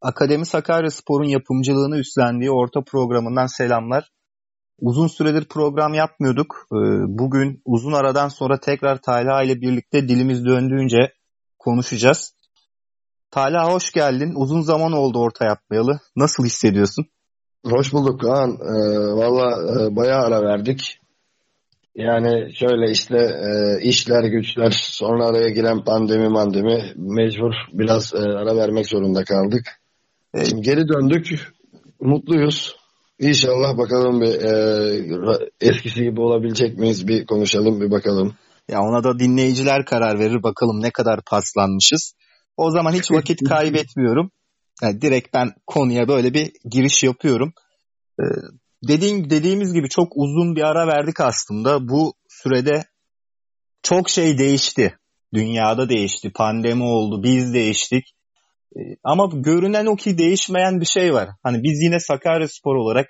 Akademi 0.00 0.46
Sakarya 0.46 0.90
Spor'un 0.90 1.28
yapımcılığını 1.28 1.98
üstlendiği 1.98 2.50
orta 2.50 2.80
programından 2.80 3.46
selamlar. 3.46 4.10
Uzun 4.80 5.06
süredir 5.06 5.44
program 5.44 5.94
yapmıyorduk. 5.94 6.66
Ee, 6.72 6.76
bugün 7.18 7.62
uzun 7.64 7.92
aradan 7.92 8.28
sonra 8.28 8.60
tekrar 8.60 9.02
Talha 9.02 9.42
ile 9.42 9.60
birlikte 9.60 10.08
dilimiz 10.08 10.44
döndüğünce 10.44 11.12
konuşacağız. 11.58 12.34
Talha 13.30 13.72
hoş 13.72 13.92
geldin. 13.92 14.32
Uzun 14.36 14.60
zaman 14.60 14.92
oldu 14.92 15.18
orta 15.20 15.44
yapmayalı. 15.44 16.00
Nasıl 16.16 16.44
hissediyorsun? 16.44 17.06
Hoş 17.66 17.92
bulduk 17.92 18.20
Kaan. 18.20 18.50
Ee, 18.50 19.14
Valla 19.16 19.72
e, 19.72 19.96
bayağı 19.96 20.20
ara 20.24 20.42
verdik. 20.42 20.98
Yani 21.94 22.54
şöyle 22.54 22.90
işte 22.90 23.16
e, 23.18 23.82
işler 23.82 24.24
güçler 24.24 24.70
sonra 24.70 25.26
araya 25.26 25.48
giren 25.48 25.84
pandemi 25.84 26.28
mandemi 26.28 26.92
mecbur 26.96 27.52
biraz 27.72 28.14
e, 28.14 28.18
ara 28.18 28.56
vermek 28.56 28.86
zorunda 28.86 29.24
kaldık. 29.24 29.77
E, 30.34 30.42
geri 30.60 30.88
döndük. 30.88 31.52
Mutluyuz. 32.00 32.76
İnşallah 33.18 33.78
bakalım 33.78 34.20
bir 34.20 34.34
e, 34.34 35.50
eskisi 35.60 36.02
gibi 36.02 36.20
olabilecek 36.20 36.78
miyiz 36.78 37.08
bir 37.08 37.26
konuşalım 37.26 37.80
bir 37.80 37.90
bakalım. 37.90 38.34
Ya 38.68 38.80
ona 38.80 39.04
da 39.04 39.18
dinleyiciler 39.18 39.84
karar 39.84 40.18
verir 40.18 40.42
bakalım 40.42 40.82
ne 40.82 40.90
kadar 40.90 41.20
paslanmışız. 41.26 42.14
O 42.56 42.70
zaman 42.70 42.92
hiç 42.92 43.10
vakit 43.10 43.44
kaybetmiyorum. 43.48 44.30
Yani 44.82 45.00
direkt 45.00 45.34
ben 45.34 45.52
konuya 45.66 46.08
böyle 46.08 46.34
bir 46.34 46.52
giriş 46.70 47.02
yapıyorum. 47.02 47.52
Ee, 48.20 48.24
dediğim, 48.88 49.30
dediğimiz 49.30 49.72
gibi 49.72 49.88
çok 49.88 50.12
uzun 50.16 50.56
bir 50.56 50.62
ara 50.62 50.86
verdik 50.86 51.20
aslında. 51.20 51.88
Bu 51.88 52.14
sürede 52.28 52.84
çok 53.82 54.10
şey 54.10 54.38
değişti. 54.38 54.98
Dünyada 55.34 55.88
değişti. 55.88 56.30
Pandemi 56.32 56.82
oldu. 56.84 57.22
Biz 57.22 57.54
değiştik. 57.54 58.04
Ee, 58.76 58.80
ama 59.04 59.30
görünen 59.34 59.86
o 59.86 59.96
ki 59.96 60.18
değişmeyen 60.18 60.80
bir 60.80 60.86
şey 60.86 61.14
var. 61.14 61.28
Hani 61.42 61.62
biz 61.62 61.82
yine 61.82 62.00
Sakarya 62.00 62.48
Spor 62.48 62.76
olarak 62.76 63.06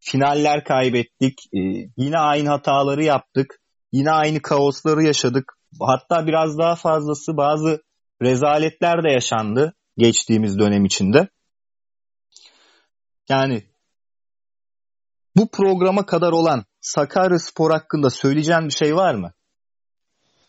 finaller 0.00 0.64
kaybettik. 0.64 1.38
Ee, 1.54 1.58
yine 1.96 2.18
aynı 2.18 2.48
hataları 2.48 3.04
yaptık. 3.04 3.60
Yine 3.92 4.10
aynı 4.10 4.42
kaosları 4.42 5.02
yaşadık. 5.02 5.52
Hatta 5.80 6.26
biraz 6.26 6.58
daha 6.58 6.76
fazlası 6.76 7.36
bazı 7.36 7.82
rezaletler 8.22 9.04
de 9.04 9.10
yaşandı 9.12 9.74
geçtiğimiz 9.96 10.58
dönem 10.58 10.84
içinde. 10.84 11.28
Yani 13.28 13.62
bu 15.36 15.50
programa 15.50 16.06
kadar 16.06 16.32
olan 16.32 16.64
Sakarya 16.80 17.38
Spor 17.38 17.70
hakkında 17.70 18.10
söyleyeceğin 18.10 18.64
bir 18.64 18.74
şey 18.74 18.96
var 18.96 19.14
mı? 19.14 19.32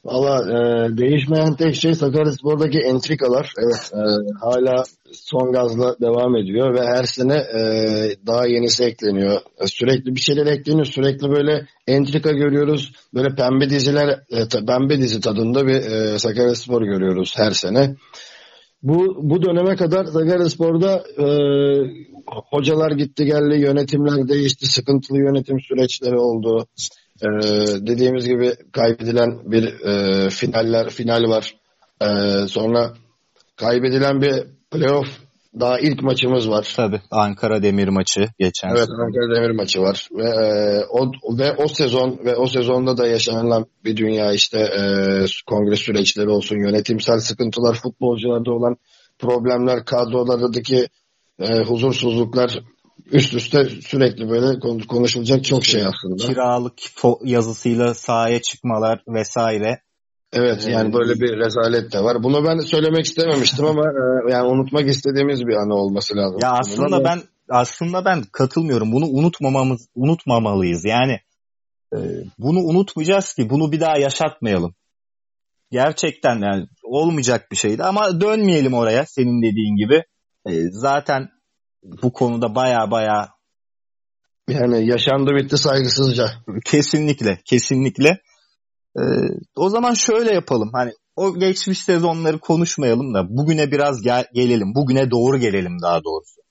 Valla 0.09 0.35
e, 0.37 0.97
değişmeyen 0.97 1.55
tek 1.55 1.75
şey 1.75 1.95
Sakaryaspor'daki 1.95 2.79
entrikalar. 2.79 3.53
Evet 3.63 3.91
e, 3.93 4.01
hala 4.41 4.83
son 5.13 5.51
gazla 5.51 5.95
devam 6.01 6.35
ediyor 6.35 6.73
ve 6.73 6.81
her 6.81 7.03
sene 7.03 7.35
e, 7.35 7.61
daha 8.27 8.47
yenisi 8.47 8.83
ekleniyor. 8.83 9.41
E, 9.61 9.67
sürekli 9.67 10.15
bir 10.15 10.19
şeyler 10.19 10.45
ekleniyor. 10.45 10.85
Sürekli 10.85 11.29
böyle 11.29 11.67
entrika 11.87 12.31
görüyoruz. 12.31 12.91
Böyle 13.13 13.35
pembe 13.35 13.69
diziler, 13.69 14.09
e, 14.29 14.65
pembe 14.67 14.97
dizi 14.97 15.21
tadında 15.21 15.67
bir 15.67 15.75
e, 15.75 16.19
Sakaryaspor 16.19 16.81
görüyoruz 16.81 17.33
her 17.37 17.51
sene. 17.51 17.95
Bu, 18.83 19.15
bu 19.21 19.43
döneme 19.43 19.75
kadar 19.75 20.05
Sakaryaspor'da 20.05 21.03
e, 21.17 21.27
hocalar 22.51 22.91
gitti 22.91 23.25
geldi, 23.25 23.61
yönetimler 23.61 24.27
değişti, 24.27 24.67
sıkıntılı 24.67 25.17
yönetim 25.17 25.59
süreçleri 25.59 26.17
oldu. 26.17 26.67
Ee, 27.21 27.87
dediğimiz 27.87 28.27
gibi 28.27 28.53
kaybedilen 28.71 29.51
bir 29.51 29.63
e, 29.63 30.29
finaller 30.29 30.89
final 30.89 31.29
var. 31.29 31.55
Ee, 32.01 32.47
sonra 32.47 32.93
kaybedilen 33.55 34.21
bir 34.21 34.43
playoff 34.71 35.07
daha 35.59 35.79
ilk 35.79 36.03
maçımız 36.03 36.49
var. 36.49 36.73
Tabii 36.75 37.01
Ankara 37.11 37.63
Demir 37.63 37.87
maçı 37.87 38.25
geçen 38.39 38.69
Evet 38.69 38.85
sene. 38.85 39.05
Ankara 39.05 39.35
Demir 39.35 39.55
maçı 39.55 39.81
var 39.81 40.09
ve 40.11 40.29
e, 40.29 40.85
o 40.89 41.11
ve 41.37 41.53
o 41.53 41.67
sezon 41.67 42.19
ve 42.25 42.35
o 42.35 42.47
sezonda 42.47 42.97
da 42.97 43.07
yaşanılan 43.07 43.65
bir 43.85 43.97
dünya 43.97 44.33
işte 44.33 44.59
e, 44.59 44.81
kongre 45.47 45.75
süreçleri 45.75 46.29
olsun, 46.29 46.57
yönetimsel 46.57 47.19
sıkıntılar, 47.19 47.75
futbolcularda 47.75 48.51
olan 48.51 48.75
problemler, 49.19 49.85
kadrolardaki 49.85 50.87
e, 51.39 51.59
huzursuzluklar 51.63 52.59
üst 53.11 53.33
üste 53.33 53.65
sürekli 53.65 54.29
böyle 54.29 54.59
konuşulacak 54.87 55.43
çok 55.43 55.65
şey 55.65 55.85
aslında. 55.85 56.15
Kiralık 56.15 56.73
yazısıyla 57.23 57.93
sahaya 57.93 58.41
çıkmalar 58.41 59.03
vesaire. 59.07 59.81
Evet 60.33 60.67
yani 60.67 60.93
böyle 60.93 61.13
bir 61.13 61.37
rezalet 61.37 61.93
de 61.93 61.99
var. 61.99 62.23
Bunu 62.23 62.45
ben 62.45 62.59
söylemek 62.59 63.05
istememiştim 63.05 63.65
ama 63.65 63.83
e, 63.83 64.31
yani 64.31 64.47
unutmak 64.47 64.87
istediğimiz 64.87 65.39
bir 65.39 65.53
anı 65.53 65.73
olması 65.73 66.15
lazım. 66.15 66.39
Ya 66.41 66.51
aslında 66.51 66.95
ama... 66.95 67.05
ben 67.05 67.21
aslında 67.49 68.05
ben 68.05 68.23
katılmıyorum. 68.31 68.91
Bunu 68.91 69.05
unutmamamız 69.05 69.87
unutmamalıyız. 69.95 70.85
Yani 70.85 71.19
e, 71.93 71.97
bunu 72.37 72.59
unutmayacağız 72.59 73.33
ki 73.33 73.49
bunu 73.49 73.71
bir 73.71 73.79
daha 73.79 73.99
yaşatmayalım. 73.99 74.75
Gerçekten 75.71 76.39
yani 76.41 76.67
olmayacak 76.83 77.51
bir 77.51 77.57
şeydi 77.57 77.83
ama 77.83 78.21
dönmeyelim 78.21 78.73
oraya 78.73 79.05
senin 79.05 79.41
dediğin 79.41 79.75
gibi. 79.75 80.03
E, 80.45 80.69
zaten 80.71 81.29
bu 81.83 82.13
konuda 82.13 82.55
baya 82.55 82.91
baya 82.91 83.29
yani 84.49 84.87
yaşandı 84.87 85.31
bitti 85.35 85.57
saygısızca. 85.57 86.31
Kesinlikle, 86.65 87.39
kesinlikle. 87.45 88.21
Ee, 88.97 89.01
o 89.55 89.69
zaman 89.69 89.93
şöyle 89.93 90.33
yapalım. 90.33 90.69
Hani 90.73 90.91
o 91.15 91.39
geçmiş 91.39 91.79
sezonları 91.79 92.39
konuşmayalım 92.39 93.13
da 93.13 93.27
bugüne 93.29 93.71
biraz 93.71 94.01
gel- 94.01 94.27
gelelim. 94.33 94.75
Bugüne 94.75 95.11
doğru 95.11 95.37
gelelim 95.37 95.81
daha 95.81 96.03
doğrusu. 96.03 96.41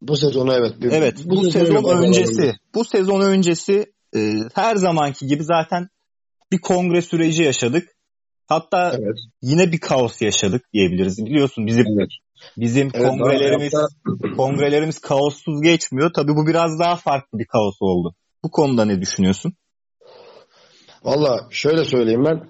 Bu 0.00 0.16
sezonu 0.16 0.54
evet. 0.54 0.80
Bir, 0.80 0.92
evet, 0.92 1.18
bu, 1.24 1.36
bu 1.36 1.50
sezon 1.50 2.02
öncesi. 2.02 2.32
Olabilir. 2.32 2.60
Bu 2.74 2.84
sezon 2.84 3.20
öncesi 3.20 3.92
e, 4.16 4.34
her 4.54 4.76
zamanki 4.76 5.26
gibi 5.26 5.44
zaten 5.44 5.88
bir 6.52 6.58
kongre 6.58 7.02
süreci 7.02 7.42
yaşadık. 7.42 7.88
Hatta 8.46 8.92
evet. 8.98 9.16
yine 9.42 9.72
bir 9.72 9.78
kaos 9.78 10.22
yaşadık 10.22 10.72
diyebiliriz. 10.72 11.26
Biliyorsun 11.26 11.66
bizim 11.66 11.86
evet. 11.86 12.10
Bizim 12.56 12.90
evet, 12.94 13.08
kongrelerimiz 13.08 13.72
hatta... 13.74 14.36
kongrelerimiz 14.36 14.98
kaossuz 14.98 15.62
geçmiyor. 15.62 16.10
Tabii 16.16 16.36
bu 16.36 16.46
biraz 16.46 16.78
daha 16.78 16.96
farklı 16.96 17.38
bir 17.38 17.46
kaos 17.46 17.76
oldu. 17.80 18.14
Bu 18.44 18.50
konuda 18.50 18.84
ne 18.84 19.00
düşünüyorsun? 19.00 19.54
Valla 21.04 21.48
şöyle 21.50 21.84
söyleyeyim 21.84 22.24
ben. 22.24 22.48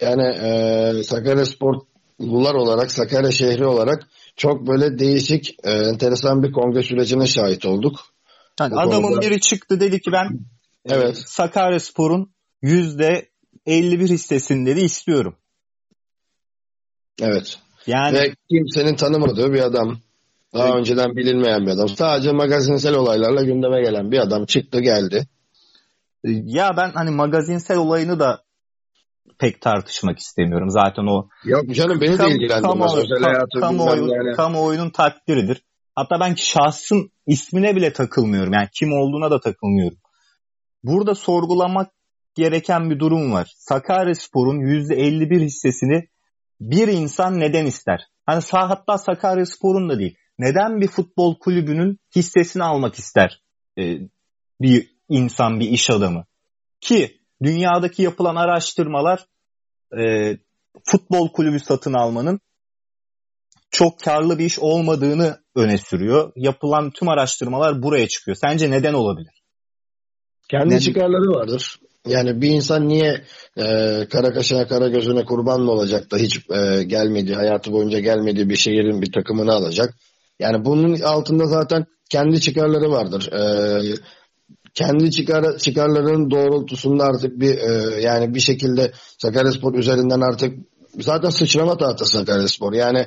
Yani 0.00 0.22
e, 0.22 1.02
Sakarya 1.02 1.46
Sporlular 1.46 2.54
olarak, 2.54 2.92
Sakarya 2.92 3.30
şehri 3.32 3.66
olarak 3.66 4.08
çok 4.36 4.66
böyle 4.66 4.98
değişik, 4.98 5.56
e, 5.64 5.70
enteresan 5.70 6.42
bir 6.42 6.52
kongre 6.52 6.82
sürecine 6.82 7.26
şahit 7.26 7.66
olduk. 7.66 8.00
Yani 8.60 8.74
adamın 8.74 9.08
konuda. 9.08 9.20
biri 9.20 9.40
çıktı 9.40 9.80
dedi 9.80 10.00
ki 10.00 10.12
ben 10.12 10.28
evet. 10.88 11.22
Sakarya 11.26 11.80
Spor'un 11.80 12.32
yüzde 12.62 13.28
51 13.66 14.08
hissesini 14.08 14.66
dedi 14.66 14.80
istiyorum. 14.80 15.36
Evet. 17.22 17.58
Yani 17.86 18.14
Ve 18.14 18.34
kimsenin 18.50 18.96
tanımadığı 18.96 19.52
bir 19.52 19.60
adam. 19.60 19.98
Daha 20.54 20.66
evet. 20.66 20.76
önceden 20.76 21.16
bilinmeyen 21.16 21.66
bir 21.66 21.70
adam. 21.70 21.88
Sadece 21.88 22.32
magazinsel 22.32 22.94
olaylarla 22.94 23.42
gündeme 23.42 23.82
gelen 23.82 24.10
bir 24.10 24.18
adam 24.18 24.46
çıktı 24.46 24.80
geldi. 24.80 25.26
Ya 26.24 26.76
ben 26.76 26.90
hani 26.94 27.10
magazinsel 27.10 27.76
olayını 27.76 28.20
da 28.20 28.42
pek 29.38 29.60
tartışmak 29.60 30.18
istemiyorum. 30.18 30.70
Zaten 30.70 31.02
o 31.02 31.28
Yok 31.44 31.74
canım 31.74 32.00
beni 32.00 32.16
kam, 32.16 32.30
de 32.30 32.34
ilgilendirmez. 32.34 32.62
Kamuoyu, 32.62 33.02
özel 33.02 33.22
hayatı 33.22 33.60
kamuoyu, 33.60 34.08
yani. 34.08 34.36
kamuoyunun 34.36 34.90
takdiridir. 34.90 35.62
Hatta 35.94 36.20
ben 36.20 36.34
şahsın 36.34 37.10
ismine 37.26 37.76
bile 37.76 37.92
takılmıyorum. 37.92 38.52
Yani 38.52 38.68
kim 38.78 38.92
olduğuna 38.92 39.30
da 39.30 39.40
takılmıyorum. 39.40 39.98
Burada 40.82 41.14
sorgulamak 41.14 41.90
gereken 42.34 42.90
bir 42.90 42.98
durum 42.98 43.32
var. 43.32 43.52
Sakaryaspor'un 43.56 44.60
%51 44.60 45.40
hissesini 45.40 46.08
bir 46.60 46.88
insan 46.88 47.40
neden 47.40 47.66
ister? 47.66 48.00
Hani 48.26 48.42
sağ 48.42 48.70
hatta 48.70 48.98
Sakarya 48.98 49.46
Spor'un 49.46 49.88
da 49.88 49.98
değil. 49.98 50.16
Neden 50.38 50.80
bir 50.80 50.88
futbol 50.88 51.38
kulübünün 51.38 51.98
hissesini 52.16 52.62
almak 52.62 52.94
ister 52.94 53.42
ee, 53.78 53.98
bir 54.60 54.96
insan, 55.08 55.60
bir 55.60 55.68
iş 55.68 55.90
adamı? 55.90 56.24
Ki 56.80 57.20
dünyadaki 57.42 58.02
yapılan 58.02 58.36
araştırmalar 58.36 59.26
e, 59.98 60.36
futbol 60.84 61.28
kulübü 61.32 61.60
satın 61.60 61.92
almanın 61.92 62.40
çok 63.70 64.00
karlı 64.00 64.38
bir 64.38 64.44
iş 64.44 64.58
olmadığını 64.58 65.40
öne 65.54 65.78
sürüyor. 65.78 66.32
Yapılan 66.36 66.90
tüm 66.90 67.08
araştırmalar 67.08 67.82
buraya 67.82 68.08
çıkıyor. 68.08 68.36
Sence 68.40 68.70
neden 68.70 68.94
olabilir? 68.94 69.42
Kendi 70.48 70.66
neden? 70.66 70.78
çıkarları 70.78 71.30
vardır. 71.30 71.80
Yani 72.06 72.40
bir 72.40 72.48
insan 72.48 72.88
niye 72.88 73.24
e, 73.56 73.64
kara 74.10 74.32
kaşına 74.32 74.66
kara 74.66 74.88
gözüne 74.88 75.24
kurban 75.24 75.60
mı 75.60 75.70
olacak 75.70 76.10
da 76.10 76.16
hiç 76.16 76.38
e, 76.50 76.82
gelmedi, 76.82 77.34
hayatı 77.34 77.72
boyunca 77.72 77.98
gelmediği 77.98 78.48
bir 78.48 78.56
şehrin 78.56 79.02
bir 79.02 79.12
takımını 79.12 79.52
alacak. 79.52 79.94
Yani 80.38 80.64
bunun 80.64 81.00
altında 81.00 81.46
zaten 81.46 81.86
kendi 82.10 82.40
çıkarları 82.40 82.90
vardır. 82.90 83.32
E, 83.32 83.42
kendi 84.74 85.10
çıkar, 85.10 85.58
çıkarlarının 85.58 86.30
doğrultusunda 86.30 87.04
artık 87.04 87.40
bir 87.40 87.58
e, 87.58 88.00
yani 88.00 88.34
bir 88.34 88.40
şekilde 88.40 88.92
Sakaryaspor 89.18 89.74
üzerinden 89.74 90.20
artık 90.20 90.54
zaten 91.00 91.30
sıçrama 91.30 91.76
tahtası 91.76 92.18
Sakaryaspor. 92.18 92.72
Yani 92.72 93.06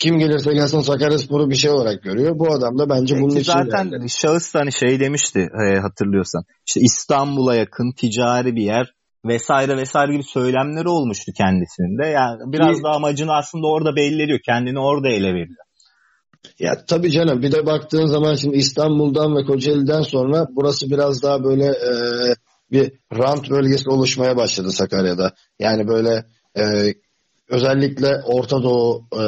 kim 0.00 0.18
gelirse 0.18 0.52
gelsin 0.54 0.80
Sakaryaspor'u 0.80 1.50
bir 1.50 1.54
şey 1.54 1.70
olarak 1.70 2.02
görüyor. 2.02 2.38
Bu 2.38 2.52
adam 2.52 2.78
da 2.78 2.88
bence 2.90 3.14
bunun 3.20 3.34
Ki 3.34 3.40
için 3.40 3.52
zaten 3.52 3.90
geldi. 3.90 4.06
şahıs 4.08 4.54
hani 4.54 4.72
şey 4.72 5.00
demişti 5.00 5.48
e, 5.66 5.78
hatırlıyorsan. 5.78 6.42
İşte 6.68 6.80
İstanbul'a 6.80 7.54
yakın 7.54 7.92
ticari 7.92 8.56
bir 8.56 8.62
yer 8.62 8.94
vesaire 9.24 9.76
vesaire 9.76 10.12
gibi 10.12 10.22
söylemleri 10.22 10.88
olmuştu 10.88 11.32
kendisinde. 11.36 12.06
Yani 12.06 12.52
biraz 12.52 12.76
Ki- 12.76 12.82
da 12.82 12.88
amacını 12.90 13.32
aslında 13.36 13.66
orada 13.66 13.96
belli 13.96 14.22
ediyor. 14.22 14.38
Kendini 14.46 14.78
orada 14.78 15.08
ele 15.08 15.28
veriyor. 15.28 15.56
Ya 16.58 16.84
tabii 16.88 17.10
canım 17.10 17.42
bir 17.42 17.52
de 17.52 17.66
baktığın 17.66 18.06
zaman 18.06 18.34
şimdi 18.34 18.56
İstanbul'dan 18.56 19.36
ve 19.36 19.44
Kocaeli'den 19.44 20.02
sonra 20.02 20.46
burası 20.56 20.90
biraz 20.90 21.22
daha 21.22 21.44
böyle 21.44 21.64
e, 21.66 21.92
bir 22.72 22.92
rant 23.18 23.50
bölgesi 23.50 23.90
oluşmaya 23.90 24.36
başladı 24.36 24.72
Sakarya'da. 24.72 25.32
Yani 25.58 25.88
böyle 25.88 26.24
e, 26.56 26.62
özellikle 27.50 28.20
Orta 28.24 28.62
Doğu 28.62 29.04
e, 29.12 29.22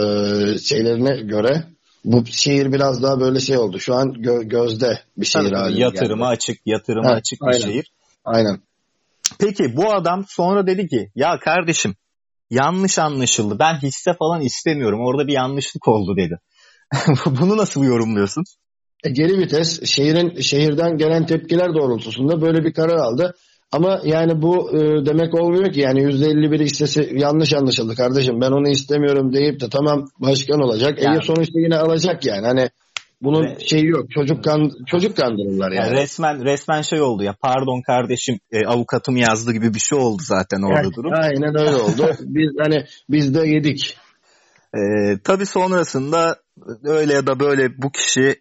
şeylerine 0.59 1.17
göre 1.17 1.65
bu 2.05 2.27
şehir 2.27 2.73
biraz 2.73 3.03
daha 3.03 3.21
böyle 3.21 3.41
şey 3.41 3.59
oldu. 3.59 3.81
Şu 3.81 3.95
an 3.95 4.09
gö- 4.09 4.49
gözde 4.49 4.99
bir 5.17 5.27
şehir 5.27 5.45
Tabii, 5.45 5.55
haline 5.57 5.81
yatırıma 5.81 6.25
geldi. 6.27 6.37
açık, 6.37 6.59
yatırıma 6.67 7.11
Ha, 7.11 7.15
açık 7.15 7.41
bir 7.41 7.47
aynen. 7.47 7.61
şehir. 7.61 7.93
Aynen. 8.25 8.59
Peki 9.39 9.77
bu 9.77 9.95
adam 9.95 10.25
sonra 10.29 10.67
dedi 10.67 10.89
ki 10.89 11.11
ya 11.15 11.39
kardeşim 11.41 11.95
yanlış 12.51 12.99
anlaşıldı. 12.99 13.59
Ben 13.59 13.75
hisse 13.75 14.15
falan 14.15 14.41
istemiyorum. 14.41 15.01
Orada 15.01 15.27
bir 15.27 15.33
yanlışlık 15.33 15.89
oldu 15.89 16.17
dedi. 16.17 16.39
Bunu 17.41 17.57
nasıl 17.57 17.85
yorumluyorsun? 17.85 18.45
E, 19.05 19.11
geri 19.11 19.39
vites 19.39 19.85
şehrin 19.85 20.41
şehirden 20.41 20.97
gelen 20.97 21.27
tepkiler 21.27 21.75
doğrultusunda 21.75 22.41
böyle 22.43 22.65
bir 22.65 22.73
karar 22.75 22.97
aldı. 22.97 23.35
Ama 23.73 24.01
yani 24.05 24.43
bu 24.43 24.71
e, 24.71 25.07
demek 25.07 25.35
olmuyor 25.35 25.73
ki 25.73 25.81
yani 25.81 26.01
%51 26.03 26.65
hissesi 26.65 27.11
yanlış 27.13 27.53
anlaşıldı 27.53 27.95
kardeşim 27.95 28.41
ben 28.41 28.51
onu 28.51 28.69
istemiyorum 28.69 29.33
deyip 29.33 29.61
de 29.61 29.69
tamam 29.69 30.05
başkan 30.19 30.61
olacak. 30.61 31.03
Yani- 31.03 31.15
Yani. 31.15 31.25
sonuçta 31.25 31.61
yine 31.61 31.77
alacak 31.77 32.27
yani. 32.27 32.47
Hani 32.47 32.71
bunun 33.23 33.43
Ve- 33.43 33.57
şeyi 33.67 33.87
yok. 33.87 34.11
Çocuk 34.11 34.45
kan 34.45 34.71
çocuk 34.87 35.17
kandırırlar 35.17 35.73
Yani 35.73 35.87
yani. 35.87 35.97
resmen 35.97 36.45
resmen 36.45 36.83
şey 36.83 37.01
oldu 37.01 37.23
ya 37.23 37.35
pardon 37.43 37.83
kardeşim 37.87 38.39
e, 38.53 38.67
avukatım 38.67 39.17
yazdı 39.17 39.53
gibi 39.53 39.75
bir 39.75 39.81
şey 39.81 39.99
oldu 39.99 40.23
zaten 40.25 40.63
orada 40.63 40.83
Yani 40.83 40.95
durum. 40.95 41.13
Aynen 41.15 41.59
öyle 41.61 41.77
oldu. 41.83 42.11
Biz 42.21 42.51
hani 42.59 42.85
biz 43.09 43.35
de 43.35 43.49
yedik. 43.49 43.97
E, 44.75 44.81
tabii 45.25 45.47
sonrasında 45.47 46.37
öyle 46.85 47.13
ya 47.13 47.27
da 47.27 47.41
böyle 47.41 47.83
bu 47.83 47.91
kişi 47.91 48.37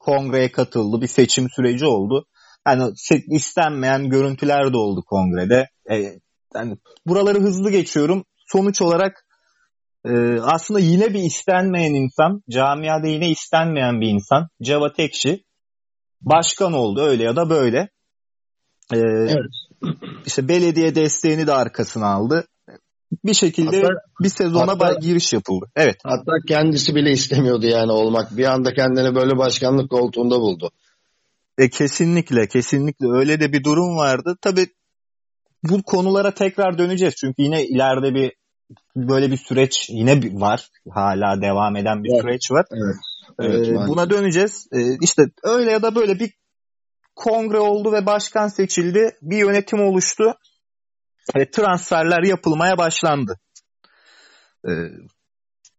kongreye 0.00 0.52
katıldı. 0.52 1.00
Bir 1.02 1.06
seçim 1.06 1.50
süreci 1.50 1.86
oldu. 1.86 2.26
Yani 2.66 2.92
istenmeyen 3.26 4.08
görüntüler 4.08 4.72
de 4.72 4.76
oldu 4.76 5.02
kongrede. 5.06 5.68
E, 5.90 5.94
yani 6.54 6.76
buraları 7.06 7.40
hızlı 7.40 7.70
geçiyorum. 7.70 8.24
Sonuç 8.46 8.82
olarak 8.82 9.24
e, 10.04 10.40
aslında 10.40 10.80
yine 10.80 11.14
bir 11.14 11.22
istenmeyen 11.22 11.94
insan, 11.94 12.42
camiada 12.50 13.06
yine 13.06 13.30
istenmeyen 13.30 14.00
bir 14.00 14.08
insan, 14.08 14.48
Cevat 14.62 15.00
Ekşi 15.00 15.44
başkan 16.22 16.72
oldu 16.72 17.00
öyle 17.02 17.22
ya 17.22 17.36
da 17.36 17.50
böyle. 17.50 17.78
E, 18.92 18.98
Evet. 18.98 19.38
işte 20.26 20.48
belediye 20.48 20.94
desteğini 20.94 21.46
de 21.46 21.52
arkasına 21.52 22.06
aldı. 22.06 22.46
Bir 23.24 23.34
şekilde 23.34 23.76
Hatta- 23.82 24.00
bir 24.20 24.28
sezona 24.28 24.72
hatta- 24.72 24.94
giriş 25.00 25.32
yapıldı. 25.32 25.66
Evet. 25.76 25.96
Hatta 26.04 26.32
kendisi 26.48 26.94
bile 26.94 27.10
istemiyordu 27.10 27.66
yani 27.66 27.92
olmak. 27.92 28.36
Bir 28.36 28.44
anda 28.44 28.74
kendini 28.74 29.14
böyle 29.14 29.38
başkanlık 29.38 29.90
koltuğunda 29.90 30.40
buldu. 30.40 30.70
E, 31.58 31.70
kesinlikle, 31.70 32.48
kesinlikle 32.48 33.06
öyle 33.08 33.40
de 33.40 33.52
bir 33.52 33.64
durum 33.64 33.96
vardı. 33.96 34.36
Tabii 34.40 34.66
bu 35.62 35.82
konulara 35.82 36.34
tekrar 36.34 36.78
döneceğiz. 36.78 37.14
Çünkü 37.14 37.42
yine 37.42 37.64
ileride 37.66 38.14
bir 38.14 38.32
böyle 38.96 39.30
bir 39.30 39.36
süreç 39.36 39.90
yine 39.90 40.40
var. 40.40 40.68
Hala 40.90 41.42
devam 41.42 41.76
eden 41.76 42.04
bir 42.04 42.10
Evet. 42.12 42.22
süreç 42.22 42.50
var. 42.50 42.64
Evet. 42.72 42.96
Ee, 43.40 43.44
Evet, 43.44 43.68
maalesef. 43.68 43.88
buna 43.88 44.10
döneceğiz. 44.10 44.66
Ee, 44.72 44.96
işte 45.02 45.22
öyle 45.42 45.70
ya 45.70 45.82
da 45.82 45.94
böyle 45.94 46.18
bir 46.18 46.30
kongre 47.16 47.58
oldu 47.58 47.92
ve 47.92 48.06
başkan 48.06 48.48
seçildi. 48.48 49.10
Bir 49.22 49.36
yönetim 49.36 49.80
oluştu. 49.80 50.34
Ve 51.36 51.50
transferler 51.50 52.22
yapılmaya 52.22 52.78
başlandı. 52.78 53.38
Ee, 54.68 54.70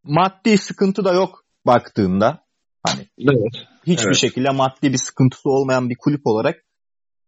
maddi 0.04 0.57
sıkıntı 0.57 1.06
da 1.06 1.13
yok 1.13 1.45
baktığında. 1.66 2.44
Hani 2.88 3.08
Evet. 3.20 3.68
hiçbir 3.88 4.06
Evet. 4.06 4.16
şekilde 4.16 4.50
maddi 4.50 4.94
bir 4.94 4.98
sıkıntısı 4.98 5.50
olmayan 5.50 5.90
bir 5.90 5.96
kulüp 6.00 6.22
olarak 6.28 6.56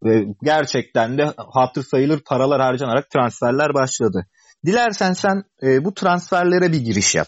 ve 0.04 0.26
gerçekten 0.44 1.18
de 1.18 1.34
hatır 1.54 1.84
sayılır 1.84 2.20
paralar 2.26 2.62
harcanarak 2.62 3.10
transferler 3.10 3.74
başladı. 3.74 4.26
Dilersen 4.66 5.14
sen 5.14 5.44
e, 5.64 5.86
bu 5.86 5.94
transferlere 5.94 6.72
bir 6.72 6.80
giriş 6.80 7.16
yap. 7.16 7.28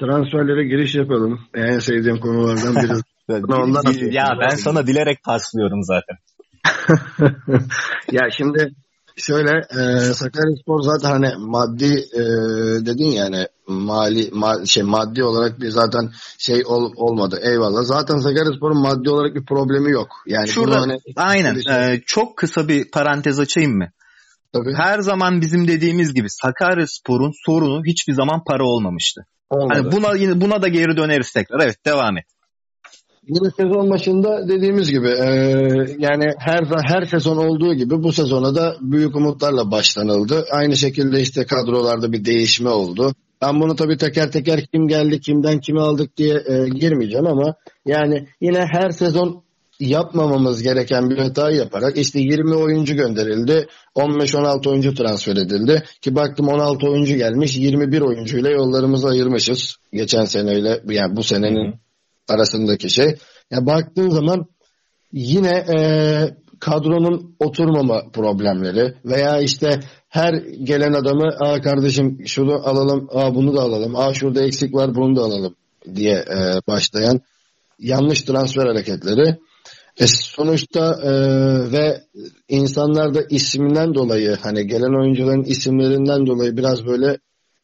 Transferlere 0.00 0.64
giriş 0.64 0.94
yapalım. 0.94 1.40
En 1.54 1.78
sevdiğim 1.78 2.20
konulardan 2.20 2.74
biri. 2.74 2.92
Ondan 3.28 4.12
ya 4.12 4.28
ben 4.40 4.56
sana 4.56 4.86
dilerek 4.86 5.22
paslıyorum 5.24 5.82
zaten. 5.82 6.16
ya 8.12 8.30
şimdi 8.30 8.74
şöyle 9.16 9.50
e, 9.58 9.98
Sakaryaspor 10.14 10.82
zaten 10.82 11.10
hani 11.10 11.34
maddi 11.38 12.04
e, 12.14 12.20
dedin 12.86 13.10
yani 13.10 13.46
mali 13.66 14.28
ma- 14.28 14.66
şey 14.66 14.82
maddi 14.82 15.24
olarak 15.24 15.60
bir 15.60 15.68
zaten 15.70 16.10
şey 16.38 16.62
ol- 16.66 16.92
olmadı. 16.96 17.40
Eyvallah. 17.42 17.82
Zaten 17.82 18.18
Sakaryaspor'un 18.18 18.82
maddi 18.82 19.10
olarak 19.10 19.34
bir 19.34 19.44
problemi 19.44 19.90
yok. 19.92 20.08
Yani 20.26 20.48
Şurada 20.48 20.80
hani 20.80 20.98
aynen 21.16 21.60
şey- 21.60 21.92
e, 21.94 22.00
çok 22.06 22.36
kısa 22.36 22.68
bir 22.68 22.90
parantez 22.90 23.40
açayım 23.40 23.76
mı? 23.76 23.88
tabii 24.52 24.74
Her 24.76 25.00
zaman 25.00 25.40
bizim 25.40 25.68
dediğimiz 25.68 26.14
gibi 26.14 26.30
Sakaryaspor'un 26.30 27.32
sorunu 27.46 27.82
hiçbir 27.86 28.12
zaman 28.12 28.44
para 28.46 28.64
olmamıştı. 28.64 29.26
olmadı. 29.50 29.80
Hani 29.82 29.92
buna 29.92 30.14
yine 30.14 30.40
buna 30.40 30.62
da 30.62 30.68
geri 30.68 30.96
döneriz 30.96 31.32
tekrar. 31.32 31.60
Evet 31.60 31.76
devam 31.86 32.16
et. 32.18 32.24
Yine 33.28 33.50
sezon 33.56 33.90
başında 33.90 34.48
dediğimiz 34.48 34.90
gibi 34.90 35.08
e, 35.08 35.26
yani 35.98 36.24
her 36.38 36.60
her 36.84 37.02
sezon 37.02 37.36
olduğu 37.36 37.74
gibi 37.74 38.02
bu 38.02 38.12
sezona 38.12 38.54
da 38.54 38.76
büyük 38.80 39.16
umutlarla 39.16 39.70
başlanıldı. 39.70 40.44
Aynı 40.50 40.76
şekilde 40.76 41.20
işte 41.20 41.46
kadrolarda 41.46 42.12
bir 42.12 42.24
değişme 42.24 42.68
oldu. 42.68 43.14
Ben 43.42 43.60
bunu 43.60 43.76
tabii 43.76 43.96
teker 43.96 44.32
teker 44.32 44.66
kim 44.66 44.88
geldi, 44.88 45.20
kimden 45.20 45.60
kimi 45.60 45.80
aldık 45.80 46.16
diye 46.16 46.34
e, 46.34 46.68
girmeyeceğim 46.68 47.26
ama 47.26 47.54
yani 47.86 48.28
yine 48.40 48.66
her 48.72 48.90
sezon 48.90 49.42
yapmamamız 49.80 50.62
gereken 50.62 51.10
bir 51.10 51.18
hatayı 51.18 51.56
yaparak 51.56 51.98
işte 51.98 52.20
20 52.20 52.54
oyuncu 52.54 52.94
gönderildi. 52.94 53.66
15-16 53.96 54.68
oyuncu 54.68 54.94
transfer 54.94 55.36
edildi. 55.36 55.82
Ki 56.00 56.14
baktım 56.14 56.48
16 56.48 56.86
oyuncu 56.86 57.16
gelmiş. 57.16 57.56
21 57.56 58.00
oyuncuyla 58.00 58.50
yollarımızı 58.50 59.08
ayırmışız. 59.08 59.76
Geçen 59.92 60.24
seneyle 60.24 60.80
yani 60.88 61.16
bu 61.16 61.22
senenin 61.22 61.74
arasındaki 62.32 62.90
şey. 62.90 63.16
Ya 63.50 63.66
baktığın 63.66 64.10
zaman 64.10 64.46
yine 65.12 65.48
e, 65.48 65.78
kadronun 66.60 67.36
oturmama 67.38 68.02
problemleri 68.12 68.94
veya 69.04 69.40
işte 69.40 69.80
her 70.08 70.34
gelen 70.62 70.92
adamı 70.92 71.28
aa 71.40 71.60
kardeşim 71.60 72.18
şunu 72.26 72.68
alalım, 72.68 73.08
aa 73.12 73.34
bunu 73.34 73.56
da 73.56 73.60
alalım, 73.60 73.96
aa 73.96 74.14
şurada 74.14 74.42
eksik 74.42 74.74
var 74.74 74.94
bunu 74.94 75.16
da 75.16 75.20
alalım 75.20 75.54
diye 75.94 76.14
e, 76.14 76.36
başlayan 76.68 77.20
yanlış 77.78 78.22
transfer 78.22 78.66
hareketleri. 78.66 79.38
E, 80.00 80.06
sonuçta 80.06 81.00
e, 81.02 81.12
ve 81.72 82.00
insanlar 82.48 83.14
da 83.14 83.22
isminden 83.30 83.94
dolayı 83.94 84.36
hani 84.42 84.66
gelen 84.66 85.00
oyuncuların 85.00 85.42
isimlerinden 85.44 86.26
dolayı 86.26 86.56
biraz 86.56 86.86
böyle 86.86 87.18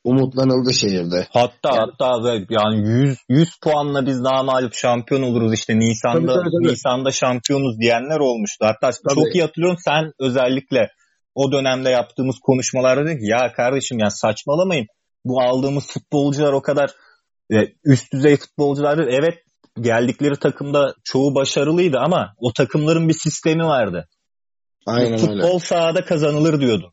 umutlanıldı 0.08 0.74
şehirde. 0.74 1.26
Hatta 1.30 1.68
Yani- 1.76 1.78
hatta 1.78 2.24
ve 2.24 2.46
yani 2.50 2.88
100 2.88 3.18
100 3.28 3.48
puanla 3.62 4.06
biz 4.06 4.20
namalip 4.20 4.74
şampiyon 4.74 5.22
oluruz 5.22 5.54
işte 5.54 5.78
Nisan'da 5.78 6.18
Tabii, 6.18 6.26
tabii, 6.26 6.50
tabii. 6.62 6.72
Nisan'da 6.72 7.10
şampiyonuz 7.10 7.78
diyenler 7.80 8.18
olmuştu. 8.18 8.66
Hatta 8.66 8.90
Tabii. 8.90 9.14
çok 9.14 9.34
iyi 9.34 9.42
hatırlıyorum 9.42 9.78
sen 9.84 10.12
özellikle 10.20 10.90
o 11.34 11.52
dönemde 11.52 11.90
yaptığımız 11.90 12.36
konuşmalarda 12.38 13.06
dedin 13.06 13.18
ki 13.18 13.26
ya 13.26 13.52
kardeşim 13.52 13.98
ya 13.98 14.10
saçmalamayın. 14.10 14.86
Bu 15.24 15.42
aldığımız 15.42 15.86
futbolcular 15.86 16.52
o 16.52 16.62
kadar 16.62 16.90
e, 17.52 17.56
üst 17.84 18.12
düzey 18.12 18.36
futbolculardır. 18.36 19.06
Evet 19.06 19.34
geldikleri 19.80 20.36
takımda 20.36 20.94
çoğu 21.04 21.34
başarılıydı 21.34 21.96
ama 21.98 22.34
o 22.38 22.52
takımların 22.52 23.08
bir 23.08 23.14
sistemi 23.14 23.64
vardı. 23.64 24.08
Aynen 24.86 25.12
öyle. 25.12 25.18
Futbol 25.18 25.58
sahada 25.58 26.04
kazanılır 26.04 26.60
diyordu. 26.60 26.92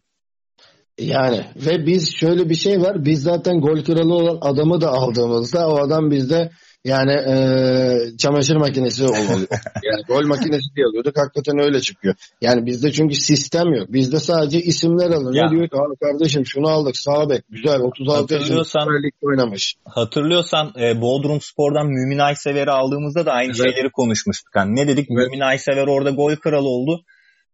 Yani 0.99 1.45
ve 1.55 1.85
biz 1.85 2.15
şöyle 2.15 2.49
bir 2.49 2.55
şey 2.55 2.81
var. 2.81 3.05
Biz 3.05 3.21
zaten 3.23 3.61
gol 3.61 3.83
kralı 3.83 4.13
olan 4.13 4.37
adamı 4.41 4.81
da 4.81 4.89
aldığımızda 4.89 5.67
o 5.69 5.77
adam 5.87 6.11
bizde 6.11 6.51
yani 6.85 7.11
eee, 7.11 8.17
çamaşır 8.17 8.55
makinesi 8.55 9.03
oluyor. 9.03 9.47
yani 9.83 10.03
gol 10.07 10.27
makinesi 10.27 10.75
diye 10.75 10.85
alıyorduk. 10.85 11.17
Hakikaten 11.17 11.59
öyle 11.59 11.81
çıkıyor. 11.81 12.15
Yani 12.41 12.65
bizde 12.65 12.91
çünkü 12.91 13.15
sistem 13.15 13.73
yok. 13.73 13.93
Bizde 13.93 14.19
sadece 14.19 14.59
isimler 14.59 15.09
alınıyor. 15.11 15.51
Diyor 15.51 15.69
ki 15.69 15.75
"Aa 15.75 16.07
kardeşim 16.07 16.45
şunu 16.45 16.67
aldık. 16.67 16.97
Sağ 16.97 17.29
bek 17.29 17.43
güzel 17.49 17.79
36 17.79 18.33
yaşında 18.33 18.63
oynamış. 19.21 19.75
Hatırlıyorsan 19.85 20.73
e, 20.79 21.01
Bodrum 21.01 21.41
Spor'dan 21.41 21.87
Mümin 21.87 22.19
Aysever'i 22.19 22.71
aldığımızda 22.71 23.25
da 23.25 23.31
aynı 23.31 23.53
Evet. 23.55 23.57
şeyleri 23.57 23.91
konuşmuştuk. 23.91 24.55
Hani 24.55 24.75
ne 24.75 24.87
dedik? 24.87 25.07
Evet. 25.11 25.27
Mümin 25.27 25.39
Aysever 25.39 25.87
orada 25.87 26.09
gol 26.09 26.35
kralı 26.35 26.67
oldu. 26.67 27.03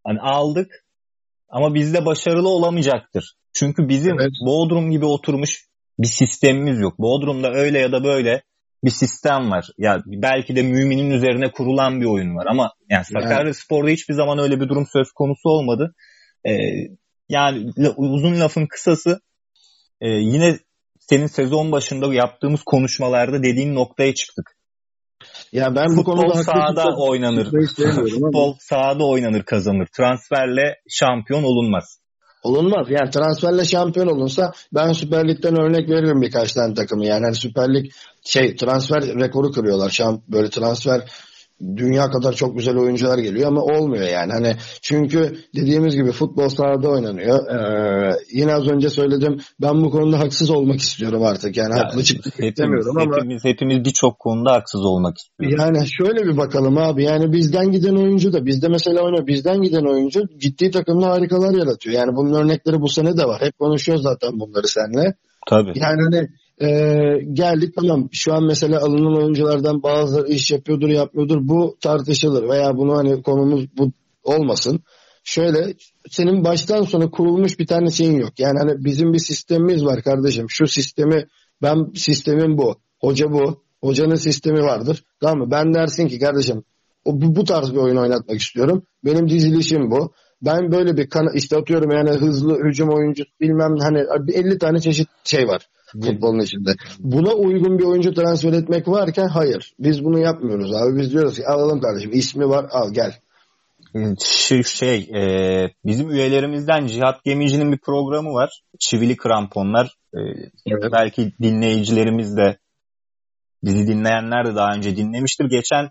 Hani 0.04 0.20
aldık 0.20 0.68
ama 1.52 1.74
bizde 1.74 2.06
başarılı 2.06 2.50
olamayacaktır. 2.50 3.36
Çünkü 3.54 3.90
bizim 3.90 4.20
Evet. 4.20 4.32
Bodrum 4.46 4.92
gibi 4.92 5.06
oturmuş 5.06 5.66
bir 6.00 6.08
sistemimiz 6.08 6.80
yok. 6.80 7.00
Bodrum'da 7.00 7.52
öyle 7.54 7.80
ya 7.80 7.92
da 7.92 8.04
böyle 8.04 8.44
bir 8.84 8.90
sistem 8.90 9.52
var. 9.52 9.68
Ya 9.78 10.04
belki 10.06 10.56
de 10.56 10.64
müminin 10.64 11.12
üzerine 11.12 11.52
kurulan 11.52 12.02
bir 12.02 12.06
oyun 12.06 12.36
var 12.36 12.46
ama 12.50 12.72
yani 12.90 13.06
Sakarya 13.06 13.54
Spor'da 13.54 13.90
hiçbir 13.90 14.14
zaman 14.14 14.40
öyle 14.40 14.60
bir 14.60 14.70
durum 14.70 14.88
söz 14.94 15.12
konusu 15.12 15.50
olmadı. 15.50 15.96
Ee, 16.46 16.52
yani 17.30 17.70
uzun 17.98 18.40
lafın 18.40 18.66
kısası 18.66 19.22
e, 20.02 20.08
yine 20.10 20.60
senin 21.00 21.28
sezon 21.28 21.72
başında 21.72 22.14
yaptığımız 22.14 22.64
konuşmalarda 22.64 23.44
dediğin 23.44 23.76
noktaya 23.76 24.14
çıktık. 24.14 24.46
Ya 25.52 25.76
ben 25.76 25.88
futbol 25.88 25.98
bu 25.98 26.04
konuda 26.04 26.44
sahada 26.44 26.96
oynanır. 26.98 27.46
Futbol 27.46 28.56
sahada 28.60 29.06
oynanır 29.06 29.44
kazanır. 29.44 29.88
Transferle 29.98 30.76
şampiyon 30.90 31.44
olunmaz. 31.44 32.02
Olunmaz. 32.44 32.88
Yani 32.90 33.10
transferle 33.10 33.66
şampiyon 33.66 34.08
olunsa 34.08 34.52
ben 34.74 34.92
Süper 34.92 35.28
Lig'den 35.28 35.62
örnek 35.62 35.90
veririm 35.90 36.22
birkaç 36.22 36.54
tane 36.54 36.74
takımı. 36.74 37.06
Yani 37.06 37.24
hani 37.24 37.36
Süper 37.36 37.74
Lig 37.74 37.92
şey 38.26 38.56
transfer 38.56 39.02
rekoru 39.02 39.52
kırıyorlar. 39.52 39.90
Şamp 39.90 40.28
böyle 40.28 40.50
transfer 40.50 41.02
dünya 41.76 42.10
kadar 42.10 42.34
çok 42.34 42.58
güzel 42.58 42.78
oyuncular 42.78 43.18
geliyor 43.18 43.48
ama 43.48 43.62
olmuyor 43.62 44.08
yani. 44.08 44.32
Hani 44.32 44.56
çünkü 44.82 45.36
dediğimiz 45.56 45.96
gibi 45.96 46.12
futbol 46.12 46.50
sahada 46.50 46.90
oynanıyor. 46.90 47.48
Ee, 47.48 48.16
yine 48.34 48.54
az 48.54 48.68
önce 48.68 48.90
söyledim 48.90 49.40
ben 49.62 49.84
bu 49.84 49.92
konuda 49.92 50.20
haksız 50.20 50.50
olmak 50.50 50.80
istiyorum 50.80 51.24
artık. 51.24 51.58
Yani 51.58 51.78
ya, 51.78 51.86
haklı 51.86 52.04
çıkmak 52.04 52.34
hepimiz, 52.34 52.50
istemiyorum 52.50 52.98
ama 52.98 53.16
hepimiz 53.16 53.44
hepimiz 53.44 53.86
birçok 53.86 54.20
konuda 54.20 54.52
haksız 54.52 54.86
olmak 54.86 55.18
istiyoruz. 55.18 55.58
Yani 55.60 55.88
şöyle 55.88 56.26
bir 56.26 56.38
bakalım 56.38 56.78
abi. 56.78 57.04
Yani 57.04 57.32
bizden 57.32 57.72
giden 57.72 57.96
oyuncu 57.96 58.34
da 58.34 58.46
bizde 58.46 58.68
mesela 58.68 59.02
oynuyor. 59.02 59.28
Bizden 59.28 59.62
giden 59.62 59.86
oyuncu 59.86 60.22
ciddi 60.38 60.72
takımda 60.72 61.10
harikalar 61.10 61.54
yaratıyor. 61.54 61.96
Yani 61.96 62.16
bunun 62.16 62.34
örnekleri 62.34 62.82
bu 62.82 62.88
sene 62.88 63.18
de 63.18 63.24
var. 63.26 63.42
Hep 63.42 63.60
konuşuyoruz 63.60 64.04
zaten 64.04 64.40
bunları 64.40 64.68
seninle. 64.68 65.14
Tabii. 65.50 65.72
Yani 65.76 66.02
hani 66.04 66.28
e, 66.62 66.68
geldik 67.34 67.76
tamam 67.76 68.10
şu 68.12 68.34
an 68.34 68.44
mesela 68.44 68.80
alınan 68.80 69.18
oyunculardan 69.18 69.84
bazıları 69.84 70.28
iş 70.28 70.52
yapıyordur 70.52 70.90
yapmıyordur 70.90 71.48
bu 71.48 71.78
tartışılır 71.82 72.50
veya 72.50 72.78
bunu 72.78 72.98
hani 72.98 73.24
konumuz 73.24 73.66
bu 73.78 73.92
olmasın. 74.24 74.80
Şöyle 75.24 75.74
senin 76.10 76.44
baştan 76.44 76.82
sona 76.82 77.10
kurulmuş 77.10 77.60
bir 77.60 77.68
tane 77.68 77.92
şeyin 77.92 78.20
yok. 78.20 78.40
Yani 78.40 78.60
hani 78.60 78.86
bizim 78.86 79.14
bir 79.14 79.20
sistemimiz 79.20 79.86
var 79.86 80.04
kardeşim. 80.04 80.46
Şu 80.50 80.68
sistemi 80.68 81.26
ben 81.62 81.92
sistemim 81.96 82.58
bu. 82.58 82.76
Hoca 83.00 83.32
bu. 83.32 83.64
Hocanın 83.82 84.16
sistemi 84.16 84.62
vardır. 84.62 85.04
Tamam 85.22 85.38
mı? 85.38 85.52
Ben 85.52 85.74
dersin 85.74 86.08
ki 86.08 86.20
kardeşim 86.20 86.64
o, 87.06 87.22
bu, 87.22 87.36
bu 87.36 87.44
tarz 87.44 87.74
bir 87.74 87.78
oyun 87.78 87.98
oynatmak 87.98 88.40
istiyorum. 88.40 88.84
Benim 89.06 89.30
dizilişim 89.30 89.92
bu. 89.92 90.14
Ben 90.42 90.72
böyle 90.72 90.98
bir 90.98 91.10
kan 91.10 91.28
işte 91.36 91.58
atıyorum 91.58 91.92
yani 91.92 92.10
hızlı 92.10 92.60
hücum 92.64 92.90
oyuncu 92.90 93.24
bilmem 93.42 93.76
hani 93.80 94.00
50 94.34 94.58
tane 94.58 94.80
çeşit 94.80 95.08
şey 95.24 95.48
var 95.48 95.68
futbolun 95.94 96.40
içinde. 96.40 96.72
Buna 97.00 97.34
uygun 97.34 97.80
bir 97.80 97.84
oyuncu 97.84 98.14
transfer 98.14 98.54
etmek 98.54 98.88
varken 98.88 99.28
hayır. 99.28 99.74
Biz 99.80 100.06
bunu 100.06 100.20
yapmıyoruz 100.20 100.76
abi. 100.76 101.00
Biz 101.00 101.12
diyoruz 101.12 101.36
ki 101.36 101.48
alalım 101.48 101.82
kardeşim 101.82 102.12
ismi 102.14 102.50
var 102.50 102.66
al 102.72 102.94
gel. 102.94 103.14
Şey, 104.20 104.64
şey 104.64 104.98
e, 105.00 105.24
bizim 105.86 106.10
üyelerimizden 106.10 106.88
Cihat 106.88 107.24
Gemici'nin 107.24 107.72
bir 107.72 107.78
programı 107.78 108.34
var. 108.34 108.62
Çivili 108.80 109.18
Kramponlar. 109.18 109.86
E, 110.14 110.20
evet. 110.68 110.92
Belki 110.92 111.32
dinleyicilerimiz 111.42 112.38
de 112.38 112.58
bizi 113.64 113.88
dinleyenler 113.88 114.46
de 114.46 114.56
daha 114.56 114.76
önce 114.76 114.98
dinlemiştir. 114.98 115.46
Geçen 115.46 115.90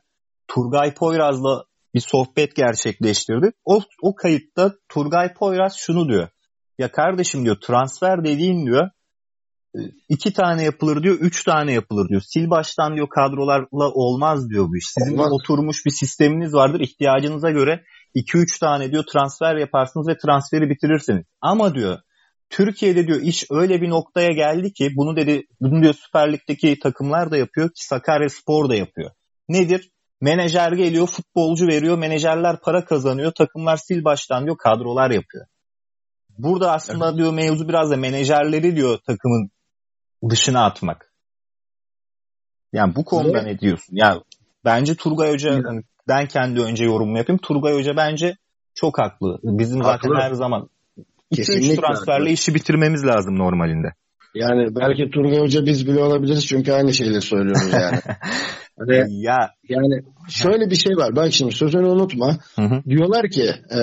Turgay 0.49 0.95
Poyraz'la 0.95 1.65
bir 1.95 2.01
sohbet 2.01 2.57
gerçekleştirdi. 2.57 3.53
O, 3.65 3.81
o 4.03 4.15
kayıtta 4.15 4.75
Turgay 4.89 5.35
Poyraz 5.35 5.77
şunu 5.77 6.09
diyor. 6.09 6.29
Ya 6.79 6.93
kardeşim 6.93 7.45
diyor 7.45 7.57
transfer 7.61 8.25
dediğin 8.25 8.67
diyor 8.67 8.91
iki 10.09 10.33
tane 10.33 10.63
yapılır 10.63 11.03
diyor, 11.03 11.15
üç 11.21 11.45
tane 11.45 11.73
yapılır 11.73 12.09
diyor. 12.09 12.21
Sil 12.31 12.47
baştan 12.51 12.97
diyor 12.97 13.09
kadrolarla 13.09 13.91
olmaz 13.95 14.51
diyor 14.51 14.69
bu 14.69 14.77
iş. 14.77 14.85
Sizin 14.99 15.13
olmaz. 15.13 15.33
oturmuş 15.33 15.87
bir 15.87 15.91
sisteminiz 15.91 16.55
vardır. 16.55 16.81
İhtiyacınıza 16.81 17.51
göre 17.51 17.85
iki 18.15 18.39
üç 18.39 18.59
tane 18.59 18.93
diyor 18.93 19.05
transfer 19.13 19.57
yaparsınız 19.57 20.09
ve 20.09 20.19
transferi 20.19 20.71
bitirirsiniz. 20.71 21.25
Ama 21.41 21.75
diyor 21.75 21.99
Türkiye'de 22.51 23.07
diyor 23.07 23.21
iş 23.21 23.45
öyle 23.51 23.81
bir 23.81 23.91
noktaya 23.91 24.29
geldi 24.29 24.73
ki 24.73 24.91
bunu 24.97 25.17
dedi 25.17 25.43
bunu 25.61 25.83
diyor 25.83 25.95
Süper 25.95 26.33
Lig'deki 26.33 26.79
takımlar 26.79 27.31
da 27.31 27.37
yapıyor 27.37 27.69
ki 27.69 27.87
Sakarya 27.87 28.29
Spor 28.29 28.69
da 28.69 28.75
yapıyor. 28.75 29.11
Nedir? 29.49 29.91
Menajer 30.21 30.73
geliyor, 30.73 31.07
futbolcu 31.07 31.67
veriyor, 31.67 31.99
menajerler 31.99 32.61
para 32.61 32.85
kazanıyor, 32.85 33.33
takımlar 33.33 33.77
sil 33.87 34.01
baştan 34.05 34.45
diyor 34.45 34.57
kadrolar 34.57 35.11
yapıyor. 35.11 35.47
Burada 36.39 36.73
aslında 36.73 37.09
evet. 37.09 37.19
diyor 37.19 37.33
mevzu 37.33 37.69
biraz 37.69 37.91
da 37.91 37.97
menajerleri 37.97 38.77
diyor 38.77 38.99
takımın 39.07 39.51
dışına 40.29 40.65
atmak. 40.65 41.13
Yani 42.73 42.97
bu 42.97 43.05
konuda 43.05 43.43
ne 43.43 43.59
diyorsun? 43.59 43.97
Ya 43.97 44.21
bence 44.65 44.95
Turgay 44.95 45.33
Hoca 45.33 45.53
yani 45.53 45.83
ben 46.09 46.27
kendi 46.27 46.61
önce 46.61 46.85
yorum 46.85 47.17
yapayım. 47.17 47.39
Turgay 47.39 47.75
Hoca 47.75 47.97
bence 47.97 48.37
çok 48.75 48.99
haklı. 48.99 49.39
Bizim 49.43 49.81
haklı. 49.81 50.09
zaten 50.09 50.21
her 50.21 50.33
zaman 50.33 50.69
2-3 51.33 51.81
transferle 51.81 52.19
haklı. 52.19 52.29
işi 52.29 52.55
bitirmemiz 52.55 53.07
lazım 53.07 53.39
normalinde. 53.39 53.95
Yani 54.35 54.77
belki 54.77 55.11
Turgay 55.11 55.39
Hoca 55.39 55.67
biz 55.67 55.87
bile 55.87 56.03
olabiliriz 56.03 56.47
çünkü 56.47 56.73
aynı 56.73 56.95
şeyleri 56.95 57.21
söylüyoruz 57.21 57.73
yani. 57.73 57.99
hani, 58.89 59.23
ya 59.23 59.51
yani 59.69 60.03
şöyle 60.29 60.71
bir 60.71 60.77
şey 60.77 60.97
var. 60.97 61.17
Bak 61.17 61.33
şimdi 61.33 61.53
sözünü 61.53 61.87
unutma. 61.87 62.39
Hı 62.57 62.63
hı. 62.63 62.83
Diyorlar 62.89 63.29
ki 63.31 63.51
e, 63.71 63.81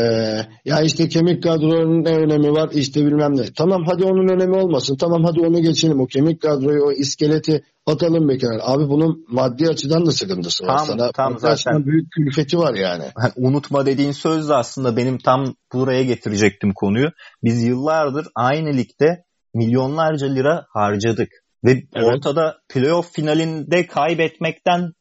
ya 0.65 0.81
işte 0.81 1.09
kemik 1.09 1.43
kadrolarının 1.43 2.03
ne 2.03 2.17
önemi 2.17 2.51
var 2.51 2.69
işte 2.73 3.05
bilmem 3.05 3.37
ne. 3.37 3.43
Tamam 3.57 3.83
hadi 3.85 4.03
onun 4.03 4.27
önemi 4.27 4.55
olmasın. 4.55 4.97
Tamam 4.99 5.23
hadi 5.23 5.39
onu 5.39 5.61
geçelim. 5.61 6.01
O 6.01 6.05
kemik 6.05 6.41
kadroyu 6.41 6.83
o 6.83 6.91
iskeleti 6.91 7.63
atalım 7.85 8.29
bir 8.29 8.39
kenara. 8.39 8.63
Abi 8.63 8.89
bunun 8.89 9.25
maddi 9.29 9.67
açıdan 9.69 10.05
da 10.05 10.11
sıkıntısı 10.11 10.63
var. 10.63 10.77
Tam, 10.77 10.85
Sana 10.85 11.11
tam 11.11 11.39
zaten 11.39 11.85
büyük 11.85 12.11
külfeti 12.11 12.57
var 12.57 12.75
yani. 12.75 13.03
Unutma 13.35 13.85
dediğin 13.85 14.11
söz 14.11 14.49
de 14.49 14.53
aslında 14.53 14.97
benim 14.97 15.17
tam 15.17 15.55
buraya 15.73 16.03
getirecektim 16.03 16.73
konuyu. 16.73 17.09
Biz 17.43 17.63
yıllardır 17.63 18.27
aynı 18.35 18.77
ligde 18.77 19.23
milyonlarca 19.53 20.27
lira 20.27 20.65
harcadık. 20.73 21.29
Ve 21.63 21.71
evet. 21.71 21.87
ortada 21.95 22.57
playoff 22.69 23.13
finalinde 23.13 23.87
kaybetmekten 23.87 24.93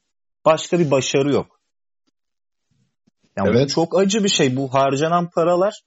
başka 0.45 0.79
bir 0.79 0.91
başarı 0.91 1.33
yok. 1.33 1.61
Yani 3.37 3.49
evet. 3.49 3.65
bu 3.65 3.69
çok 3.69 3.99
acı 3.99 4.25
bir 4.25 4.29
şey. 4.29 4.57
Bu 4.57 4.75
harcanan 4.75 5.31
paralar 5.31 5.81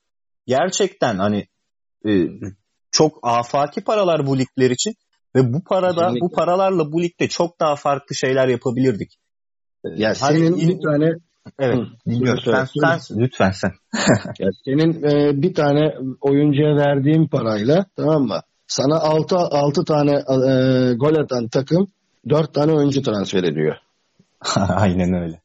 gerçekten 0.48 1.16
hani 1.16 1.48
e, 2.08 2.12
çok 2.92 3.20
afaki 3.24 3.82
paralar 3.82 4.28
bu 4.28 4.38
ligler 4.38 4.70
için 4.72 4.94
ve 5.36 5.54
bu 5.54 5.64
parada 5.64 6.02
Kesinlikle. 6.02 6.22
bu 6.22 6.32
paralarla 6.32 6.92
bu 6.92 7.02
ligde 7.02 7.28
çok 7.28 7.60
daha 7.60 7.76
farklı 7.76 8.16
şeyler 8.16 8.48
yapabilirdik. 8.48 9.20
Ya 9.84 10.14
hani, 10.20 10.38
senin 10.38 10.58
bir 10.58 10.82
tane 10.82 11.14
Evet, 11.60 11.80
dinliyorum. 12.08 12.66
Sen, 12.82 12.98
sen, 12.98 13.20
lütfen 13.20 13.52
sen. 13.52 13.72
ya 14.40 14.50
senin 14.66 15.04
e, 15.04 15.42
bir 15.42 15.54
tane 15.54 15.94
oyuncuya 16.22 16.76
verdiğin 16.76 17.28
parayla 17.28 17.86
tamam 17.96 18.24
mı? 18.24 18.42
Sana 18.70 19.00
6 19.00 19.38
6 19.38 19.86
tane 19.86 20.12
e, 20.12 20.94
gol 20.94 21.16
atan 21.16 21.48
takım 21.48 21.88
4 22.30 22.54
tane 22.54 22.72
oyuncu 22.72 23.02
transfer 23.02 23.44
ediyor. 23.44 23.76
Aynen 24.70 25.14
öyle. 25.14 25.42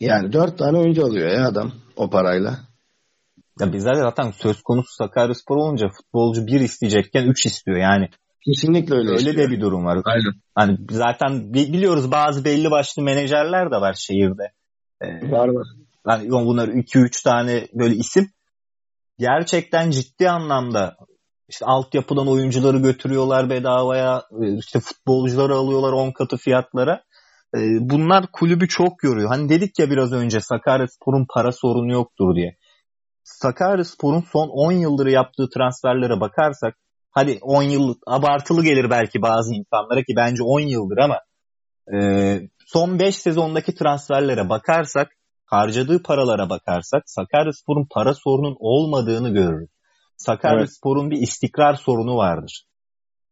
Yani 0.00 0.32
4 0.32 0.58
tane 0.58 0.78
oyuncu 0.78 1.04
alıyor 1.04 1.28
ya 1.28 1.48
adam 1.48 1.72
o 1.96 2.10
parayla. 2.10 2.58
Ya 3.60 3.72
bizler 3.72 3.94
zaten 3.94 4.30
söz 4.30 4.62
konusu 4.62 4.94
Sakaryaspor 4.94 5.56
olunca 5.56 5.88
futbolcu 5.88 6.46
bir 6.46 6.60
isteyecekken 6.60 7.26
3 7.26 7.46
istiyor 7.46 7.76
yani. 7.76 8.08
Kesinlikle 8.44 8.94
öyle. 8.94 9.10
Öyle 9.10 9.30
istiyor. 9.30 9.50
de 9.50 9.50
bir 9.50 9.60
durum 9.60 9.84
var. 9.84 9.98
Aynen. 10.04 10.32
Hani 10.54 10.78
zaten 10.90 11.54
biliyoruz 11.54 12.10
bazı 12.10 12.44
belli 12.44 12.70
başlı 12.70 13.02
menajerler 13.02 13.70
de 13.70 13.76
var 13.76 13.94
şehirde. 13.94 14.52
Ee, 15.00 15.30
var 15.30 15.48
var. 15.48 15.66
Yani 16.08 16.30
bunlar 16.30 16.68
2-3 16.68 17.24
tane 17.24 17.68
böyle 17.74 17.94
isim 17.94 18.30
gerçekten 19.18 19.90
ciddi 19.90 20.30
anlamda 20.30 20.96
işte 21.48 21.66
altyapıdan 21.66 22.28
oyuncuları 22.28 22.78
götürüyorlar 22.78 23.50
bedavaya, 23.50 24.22
e, 24.42 24.58
işte 24.58 24.80
futbolcuları 24.80 25.54
alıyorlar 25.54 25.92
10 25.92 26.10
katı 26.10 26.36
fiyatlara. 26.36 27.02
E, 27.56 27.58
bunlar 27.80 28.26
kulübü 28.32 28.68
çok 28.68 29.04
yoruyor. 29.04 29.28
Hani 29.28 29.48
dedik 29.48 29.78
ya 29.78 29.90
biraz 29.90 30.12
önce 30.12 30.40
Sakaryaspor'un 30.40 31.26
para 31.34 31.52
sorunu 31.52 31.92
yoktur 31.92 32.34
diye. 32.34 32.56
Sakaryaspor'un 33.24 34.24
son 34.32 34.48
10 34.48 34.72
yıldır 34.72 35.06
yaptığı 35.06 35.48
transferlere 35.54 36.20
bakarsak 36.20 36.74
hadi 37.10 37.38
10 37.42 37.62
yıl 37.62 37.94
abartılı 38.06 38.64
gelir 38.64 38.90
belki 38.90 39.22
bazı 39.22 39.54
insanlara 39.54 40.00
ki 40.00 40.12
bence 40.16 40.42
10 40.42 40.60
yıldır 40.60 40.98
ama 40.98 41.20
e, 41.94 42.40
son 42.66 42.98
5 42.98 43.16
sezondaki 43.16 43.74
transferlere 43.74 44.48
bakarsak 44.48 45.08
harcadığı 45.46 46.02
paralara 46.02 46.50
bakarsak 46.50 47.02
Sakaryaspor'un 47.06 47.86
para 47.90 48.14
sorunun 48.14 48.56
olmadığını 48.60 49.30
görürüz. 49.30 49.73
Sakaryaspor'un 50.16 51.02
evet. 51.02 51.12
bir 51.12 51.22
istikrar 51.22 51.74
sorunu 51.74 52.16
vardır. 52.16 52.64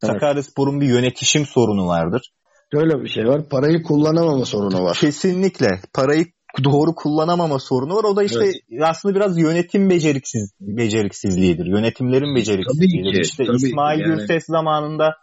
Evet. 0.02 0.12
Sakaryaspor'un 0.12 0.80
bir 0.80 0.86
yönetişim 0.86 1.46
sorunu 1.46 1.86
vardır. 1.86 2.32
Böyle 2.74 3.02
bir 3.02 3.08
şey 3.08 3.24
var. 3.24 3.48
Parayı 3.48 3.82
kullanamama 3.82 4.44
sorunu 4.44 4.84
var. 4.84 4.96
Kesinlikle. 5.00 5.68
Parayı 5.94 6.26
doğru 6.64 6.94
kullanamama 6.94 7.58
sorunu 7.58 7.94
var. 7.94 8.04
O 8.04 8.16
da 8.16 8.22
işte 8.22 8.44
evet. 8.44 8.82
aslında 8.82 9.14
biraz 9.14 9.38
yönetim 9.38 9.90
beceriksiz 9.90 10.52
beceriksizliğidir. 10.60 11.66
Yönetimlerin 11.66 12.36
beceriksizliğidir. 12.36 13.10
Tabii 13.10 13.14
ki, 13.14 13.20
işte 13.20 13.44
tabii 13.44 13.56
İsmail 13.56 14.00
yani. 14.00 14.14
Gürses 14.14 14.44
zamanında 14.46 15.14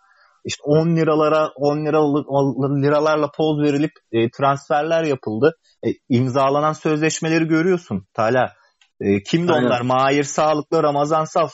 işte 0.45 0.61
10 0.63 0.95
liralara 0.95 1.49
10 1.55 1.85
liralık 1.85 2.83
liralarla 2.83 3.31
poz 3.37 3.61
verilip 3.61 3.91
e, 4.11 4.31
transferler 4.31 5.03
yapıldı. 5.03 5.55
E, 5.85 5.89
imzalanan 6.09 6.73
sözleşmeleri 6.73 7.45
görüyorsun 7.45 8.05
Tala. 8.13 8.53
E, 9.01 9.23
kimdi 9.23 9.51
Aynen. 9.51 9.65
onlar? 9.65 9.81
Mahir 9.81 10.23
Sağlıklı, 10.23 10.83
Ramazan 10.83 11.25
Saf. 11.25 11.51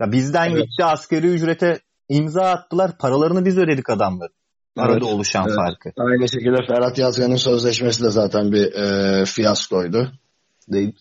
Ya 0.00 0.12
bizden 0.12 0.50
evet. 0.50 0.62
gitti 0.62 0.84
askeri 0.84 1.26
ücrete 1.26 1.80
imza 2.08 2.42
attılar. 2.42 2.98
Paralarını 2.98 3.44
biz 3.44 3.58
ödedik 3.58 3.90
adamların. 3.90 4.34
Arada 4.76 4.92
evet, 4.92 5.02
oluşan 5.02 5.46
evet. 5.46 5.56
farkı. 5.56 5.92
Aynı 5.96 6.28
şekilde 6.28 6.66
Ferhat 6.66 6.98
Yazgan'ın 6.98 7.36
sözleşmesi 7.36 8.04
de 8.04 8.10
zaten 8.10 8.52
bir 8.52 8.72
e, 8.72 9.24
fiyaskoydu. 9.24 10.12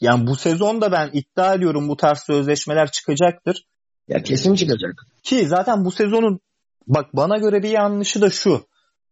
Yani 0.02 0.28
bu 0.28 0.36
sezon 0.36 0.82
da 0.82 0.92
ben 0.92 1.10
iddia 1.14 1.54
ediyorum 1.54 1.90
bu 1.90 1.98
tarz 1.98 2.20
sözleşmeler 2.20 2.92
çıkacaktır. 2.92 3.66
Ya 4.08 4.24
kesin 4.24 4.56
çıkacak. 4.56 5.06
Ki 5.24 5.48
zaten 5.48 5.86
bu 5.86 5.92
sezonun 5.92 6.40
bak 6.88 7.06
bana 7.14 7.38
göre 7.38 7.64
bir 7.64 7.70
yanlışı 7.70 8.22
da 8.22 8.30
şu. 8.30 8.66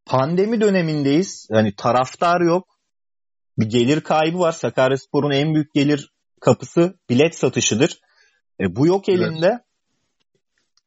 Pandemi 0.05 0.61
dönemindeyiz. 0.61 1.47
Yani 1.51 1.75
taraftar 1.75 2.41
yok. 2.41 2.67
Bir 3.57 3.65
gelir 3.65 4.01
kaybı 4.01 4.39
var. 4.39 4.51
Sakaryaspor'un 4.51 5.31
en 5.31 5.53
büyük 5.53 5.73
gelir 5.73 6.12
kapısı 6.43 6.93
bilet 7.09 7.35
satışıdır. 7.35 7.99
E, 8.59 8.75
bu 8.75 8.87
yok 8.87 9.09
elinde. 9.09 9.47
Evet. 9.47 9.61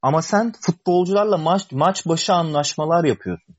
Ama 0.02 0.22
sen 0.22 0.52
futbolcularla 0.60 1.36
maç 1.36 1.72
maç 1.72 2.06
başı 2.06 2.32
anlaşmalar 2.32 3.04
yapıyorsun. 3.04 3.56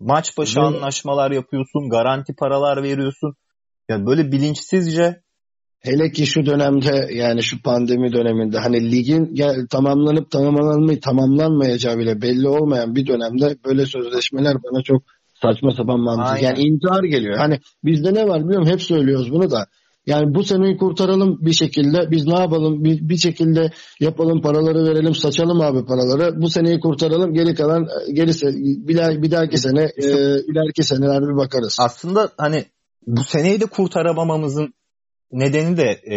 Maç 0.00 0.38
başı 0.38 0.60
evet. 0.60 0.68
anlaşmalar 0.68 1.30
yapıyorsun, 1.30 1.90
garanti 1.90 2.34
paralar 2.34 2.82
veriyorsun. 2.82 3.34
Yani 3.88 4.06
böyle 4.06 4.32
bilinçsizce 4.32 5.22
hele 5.80 6.12
ki 6.12 6.26
şu 6.26 6.46
dönemde 6.46 7.08
yani 7.12 7.42
şu 7.42 7.62
pandemi 7.62 8.12
döneminde 8.12 8.58
hani 8.58 8.90
ligin 8.92 9.34
gel, 9.34 9.66
tamamlanıp 9.70 10.30
tamamlanmayı 10.30 11.00
tamamlanmayacağı 11.00 11.98
bile 11.98 12.22
belli 12.22 12.48
olmayan 12.48 12.94
bir 12.94 13.06
dönemde 13.06 13.56
böyle 13.66 13.86
sözleşmeler 13.86 14.56
bana 14.62 14.82
çok 14.82 15.02
saçma 15.42 15.70
sapan 15.70 16.00
mantık. 16.00 16.42
Yani 16.42 16.58
intihar 16.58 17.04
geliyor. 17.04 17.36
Hani 17.36 17.60
bizde 17.84 18.14
ne 18.14 18.28
var 18.28 18.44
biliyorum 18.44 18.68
hep 18.68 18.82
söylüyoruz 18.82 19.32
bunu 19.32 19.50
da. 19.50 19.66
Yani 20.06 20.34
bu 20.34 20.44
seneyi 20.44 20.76
kurtaralım 20.76 21.38
bir 21.40 21.52
şekilde. 21.52 22.10
Biz 22.10 22.26
ne 22.26 22.38
yapalım? 22.38 22.84
Bir, 22.84 23.08
bir 23.08 23.16
şekilde 23.16 23.70
yapalım 24.00 24.42
paraları 24.42 24.84
verelim, 24.84 25.14
saçalım 25.14 25.60
abi 25.60 25.86
paraları. 25.86 26.42
Bu 26.42 26.50
seneyi 26.50 26.80
kurtaralım. 26.80 27.34
Geri 27.34 27.54
kalan 27.54 27.88
gerisi 28.12 28.46
bir, 28.88 29.22
bir 29.22 29.30
dahaki 29.30 29.58
sene 29.58 29.82
e, 29.82 30.08
ileriki 30.40 30.82
seneler 30.82 31.22
bir 31.22 31.36
bakarız. 31.36 31.76
Aslında 31.80 32.30
hani 32.38 32.64
bu 33.06 33.24
seneyi 33.24 33.60
de 33.60 33.66
kurtaramamamızın 33.66 34.74
nedeni 35.32 35.76
de 35.76 36.00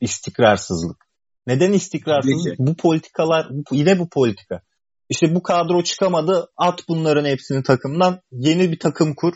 istikrarsızlık. 0.00 1.06
Neden 1.46 1.72
istikrarsızlık? 1.72 2.58
Bu 2.58 2.76
politikalar 2.76 3.48
yine 3.72 3.98
bu 3.98 4.08
politika. 4.08 4.60
İşte 5.08 5.34
bu 5.34 5.42
kadro 5.42 5.82
çıkamadı. 5.82 6.48
At 6.56 6.88
bunların 6.88 7.24
hepsini 7.24 7.62
takımdan. 7.62 8.20
Yeni 8.32 8.72
bir 8.72 8.78
takım 8.78 9.14
kur. 9.14 9.34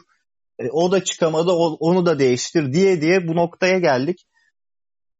E, 0.60 0.70
o 0.70 0.92
da 0.92 1.04
çıkamadı. 1.04 1.50
O, 1.50 1.76
onu 1.80 2.06
da 2.06 2.18
değiştir 2.18 2.72
diye 2.72 3.00
diye 3.00 3.28
bu 3.28 3.36
noktaya 3.36 3.78
geldik. 3.78 4.26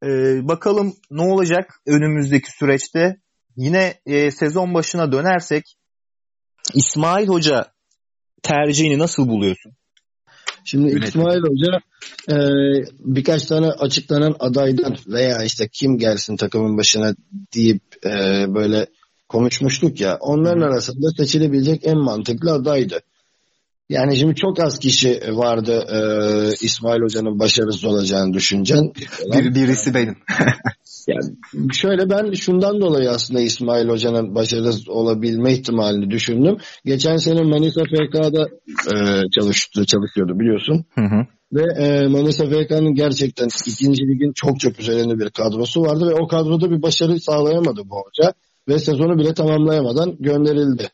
E, 0.05 0.09
bakalım 0.49 0.95
ne 1.11 1.23
olacak 1.23 1.81
önümüzdeki 1.87 2.51
süreçte. 2.51 3.17
Yine 3.57 3.95
e, 4.07 4.31
sezon 4.31 4.75
başına 4.75 5.13
dönersek 5.13 5.77
İsmail 6.75 7.29
Hoca 7.29 7.73
tercihini 8.43 8.99
nasıl 8.99 9.29
buluyorsun? 9.29 9.73
Şimdi 10.65 10.89
Yönetim. 10.89 11.09
İsmail 11.09 11.41
Hoca 11.41 11.81
e, 12.29 12.37
birkaç 12.99 13.47
tane 13.47 13.67
açıklanan 13.67 14.37
adaydan 14.39 14.97
veya 15.07 15.45
işte 15.45 15.69
kim 15.73 15.99
gelsin 15.99 16.37
takımın 16.37 16.79
başına 16.79 17.15
deyip 17.55 17.83
e, 18.05 18.11
böyle 18.55 18.87
konuşmuştuk 19.29 20.01
ya 20.01 20.17
onların 20.21 20.61
arasında 20.61 21.11
seçilebilecek 21.17 21.87
en 21.87 21.99
mantıklı 21.99 22.53
adaydı. 22.53 23.01
Yani 23.91 24.17
şimdi 24.17 24.35
çok 24.35 24.61
az 24.61 24.79
kişi 24.79 25.21
vardı 25.33 25.85
e, 25.89 26.01
İsmail 26.61 27.01
Hoca'nın 27.01 27.39
başarısız 27.39 27.85
olacağını 27.85 28.33
düşüncen. 28.33 28.93
Bir, 29.33 29.55
birisi 29.55 29.95
benim. 29.95 30.17
yani 31.09 31.35
şöyle 31.73 32.11
ben 32.11 32.33
şundan 32.33 32.81
dolayı 32.81 33.11
aslında 33.11 33.41
İsmail 33.41 33.89
Hoca'nın 33.89 34.35
başarısız 34.35 34.89
olabilme 34.89 35.53
ihtimalini 35.53 36.11
düşündüm. 36.11 36.57
Geçen 36.85 37.17
sene 37.17 37.43
Manisa 37.43 37.81
FK'da 37.85 38.49
e, 38.95 39.23
çalıştı, 39.31 39.87
çalışıyordu 39.87 40.39
biliyorsun. 40.39 40.85
Hı 40.95 41.05
hı. 41.05 41.27
Ve 41.53 41.85
e, 41.85 42.07
Manisa 42.07 42.45
FK'nın 42.45 42.95
gerçekten 42.95 43.49
ikinci 43.67 44.03
ligin 44.03 44.33
çok 44.35 44.61
çok 44.61 44.81
üzerinde 44.81 45.19
bir 45.19 45.31
kadrosu 45.31 45.83
vardı 45.83 46.09
ve 46.11 46.15
o 46.15 46.29
kadroda 46.29 46.71
bir 46.71 46.83
başarı 46.83 47.21
sağlayamadı 47.21 47.81
bu 47.85 47.97
hoca. 47.97 48.33
Ve 48.69 48.79
sezonu 48.79 49.19
bile 49.19 49.35
tamamlayamadan 49.35 50.17
gönderildi. 50.21 50.89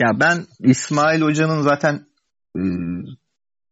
Ya 0.00 0.08
ben 0.20 0.46
İsmail 0.60 1.20
Hoca'nın 1.20 1.62
zaten 1.62 2.07
e, 2.58 2.64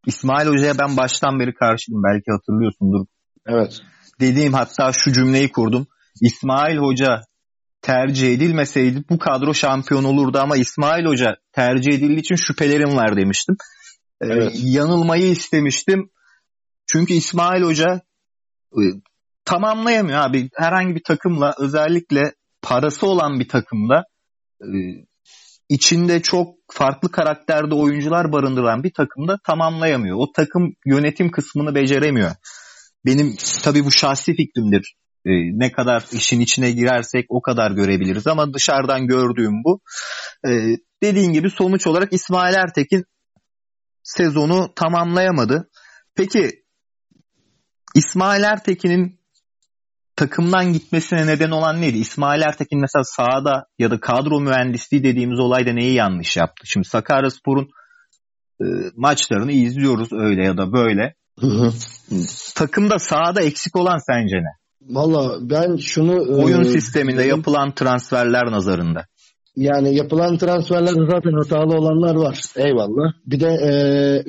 İsmail 0.07 0.49
Hoca'ya 0.49 0.79
ben 0.79 0.97
baştan 0.97 1.41
beri 1.41 1.55
karşıydım. 1.55 2.03
Belki 2.03 2.31
hatırlıyorsundur. 2.31 3.07
Evet. 3.47 3.81
Dediğim 4.21 4.53
hatta 4.53 4.93
şu 4.93 5.13
cümleyi 5.13 5.53
kurdum. 5.53 5.87
İsmail 6.23 6.77
Hoca 6.77 7.21
tercih 7.83 8.35
edilmeseydi 8.35 9.05
bu 9.11 9.19
kadro 9.19 9.55
şampiyon 9.55 10.05
olurdu 10.05 10.39
ama 10.39 10.57
İsmail 10.57 11.05
Hoca 11.05 11.37
tercih 11.53 11.93
edildiği 11.93 12.19
için 12.19 12.37
şüphelerim 12.37 12.97
var 12.97 13.17
demiştim. 13.17 13.57
Ee, 14.21 14.27
evet. 14.27 14.53
Ee, 14.55 14.59
yanılmayı 14.63 15.31
istemiştim. 15.31 16.11
Çünkü 16.87 17.15
İsmail 17.15 17.63
Hoca 17.63 18.01
e, 18.73 18.83
tamamlayamıyor 19.45 20.19
abi. 20.19 20.51
Herhangi 20.55 20.95
bir 20.95 21.03
takımla 21.03 21.55
özellikle 21.59 22.23
parası 22.63 23.07
olan 23.07 23.41
bir 23.41 23.49
takımda 23.49 24.05
e, 24.61 24.69
içinde 25.69 26.23
çok 26.23 26.56
farklı 26.71 27.11
karakterde 27.11 27.75
oyuncular 27.75 28.33
barındıran 28.33 28.83
bir 28.83 28.93
takımda 28.93 29.39
tamamlayamıyor. 29.45 30.17
O 30.21 30.33
takım 30.33 30.75
yönetim 30.87 31.31
kısmını 31.31 31.75
beceremiyor. 31.75 32.31
Benim 33.07 33.37
tabii 33.63 33.85
bu 33.85 33.91
şahsi 33.91 34.35
fikrimdir. 34.35 34.97
Ee, 35.27 35.31
ne 35.59 35.73
kadar 35.73 36.05
işin 36.13 36.41
içine 36.41 36.71
girersek 36.71 37.27
o 37.29 37.43
kadar 37.43 37.71
görebiliriz 37.71 38.27
ama 38.27 38.55
dışarıdan 38.55 39.07
gördüğüm 39.07 39.65
bu. 39.65 39.81
Ee, 40.49 40.77
dediğin 41.03 41.33
gibi 41.33 41.51
sonuç 41.51 41.87
olarak 41.87 42.13
İsmail 42.13 42.55
Ertekin 42.55 43.05
sezonu 44.03 44.73
tamamlayamadı. 44.77 45.71
Peki 46.15 46.51
İsmail 47.95 48.43
Ertekin'in 48.43 49.21
takımdan 50.17 50.73
gitmesine 50.73 51.27
neden 51.27 51.51
olan 51.51 51.81
neydi? 51.81 51.99
İsmail 51.99 52.41
Ertekin 52.41 52.81
mesela 52.81 53.05
sahada 53.05 53.67
ya 53.79 53.91
da 53.91 54.01
kadro 54.01 54.41
mühendisliği 54.41 55.05
dediğimiz 55.05 55.41
olayda 55.41 55.73
neyi 55.73 55.95
yanlış 55.95 56.37
yaptı? 56.37 56.63
Şimdi 56.67 56.89
Sakaryaspor'un 56.89 57.69
e, 58.61 58.67
maçlarını 58.97 59.53
izliyoruz 59.53 60.09
öyle 60.13 60.45
ya 60.45 60.57
da 60.57 60.73
böyle. 60.73 61.15
Takımda 62.55 62.99
sahada 62.99 63.43
eksik 63.43 63.77
olan 63.77 63.99
sence 64.07 64.37
ne? 64.37 64.57
Valla 64.81 65.51
ben 65.51 65.77
şunu... 65.77 66.43
Oyun 66.45 66.61
e, 66.61 66.65
sisteminde 66.65 67.19
benim, 67.19 67.31
yapılan 67.31 67.75
transferler 67.75 68.53
nazarında. 68.53 69.07
Yani 69.57 69.95
yapılan 69.95 70.39
transferlerde 70.39 71.11
zaten 71.11 71.33
hatalı 71.33 71.79
olanlar 71.79 72.15
var. 72.15 72.41
Eyvallah. 72.57 73.13
Bir 73.27 73.41
de 73.41 73.49
e, 73.49 73.71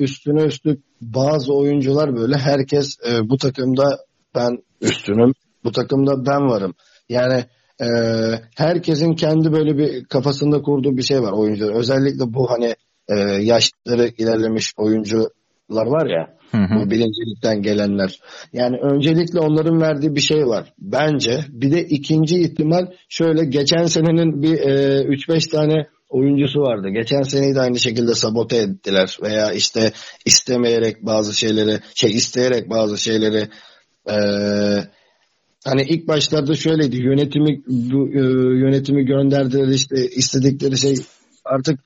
üstüne 0.02 0.42
üstlük 0.42 0.84
bazı 1.00 1.52
oyuncular 1.52 2.16
böyle 2.16 2.36
herkes 2.36 2.96
e, 3.10 3.28
bu 3.28 3.36
takımda 3.36 3.98
ben 4.34 4.58
üstünüm 4.80 5.32
bu 5.64 5.72
takımda 5.72 6.26
ben 6.26 6.48
varım. 6.48 6.74
Yani 7.08 7.44
e, 7.80 7.86
herkesin 8.56 9.14
kendi 9.14 9.52
böyle 9.52 9.78
bir 9.78 10.04
kafasında 10.04 10.62
kurduğu 10.62 10.96
bir 10.96 11.02
şey 11.02 11.22
var 11.22 11.32
oyuncular. 11.32 11.74
Özellikle 11.74 12.34
bu 12.34 12.50
hani 12.50 12.74
e, 13.08 13.14
yaşları 13.42 14.10
ilerlemiş 14.18 14.72
oyuncular 14.76 15.86
var 15.86 16.06
ya. 16.06 16.38
Hı 16.50 16.58
hı. 16.58 16.80
Bu 16.80 16.90
birincilikten 16.90 17.62
gelenler. 17.62 18.20
Yani 18.52 18.76
öncelikle 18.76 19.40
onların 19.40 19.80
verdiği 19.80 20.14
bir 20.14 20.20
şey 20.20 20.46
var. 20.46 20.72
Bence 20.78 21.40
bir 21.48 21.72
de 21.72 21.84
ikinci 21.84 22.40
ihtimal 22.40 22.86
şöyle 23.08 23.44
geçen 23.44 23.84
senenin 23.84 24.42
bir 24.42 24.58
e, 24.58 25.02
3-5 25.02 25.50
tane 25.50 25.86
oyuncusu 26.08 26.60
vardı. 26.60 26.88
Geçen 26.88 27.22
seneyi 27.22 27.54
de 27.54 27.60
aynı 27.60 27.78
şekilde 27.78 28.14
sabote 28.14 28.56
ettiler 28.56 29.18
veya 29.22 29.52
işte 29.52 29.92
istemeyerek 30.24 31.06
bazı 31.06 31.38
şeyleri 31.38 31.80
şey 31.94 32.10
isteyerek 32.10 32.70
bazı 32.70 32.98
şeyleri 32.98 33.48
e, 34.10 34.16
Hani 35.68 35.82
ilk 35.82 36.08
başlarda 36.08 36.54
şöyleydi 36.54 36.96
yönetimi 36.96 37.62
bu, 37.66 38.08
e, 38.08 38.20
yönetimi 38.58 39.04
gönderdiler 39.04 39.68
işte 39.68 39.96
istedikleri 40.08 40.78
şey 40.78 40.94
artık 41.44 41.80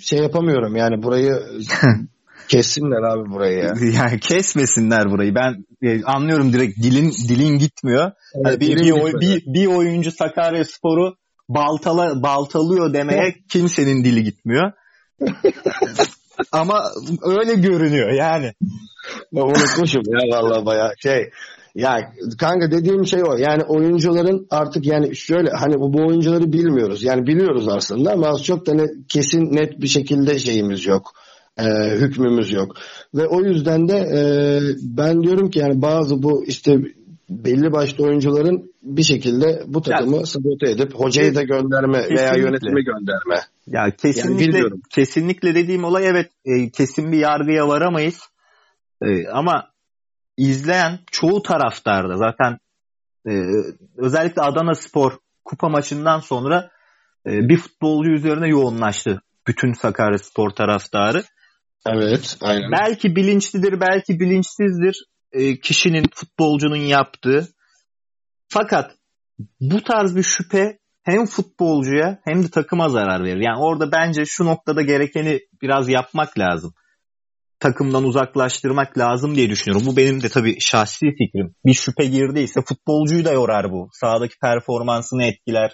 şey 0.00 0.18
yapamıyorum 0.18 0.76
yani 0.76 1.02
burayı 1.02 1.42
kessinler 2.48 3.02
abi 3.02 3.30
burayı 3.30 3.58
ya. 3.58 3.74
Yani 3.96 4.20
kesmesinler 4.20 5.10
burayı. 5.10 5.34
Ben 5.34 5.64
e, 5.82 6.02
anlıyorum 6.02 6.52
direkt 6.52 6.82
dilin 6.82 7.12
dilin 7.28 7.58
gitmiyor. 7.58 8.12
Evet, 8.34 8.46
hani 8.46 8.60
bir, 8.60 8.76
bir, 8.76 8.90
oy, 8.90 9.12
bir, 9.20 9.42
bir 9.46 9.66
oyuncu 9.66 10.12
Sakarya 10.12 10.64
Sporu 10.64 11.14
baltala 11.48 12.22
baltalıyor 12.22 12.92
demeye 12.92 13.34
kimsenin 13.48 14.04
dili 14.04 14.24
gitmiyor. 14.24 14.72
Ama 16.52 16.84
öyle 17.22 17.54
görünüyor 17.54 18.10
yani. 18.10 18.52
Unutmuşum 19.32 20.02
ya 20.06 20.38
vallahi 20.38 20.66
bayağı 20.66 20.92
şey 20.98 21.30
Ya 21.76 22.12
kanka 22.38 22.70
dediğim 22.70 23.06
şey 23.06 23.22
o. 23.22 23.36
Yani 23.36 23.62
oyuncuların 23.62 24.46
artık 24.50 24.86
yani 24.86 25.16
şöyle 25.16 25.50
hani 25.50 25.74
bu 25.74 26.06
oyuncuları 26.06 26.52
bilmiyoruz. 26.52 27.02
Yani 27.02 27.26
biliyoruz 27.26 27.68
aslında 27.68 28.12
ama 28.12 28.26
az 28.26 28.42
çok 28.44 28.66
da 28.66 28.74
ne, 28.74 28.84
kesin 29.08 29.56
net 29.56 29.80
bir 29.80 29.86
şekilde 29.86 30.38
şeyimiz 30.38 30.86
yok. 30.86 31.12
E, 31.58 31.64
hükmümüz 31.96 32.52
yok. 32.52 32.76
Ve 33.14 33.26
o 33.26 33.40
yüzden 33.40 33.88
de 33.88 33.96
e, 33.96 34.20
ben 34.82 35.22
diyorum 35.22 35.50
ki 35.50 35.58
yani 35.58 35.82
bazı 35.82 36.22
bu 36.22 36.44
işte 36.44 36.78
belli 37.30 37.72
başlı 37.72 38.04
oyuncuların 38.04 38.72
bir 38.82 39.02
şekilde 39.02 39.62
bu 39.66 39.82
takımı 39.82 40.16
yani, 40.16 40.26
sabote 40.26 40.70
edip 40.70 40.94
hocayı 40.94 41.34
da 41.34 41.42
gönderme 41.42 41.98
kesinlikle. 41.98 42.22
veya 42.22 42.34
yönetimi 42.34 42.84
gönderme. 42.84 43.40
Ya 43.66 43.90
kesinlikle 44.02 44.58
yani 44.58 44.80
kesinlikle 44.90 45.54
dediğim 45.54 45.84
olay 45.84 46.06
evet 46.06 46.30
e, 46.44 46.70
kesin 46.70 47.12
bir 47.12 47.18
yargıya 47.18 47.68
varamayız. 47.68 48.20
E, 49.02 49.28
ama 49.28 49.75
izleyen 50.36 50.98
çoğu 51.10 51.42
taraftarda 51.42 52.16
zaten 52.16 52.58
e, 53.28 53.32
özellikle 53.96 54.42
Adana 54.42 54.74
Spor 54.74 55.18
kupa 55.44 55.68
maçından 55.68 56.20
sonra 56.20 56.70
e, 57.26 57.30
bir 57.48 57.56
futbolcu 57.56 58.10
üzerine 58.10 58.48
yoğunlaştı 58.48 59.22
bütün 59.46 59.72
Sakarya 59.72 60.18
Spor 60.18 60.50
taraftarı. 60.50 61.22
Evet, 61.86 62.36
aynen. 62.40 62.72
Belki 62.72 63.16
bilinçlidir, 63.16 63.80
belki 63.80 64.20
bilinçsizdir 64.20 65.04
e, 65.32 65.60
kişinin, 65.60 66.04
futbolcunun 66.14 66.76
yaptığı. 66.76 67.48
Fakat 68.48 68.96
bu 69.60 69.82
tarz 69.82 70.16
bir 70.16 70.22
şüphe 70.22 70.78
hem 71.02 71.26
futbolcuya 71.26 72.18
hem 72.24 72.42
de 72.42 72.48
takıma 72.48 72.88
zarar 72.88 73.24
verir. 73.24 73.40
Yani 73.40 73.58
orada 73.58 73.92
bence 73.92 74.22
şu 74.26 74.44
noktada 74.44 74.82
gerekeni 74.82 75.40
biraz 75.62 75.88
yapmak 75.88 76.38
lazım. 76.38 76.74
Takımdan 77.60 78.04
uzaklaştırmak 78.04 78.98
lazım 78.98 79.34
diye 79.34 79.50
düşünüyorum. 79.50 79.86
Bu 79.86 79.96
benim 79.96 80.22
de 80.22 80.28
tabii 80.28 80.56
şahsi 80.60 81.06
fikrim. 81.18 81.54
Bir 81.64 81.74
şüphe 81.74 82.04
girdiyse 82.04 82.60
futbolcuyu 82.62 83.24
da 83.24 83.32
yorar 83.32 83.72
bu. 83.72 83.88
Sahadaki 83.92 84.38
performansını 84.38 85.24
etkiler. 85.24 85.72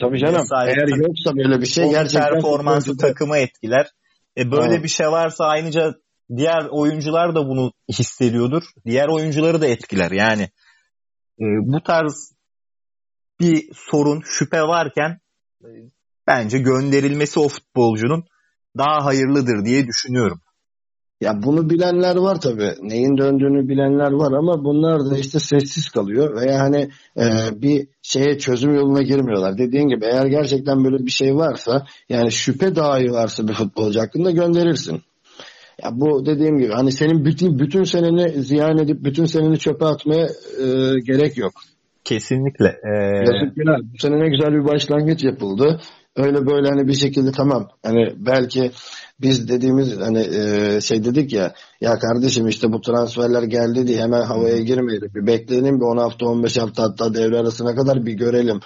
Tabii 0.00 0.18
canım. 0.18 0.40
Vesaire. 0.40 0.70
Eğer 0.70 0.96
yoksa 0.96 1.36
böyle 1.36 1.60
bir 1.60 1.66
şey 1.66 1.90
gerçekten 1.90 2.32
performansı 2.32 2.96
takımı 2.96 3.36
etkiler. 3.36 3.86
E 4.38 4.50
böyle 4.50 4.76
ha. 4.76 4.82
bir 4.82 4.88
şey 4.88 5.06
varsa 5.06 5.44
ayrıca 5.44 5.94
diğer 6.36 6.66
oyuncular 6.70 7.34
da 7.34 7.48
bunu 7.48 7.72
hissediyordur. 7.88 8.62
Diğer 8.86 9.08
oyuncuları 9.08 9.60
da 9.60 9.66
etkiler. 9.66 10.10
Yani 10.10 10.42
e, 11.40 11.44
bu 11.62 11.82
tarz 11.82 12.32
bir 13.40 13.68
sorun, 13.74 14.22
şüphe 14.24 14.62
varken 14.62 15.20
e, 15.64 15.68
bence 16.26 16.58
gönderilmesi 16.58 17.40
o 17.40 17.48
futbolcunun 17.48 18.24
daha 18.78 19.04
hayırlıdır 19.04 19.64
diye 19.64 19.86
düşünüyorum. 19.86 20.40
Ya 21.20 21.42
bunu 21.42 21.70
bilenler 21.70 22.16
var 22.16 22.40
tabii. 22.40 22.72
Neyin 22.82 23.18
döndüğünü 23.18 23.68
bilenler 23.68 24.12
var 24.12 24.32
ama 24.32 24.64
bunlar 24.64 25.10
da 25.10 25.18
işte 25.18 25.38
sessiz 25.38 25.88
kalıyor 25.88 26.40
veya 26.40 26.60
hani 26.60 26.88
e, 27.16 27.24
bir 27.62 27.88
şeye 28.02 28.38
çözüm 28.38 28.74
yoluna 28.74 29.02
girmiyorlar. 29.02 29.58
Dediğin 29.58 29.88
gibi 29.88 30.04
eğer 30.04 30.26
gerçekten 30.26 30.84
böyle 30.84 31.06
bir 31.06 31.10
şey 31.10 31.36
varsa 31.36 31.86
yani 32.08 32.32
şüphe 32.32 32.76
dahi 32.76 33.12
varsa 33.12 33.48
bir 33.48 33.52
futbolcu 33.52 34.00
hakkında 34.00 34.30
gönderirsin. 34.30 35.02
Ya 35.82 35.90
bu 35.92 36.26
dediğim 36.26 36.58
gibi 36.58 36.72
hani 36.72 36.92
senin 36.92 37.24
bütün 37.24 37.58
bütün 37.58 37.82
seneni 37.82 38.42
ziyan 38.42 38.78
edip 38.78 39.04
bütün 39.04 39.24
seneni 39.24 39.58
çöpe 39.58 39.84
atmaya 39.84 40.26
e, 40.60 40.66
gerek 41.06 41.38
yok. 41.38 41.52
Kesinlikle. 42.04 42.66
Ee... 42.66 43.18
Yazık 43.18 43.56
günah. 43.56 43.78
Bu 43.78 43.98
sene 43.98 44.20
ne 44.20 44.28
güzel 44.28 44.52
bir 44.52 44.64
başlangıç 44.64 45.24
yapıldı. 45.24 45.80
Öyle 46.16 46.46
böyle 46.46 46.68
hani 46.68 46.88
bir 46.88 46.92
şekilde 46.92 47.32
tamam. 47.32 47.68
Hani 47.82 48.14
belki 48.16 48.70
biz 49.20 49.48
dediğimiz 49.48 49.96
hani 50.00 50.20
e, 50.20 50.80
şey 50.80 51.04
dedik 51.04 51.32
ya 51.32 51.54
ya 51.80 51.98
kardeşim 51.98 52.48
işte 52.48 52.72
bu 52.72 52.80
transferler 52.80 53.42
geldi 53.42 53.86
diye 53.86 54.02
hemen 54.02 54.22
havaya 54.22 54.58
girmeyelim. 54.58 55.10
Bir 55.14 55.26
bekleyelim 55.26 55.80
bir 55.80 55.84
10 55.84 55.96
hafta 55.96 56.26
15 56.26 56.58
hafta 56.58 56.82
hatta 56.82 57.14
devre 57.14 57.38
arasına 57.38 57.74
kadar 57.74 58.06
bir 58.06 58.12
görelim. 58.12 58.60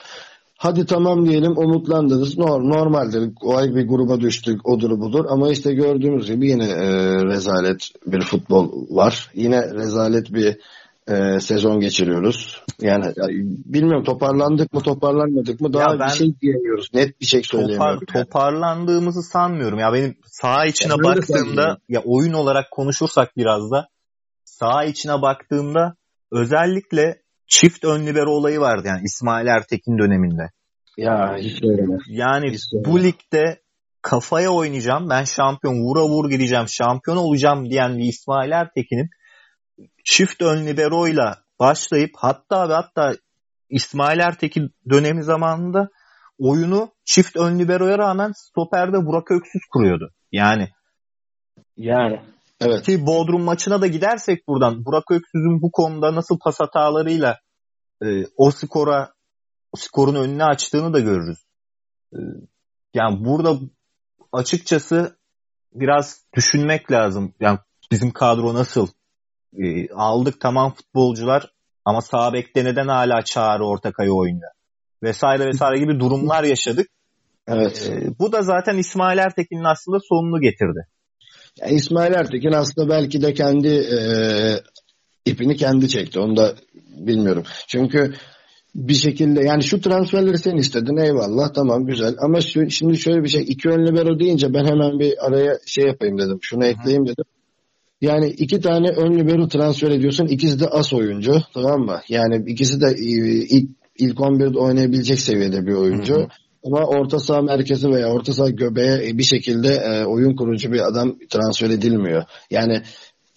Hadi 0.62 0.87
tamam 0.87 1.27
diyelim 1.27 1.59
umutlandınız. 1.59 2.38
Normaldir. 2.38 3.31
O 3.43 3.57
ay 3.57 3.75
bir 3.75 3.88
gruba 3.88 4.21
düştük. 4.21 4.69
Odur 4.69 4.91
budur. 5.01 5.25
Ama 5.29 5.51
işte 5.51 5.75
gördüğümüz 5.75 6.27
gibi 6.27 6.51
yine 6.51 6.65
e, 6.65 6.87
rezalet 7.25 7.88
bir 8.07 8.21
futbol 8.21 8.87
var. 8.91 9.31
Yine 9.35 9.75
rezalet 9.75 10.35
bir 10.35 10.59
e, 11.09 11.41
sezon 11.41 11.81
geçiriyoruz. 11.81 12.62
Yani 12.81 13.05
ya, 13.05 13.27
bilmiyorum 13.65 14.05
toparlandık 14.05 14.73
mı 14.73 14.81
toparlanmadık 14.81 15.61
mı 15.61 15.73
daha 15.73 15.99
bir 15.99 16.09
şey 16.09 16.41
diyemiyoruz. 16.41 16.88
Net 16.95 17.21
bir 17.21 17.27
şey 17.27 17.43
söyleyemiyorum. 17.43 18.01
Topar, 18.01 18.15
yani. 18.15 18.25
Toparlandığımızı 18.25 19.23
sanmıyorum. 19.23 19.79
Ya 19.79 19.93
benim 19.93 20.17
saha 20.27 20.67
içine 20.67 20.93
yani 20.93 21.03
baktığımda 21.03 21.79
ya 21.88 22.03
oyun 22.05 22.33
olarak 22.33 22.71
konuşursak 22.71 23.37
biraz 23.37 23.71
da 23.71 23.88
saha 24.45 24.85
içine 24.85 25.23
baktığımda 25.23 25.95
özellikle 26.33 27.23
çift 27.47 27.85
ön 27.85 28.07
libero 28.07 28.31
olayı 28.31 28.61
vardı 28.61 28.88
yani 28.88 29.01
İsmail 29.05 29.47
Ertekin 29.47 29.99
döneminde. 29.99 30.51
Ya 30.97 31.37
hiç 31.38 31.65
öyle. 31.65 31.83
Yani 32.09 32.51
hiç 32.51 32.62
bu 32.87 33.03
ligde 33.03 33.61
kafaya 34.03 34.51
oynayacağım 34.51 35.11
ben 35.11 35.25
şampiyon 35.25 35.75
vura 35.75 36.05
vur 36.05 36.31
gideceğim 36.31 36.69
şampiyon 36.69 37.17
olacağım 37.17 37.71
diyen 37.71 37.99
bir 37.99 38.05
İsmail 38.05 38.51
Ertekin'in 38.51 39.11
çift 40.05 40.43
ön 40.43 40.67
liberoyla 40.67 41.38
başlayıp 41.61 42.11
hatta 42.17 42.69
ve 42.69 42.75
hatta 42.75 43.15
İsmail 43.71 44.19
Ertekin 44.19 44.71
dönemi 44.91 45.25
zamanında 45.25 45.88
oyunu 46.38 46.91
çift 47.05 47.37
ön 47.37 47.59
liberoya 47.59 47.99
rağmen 47.99 48.33
stoperde 48.37 49.07
Burak 49.07 49.31
Öksüz 49.31 49.62
kuruyordu. 49.73 50.11
Yani 50.33 50.69
yani 51.77 52.21
evet. 52.61 52.83
Ki 52.83 53.07
Bodrum 53.07 53.43
maçına 53.43 53.81
da 53.81 53.87
gidersek 53.87 54.49
buradan 54.49 54.85
Burak 54.85 55.11
Öksüz'ün 55.11 55.62
bu 55.62 55.71
konuda 55.71 56.15
nasıl 56.15 56.38
pas 56.38 56.61
hatalarıyla 56.61 57.38
e, 58.05 58.07
o 58.37 58.51
skora 58.51 59.12
skorun 59.77 60.15
önüne 60.15 60.45
açtığını 60.45 60.93
da 60.93 61.01
görürüz. 61.01 61.38
E, 62.12 62.19
yani 62.95 63.25
burada 63.25 63.59
açıkçası 64.33 65.17
biraz 65.75 66.25
düşünmek 66.37 66.91
lazım. 66.91 67.35
Yani 67.41 67.59
bizim 67.91 68.11
kadro 68.11 68.55
nasıl 68.55 68.88
e, 69.59 69.88
aldık 69.95 70.41
tamam 70.41 70.75
futbolcular 70.75 71.53
ama 71.85 72.01
sağ 72.01 72.33
bekte 72.33 72.65
neden 72.65 72.88
hala 72.88 73.23
Çağrı 73.23 73.67
Ortakay'ı 73.67 74.12
oynuyor? 74.12 74.51
Vesaire 75.03 75.47
vesaire 75.47 75.79
gibi 75.79 76.01
durumlar 76.01 76.45
yaşadık. 76.45 76.88
Evet. 77.49 77.91
E, 77.93 78.19
bu 78.19 78.33
da 78.33 78.43
zaten 78.43 78.77
İsmail 78.77 79.19
Ertekin'in 79.19 79.65
aslında 79.65 79.99
sonunu 80.09 80.41
getirdi. 80.41 80.87
Ya 81.61 81.67
İsmail 81.67 82.12
Ertekin 82.12 82.53
aslında 82.53 82.88
belki 82.88 83.23
de 83.23 83.35
kendi 83.35 83.69
e, 83.69 83.99
ipini 85.27 85.57
kendi 85.57 85.88
çekti. 85.88 86.21
Onu 86.21 86.37
da 86.37 86.55
bilmiyorum. 86.97 87.45
Çünkü 87.69 88.15
bir 88.75 88.95
şekilde 88.95 89.41
yani 89.45 89.62
şu 89.62 89.81
transferleri 89.81 90.38
sen 90.38 90.57
istedin 90.57 90.97
eyvallah 90.97 91.53
tamam 91.55 91.87
güzel 91.87 92.15
ama 92.19 92.41
şu, 92.41 92.71
şimdi 92.71 92.99
şöyle 92.99 93.23
bir 93.23 93.29
şey 93.29 93.43
iki 93.49 93.69
ön 93.69 93.87
libero 93.87 94.19
deyince 94.19 94.55
ben 94.55 94.65
hemen 94.65 94.99
bir 94.99 95.27
araya 95.27 95.59
şey 95.67 95.87
yapayım 95.87 96.19
dedim 96.19 96.38
şunu 96.43 96.65
ekleyeyim 96.65 97.07
dedim. 97.07 97.25
Yani 98.03 98.29
iki 98.29 98.61
tane 98.61 98.88
ön 98.88 99.19
libero 99.19 99.49
transfer 99.49 99.91
ediyorsun. 99.91 100.27
İkisi 100.27 100.61
de 100.61 100.69
as 100.69 100.93
oyuncu. 100.93 101.43
Tamam 101.55 101.81
mı? 101.81 102.01
Yani 102.09 102.51
ikisi 102.51 102.81
de 102.81 102.87
e, 102.87 103.05
ilk, 103.57 103.71
ilk 103.99 104.19
11'de 104.19 104.59
oynayabilecek 104.59 105.21
seviyede 105.21 105.67
bir 105.67 105.73
oyuncu. 105.73 106.15
Hı 106.15 106.21
hı. 106.21 106.27
Ama 106.65 106.79
orta 106.79 107.19
saha 107.19 107.43
merkezi 107.43 107.91
veya 107.91 108.09
orta 108.09 108.33
saha 108.33 108.51
göbeğe 108.51 109.19
bir 109.19 109.23
şekilde 109.23 109.69
e, 109.69 110.05
oyun 110.05 110.37
kurucu 110.37 110.73
bir 110.73 110.88
adam 110.88 111.19
transfer 111.31 111.71
edilmiyor. 111.71 112.25
Yani 112.51 112.83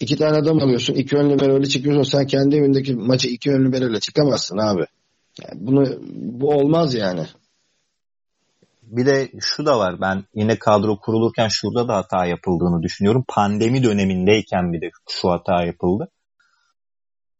iki 0.00 0.16
tane 0.16 0.36
adam 0.36 0.58
alıyorsun. 0.58 0.94
iki 0.94 1.16
ön 1.16 1.30
libero 1.30 1.58
ile 1.58 1.66
çıkıyorsun. 1.66 2.02
Sen 2.02 2.26
kendi 2.26 2.56
evindeki 2.56 2.94
maçı 2.94 3.28
iki 3.28 3.50
ön 3.50 3.64
libero 3.64 3.90
ile 3.90 4.00
çıkamazsın 4.00 4.58
abi. 4.58 4.84
Yani 5.42 5.66
bunu 5.66 5.98
bu 6.12 6.50
olmaz 6.50 6.94
yani. 6.94 7.26
Bir 8.86 9.06
de 9.06 9.30
şu 9.40 9.66
da 9.66 9.78
var. 9.78 10.00
Ben 10.00 10.24
yine 10.34 10.58
kadro 10.58 11.00
kurulurken 11.00 11.48
şurada 11.48 11.88
da 11.88 11.96
hata 11.96 12.26
yapıldığını 12.26 12.82
düşünüyorum. 12.82 13.24
Pandemi 13.28 13.82
dönemindeyken 13.82 14.72
bir 14.72 14.80
de 14.80 14.90
şu 15.10 15.30
hata 15.30 15.64
yapıldı. 15.64 16.08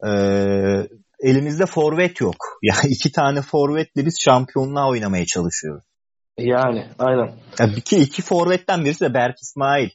Ee, 0.06 0.88
elimizde 1.20 1.66
forvet 1.66 2.20
yok. 2.20 2.36
Yani 2.62 2.88
iki 2.88 3.12
tane 3.12 3.42
forvetle 3.42 4.06
biz 4.06 4.20
şampiyonluğa 4.24 4.88
oynamaya 4.88 5.26
çalışıyoruz. 5.26 5.84
Yani 6.38 6.88
aynen. 6.98 7.34
Yani 7.60 7.74
iki, 7.76 7.98
iki 7.98 8.22
forvetten 8.22 8.84
birisi 8.84 9.04
de 9.04 9.14
Berk 9.14 9.36
İsmail. 9.42 9.90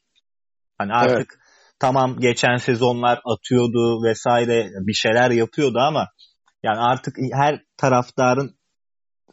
Hani 0.77 0.93
artık 0.93 1.17
evet. 1.17 1.27
tamam 1.79 2.19
geçen 2.19 2.57
sezonlar 2.57 3.21
atıyordu 3.25 4.03
vesaire 4.03 4.69
bir 4.87 4.93
şeyler 4.93 5.31
yapıyordu 5.31 5.79
ama 5.79 6.07
yani 6.63 6.79
artık 6.79 7.15
her 7.33 7.61
taraftarın 7.77 8.55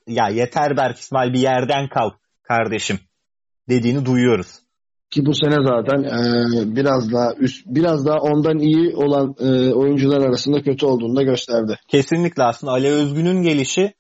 ya 0.08 0.28
yeter 0.28 0.76
Berk 0.76 0.98
İsmail 0.98 1.32
bir 1.32 1.40
yerden 1.40 1.88
kalk 1.88 2.14
kardeşim 2.42 2.98
dediğini 3.68 4.06
duyuyoruz. 4.06 4.58
Ki 5.10 5.26
bu 5.26 5.34
sene 5.34 5.54
zaten 5.54 6.02
e, 6.02 6.76
biraz 6.76 7.12
daha 7.12 7.34
üst, 7.34 7.66
biraz 7.66 8.06
daha 8.06 8.18
ondan 8.18 8.58
iyi 8.58 8.96
olan 8.96 9.34
e, 9.40 9.72
oyuncular 9.74 10.20
arasında 10.20 10.62
kötü 10.62 10.86
olduğunu 10.86 11.16
da 11.16 11.22
gösterdi. 11.22 11.78
Kesinlikle 11.88 12.42
aslında 12.42 12.72
Ali 12.72 12.88
Özgün'ün 12.88 13.42
gelişi 13.42 13.94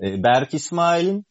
e, 0.00 0.22
Berk 0.22 0.54
İsmail'in 0.54 1.24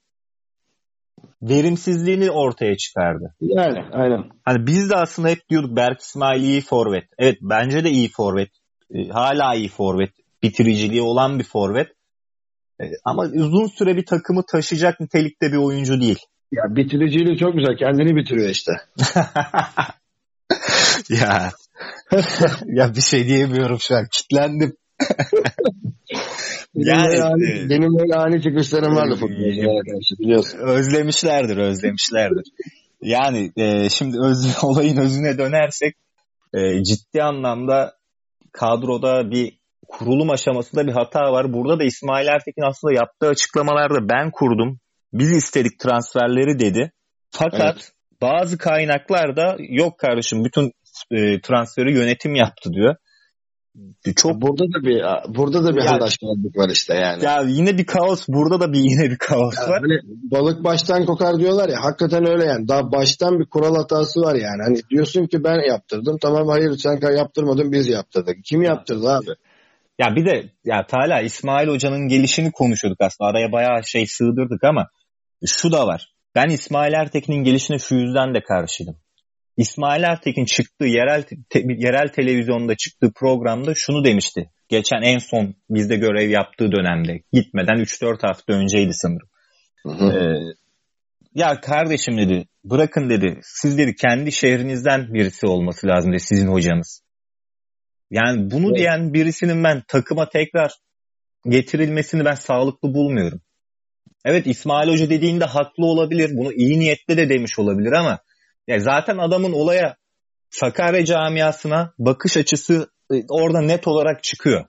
verimsizliğini 1.41 2.31
ortaya 2.31 2.77
çıkardı. 2.77 3.35
Yani 3.41 3.79
aynen. 3.91 4.23
Hani 4.45 4.67
biz 4.67 4.89
de 4.89 4.95
aslında 4.95 5.29
hep 5.29 5.49
diyorduk 5.49 5.75
Berk 5.75 5.99
İsmail 5.99 6.41
iyi 6.41 6.61
forvet. 6.61 7.03
Evet 7.17 7.37
bence 7.41 7.83
de 7.83 7.89
iyi 7.89 8.09
forvet. 8.09 8.49
E, 8.93 9.07
hala 9.09 9.55
iyi 9.55 9.69
forvet. 9.69 10.09
bitiriciliği 10.43 11.01
olan 11.01 11.39
bir 11.39 11.43
forvet. 11.43 11.87
E, 12.81 12.83
ama 13.05 13.23
uzun 13.23 13.67
süre 13.67 13.97
bir 13.97 14.05
takımı 14.05 14.43
taşıyacak 14.51 14.99
nitelikte 14.99 15.51
bir 15.51 15.57
oyuncu 15.57 16.01
değil. 16.01 16.19
Ya 16.51 16.63
bitiriciliği 16.69 17.37
çok 17.37 17.53
güzel. 17.53 17.77
Kendini 17.77 18.15
bitiriyor 18.15 18.49
işte. 18.49 18.71
ya 21.09 21.51
ya 22.65 22.95
bir 22.95 23.01
şey 23.01 23.27
diyemiyorum 23.27 23.79
şu 23.79 23.95
an. 23.95 24.07
Kitlendim. 24.11 24.73
yani 26.75 27.09
benim, 27.11 27.23
ani, 27.23 27.69
benim 27.69 27.99
öyle 27.99 28.15
ani 28.15 28.41
çıkışlarım 28.41 28.95
vardı 28.95 29.19
karşı 29.19 30.19
biliyorsun. 30.19 30.59
Özlemişlerdir, 30.59 31.57
özlemişlerdir. 31.57 32.43
Yani 33.01 33.51
e, 33.57 33.89
şimdi 33.89 34.17
öz, 34.19 34.57
olayın 34.63 34.97
özüne 34.97 35.37
dönersek 35.37 35.95
e, 36.53 36.83
ciddi 36.83 37.23
anlamda 37.23 37.93
kadroda 38.51 39.31
bir 39.31 39.58
kurulum 39.89 40.29
aşamasında 40.29 40.87
bir 40.87 40.91
hata 40.91 41.31
var. 41.31 41.53
Burada 41.53 41.79
da 41.79 41.83
İsmail 41.83 42.27
Ertekin 42.27 42.69
aslında 42.69 42.93
yaptığı 42.93 43.27
açıklamalarda 43.27 44.09
ben 44.09 44.31
kurdum. 44.31 44.79
Biz 45.13 45.31
istedik 45.31 45.79
transferleri 45.79 46.59
dedi. 46.59 46.91
Fakat 47.31 47.75
evet. 47.75 47.91
bazı 48.21 48.57
kaynaklar 48.57 49.35
da 49.35 49.57
yok 49.59 49.99
kardeşim 49.99 50.45
bütün 50.45 50.71
e, 51.11 51.41
transferi 51.41 51.93
yönetim 51.93 52.35
yaptı 52.35 52.73
diyor. 52.73 52.95
Çok 54.15 54.41
burada 54.41 54.63
da 54.63 54.83
bir 54.83 55.03
burada 55.37 55.63
da 55.63 55.75
bir 55.75 55.83
ya, 55.83 55.91
anlaşmazlık 55.91 56.57
var 56.57 56.69
işte 56.69 56.93
yani. 56.95 57.23
Ya 57.25 57.41
yine 57.47 57.77
bir 57.77 57.85
kaos 57.85 58.27
burada 58.27 58.59
da 58.59 58.73
bir 58.73 58.79
yine 58.89 59.11
bir 59.11 59.17
kaos 59.17 59.57
ya 59.57 59.69
var. 59.69 59.81
Hani 59.81 59.99
balık 60.31 60.63
baştan 60.63 61.05
kokar 61.05 61.39
diyorlar 61.39 61.69
ya 61.69 61.83
hakikaten 61.83 62.29
öyle 62.29 62.45
yani. 62.45 62.67
Daha 62.67 62.91
baştan 62.91 63.39
bir 63.39 63.45
kural 63.45 63.75
hatası 63.75 64.21
var 64.21 64.35
yani. 64.35 64.63
Hani 64.63 64.77
diyorsun 64.89 65.27
ki 65.27 65.43
ben 65.43 65.69
yaptırdım. 65.69 66.17
Tamam 66.21 66.47
hayır 66.47 66.77
sen 66.77 67.15
yaptırmadın 67.17 67.71
biz 67.71 67.87
yaptırdık. 67.87 68.35
Kim 68.45 68.61
yaptırdı 68.61 69.09
abi? 69.09 69.31
Ya 69.99 70.15
bir 70.15 70.25
de 70.25 70.49
ya 70.65 70.87
Tala 70.87 71.21
İsmail 71.21 71.67
Hoca'nın 71.67 72.07
gelişini 72.07 72.51
konuşuyorduk 72.51 73.01
aslında. 73.01 73.29
Araya 73.29 73.51
bayağı 73.51 73.83
şey 73.83 74.05
sığdırdık 74.07 74.63
ama 74.63 74.87
şu 75.45 75.71
da 75.71 75.87
var. 75.87 76.13
Ben 76.35 76.49
İsmail 76.49 76.93
Ertekin'in 76.93 77.43
gelişine 77.43 77.79
şu 77.79 77.95
yüzden 77.95 78.33
de 78.33 78.43
karşıydım. 78.43 78.97
İsmail 79.57 80.03
Ertekin 80.03 80.45
çıktığı 80.45 80.85
yerel 80.85 81.23
te, 81.49 81.59
yerel 81.77 82.07
televizyonda 82.07 82.75
çıktığı 82.75 83.11
programda 83.15 83.73
şunu 83.75 84.03
demişti. 84.03 84.49
Geçen 84.69 85.01
en 85.01 85.17
son 85.17 85.55
bizde 85.69 85.95
görev 85.95 86.29
yaptığı 86.29 86.71
dönemde 86.71 87.21
gitmeden 87.33 87.75
3-4 87.75 88.27
hafta 88.27 88.53
önceydi 88.53 88.91
sanırım. 88.93 89.29
Hı 89.83 89.89
hı. 89.89 90.11
Ee, 90.11 90.39
ya 91.33 91.61
kardeşim 91.61 92.17
dedi 92.17 92.45
bırakın 92.63 93.09
dedi 93.09 93.39
siz 93.43 93.77
dedi 93.77 93.95
kendi 93.95 94.31
şehrinizden 94.31 95.13
birisi 95.13 95.47
olması 95.47 95.87
lazım 95.87 96.11
dedi 96.11 96.19
sizin 96.19 96.47
hocanız. 96.47 97.01
Yani 98.11 98.51
bunu 98.51 98.67
evet. 98.67 98.77
diyen 98.77 99.13
birisinin 99.13 99.63
ben 99.63 99.83
takıma 99.87 100.29
tekrar 100.29 100.71
getirilmesini 101.45 102.25
ben 102.25 102.35
sağlıklı 102.35 102.93
bulmuyorum. 102.93 103.41
Evet 104.25 104.47
İsmail 104.47 104.89
Hoca 104.89 105.09
dediğinde 105.09 105.45
haklı 105.45 105.85
olabilir. 105.85 106.31
Bunu 106.37 106.53
iyi 106.53 106.79
niyetle 106.79 107.17
de 107.17 107.29
demiş 107.29 107.59
olabilir 107.59 107.91
ama 107.91 108.19
ya 108.67 108.79
zaten 108.79 109.17
adamın 109.17 109.51
olaya 109.51 109.95
Sakarya 110.49 111.05
camiasına 111.05 111.93
bakış 111.99 112.37
açısı 112.37 112.91
e, 113.13 113.15
orada 113.29 113.61
net 113.61 113.87
olarak 113.87 114.23
çıkıyor. 114.23 114.65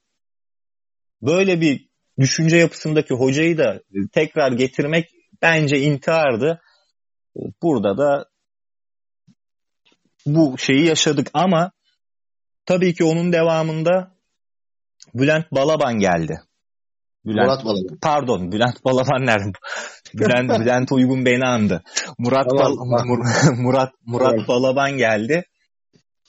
Böyle 1.23 1.61
bir 1.61 1.89
düşünce 2.19 2.57
yapısındaki 2.57 3.15
hocayı 3.15 3.59
da 3.59 3.75
e, 3.75 3.99
tekrar 4.13 4.53
getirmek 4.53 5.11
bence 5.43 5.79
intihardı. 5.79 6.61
Burada 7.63 7.99
da 7.99 8.27
bu 10.27 10.59
şeyi 10.59 10.87
yaşadık 10.87 11.31
ama 11.35 11.73
tabii 12.71 12.95
ki 12.95 13.05
onun 13.05 13.33
devamında 13.33 14.11
Bülent 15.15 15.53
Balaban 15.53 15.99
geldi. 15.99 16.41
Bülent, 17.25 17.47
Murat 17.47 17.65
Balaban. 17.65 17.99
Pardon 18.03 18.53
Bülent 18.53 18.85
Balaban 18.85 19.27
nerede? 19.27 19.53
Bülent, 20.15 20.51
Bülent 20.61 20.93
Uygun 20.93 21.25
beni 21.25 21.47
andı. 21.47 21.83
Murat 22.19 22.47
Bal 22.47 22.77
Mur 23.05 23.19
Murat 23.59 23.93
Murat 24.07 24.49
Balaban 24.49 24.97
geldi. 24.97 25.45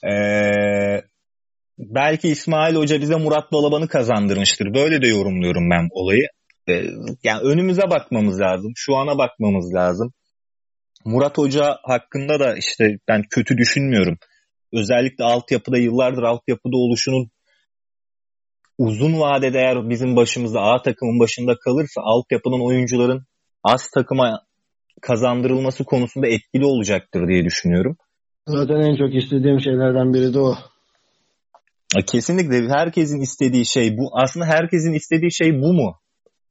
Ee, 0.04 1.02
belki 1.78 2.30
İsmail 2.30 2.76
Hoca 2.76 3.02
bize 3.02 3.16
Murat 3.16 3.52
Balaban'ı 3.52 3.88
kazandırmıştır. 3.88 4.74
Böyle 4.74 5.02
de 5.02 5.08
yorumluyorum 5.08 5.70
ben 5.70 5.88
olayı. 5.92 6.28
Ee, 6.70 6.84
yani 7.24 7.42
önümüze 7.42 7.90
bakmamız 7.90 8.40
lazım. 8.40 8.72
Şu 8.76 8.96
ana 8.96 9.18
bakmamız 9.18 9.74
lazım. 9.74 10.14
Murat 11.06 11.38
Hoca 11.38 11.78
hakkında 11.84 12.40
da 12.40 12.58
işte 12.58 12.98
ben 13.08 13.22
kötü 13.30 13.58
düşünmüyorum. 13.58 14.18
Özellikle 14.74 15.24
altyapıda 15.24 15.78
yıllardır 15.78 16.24
altyapıda 16.24 16.78
oluşunun 16.78 17.30
uzun 18.78 19.20
vadede 19.20 19.58
eğer 19.58 19.90
bizim 19.90 20.16
başımızda 20.16 20.62
A 20.62 20.82
takımın 20.82 21.20
başında 21.20 21.56
kalırsa 21.60 22.02
altyapının 22.04 22.66
oyuncuların 22.66 23.26
az 23.64 23.90
takıma 23.90 24.42
kazandırılması 25.02 25.84
konusunda 25.84 26.28
etkili 26.28 26.66
olacaktır 26.66 27.28
diye 27.28 27.46
düşünüyorum. 27.46 27.98
Zaten 28.48 28.76
en 28.76 28.96
çok 28.96 29.16
istediğim 29.16 29.60
şeylerden 29.60 30.14
biri 30.14 30.34
de 30.34 30.40
o. 30.40 30.56
Kesinlikle 32.08 32.70
herkesin 32.70 33.22
istediği 33.22 33.66
şey 33.66 33.98
bu. 33.98 34.10
Aslında 34.14 34.46
herkesin 34.46 34.94
istediği 34.94 35.34
şey 35.34 35.62
bu 35.62 35.74
mu? 35.74 35.96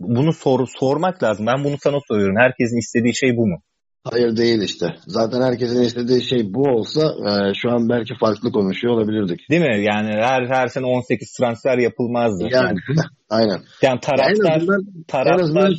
Bunu 0.01 0.33
sor, 0.33 0.67
sormak 0.79 1.23
lazım. 1.23 1.47
Ben 1.47 1.65
bunu 1.65 1.77
sana 1.81 1.99
soruyorum. 2.09 2.37
Herkesin 2.39 2.79
istediği 2.79 3.15
şey 3.15 3.37
bu 3.37 3.47
mu? 3.47 3.63
Hayır 4.05 4.37
değil 4.37 4.63
işte. 4.63 4.87
Zaten 5.07 5.43
herkesin 5.43 5.83
istediği 5.83 6.23
şey 6.23 6.55
bu 6.55 6.63
olsa 6.63 7.01
e, 7.01 7.55
şu 7.55 7.71
an 7.71 7.89
belki 7.89 8.15
farklı 8.21 8.53
konuşuyor 8.53 8.95
olabilirdik. 8.95 9.51
Değil 9.51 9.63
mi? 9.63 9.85
Yani 9.85 10.09
her 10.09 10.47
her 10.47 10.67
sene 10.67 10.87
18 10.87 11.33
transfer 11.33 11.79
yapılmazdı. 11.79 12.49
Yani 12.51 12.79
aynen. 13.31 13.61
Yani 13.83 14.01
taraftar 14.01 14.57
azından, 14.57 14.85
taraftar 15.09 15.41
azından, 15.41 15.75